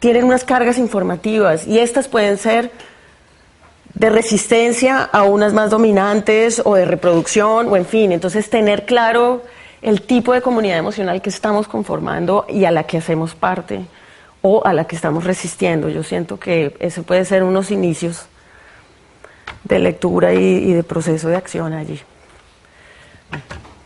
tienen 0.00 0.24
unas 0.24 0.44
cargas 0.44 0.78
informativas 0.78 1.66
y 1.66 1.78
estas 1.78 2.08
pueden 2.08 2.38
ser 2.38 2.70
de 3.94 4.10
resistencia 4.10 5.02
a 5.02 5.22
unas 5.22 5.52
más 5.52 5.70
dominantes 5.70 6.60
o 6.64 6.74
de 6.74 6.84
reproducción 6.84 7.68
o 7.68 7.76
en 7.76 7.86
fin, 7.86 8.12
entonces 8.12 8.50
tener 8.50 8.86
claro 8.86 9.42
el 9.82 10.02
tipo 10.02 10.32
de 10.32 10.40
comunidad 10.40 10.78
emocional 10.78 11.22
que 11.22 11.28
estamos 11.28 11.68
conformando 11.68 12.46
y 12.48 12.64
a 12.64 12.70
la 12.70 12.84
que 12.84 12.98
hacemos 12.98 13.34
parte 13.34 13.86
o 14.42 14.64
a 14.66 14.72
la 14.72 14.86
que 14.86 14.96
estamos 14.96 15.24
resistiendo. 15.24 15.88
Yo 15.88 16.02
siento 16.02 16.40
que 16.40 16.74
eso 16.80 17.02
puede 17.02 17.24
ser 17.24 17.44
unos 17.44 17.70
inicios 17.70 18.26
de 19.62 19.78
lectura 19.78 20.34
y, 20.34 20.38
y 20.38 20.72
de 20.72 20.82
proceso 20.82 21.28
de 21.28 21.36
acción 21.36 21.72
allí. 21.74 22.00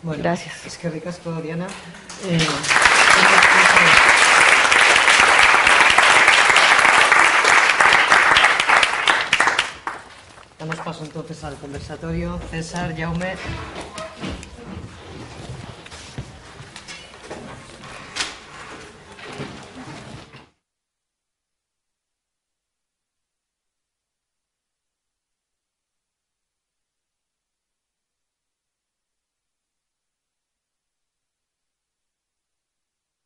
Bueno, 0.02 0.22
Gracias. 0.22 0.64
Es 0.66 0.78
que 0.78 0.88
ricasco, 0.88 1.32
Diana. 1.42 1.66
Eh, 2.24 2.38
Damos 10.58 10.76
paso 10.76 11.04
entonces 11.04 11.42
al 11.44 11.54
conversatorio. 11.56 12.40
César, 12.50 12.94
Jaume, 12.96 13.36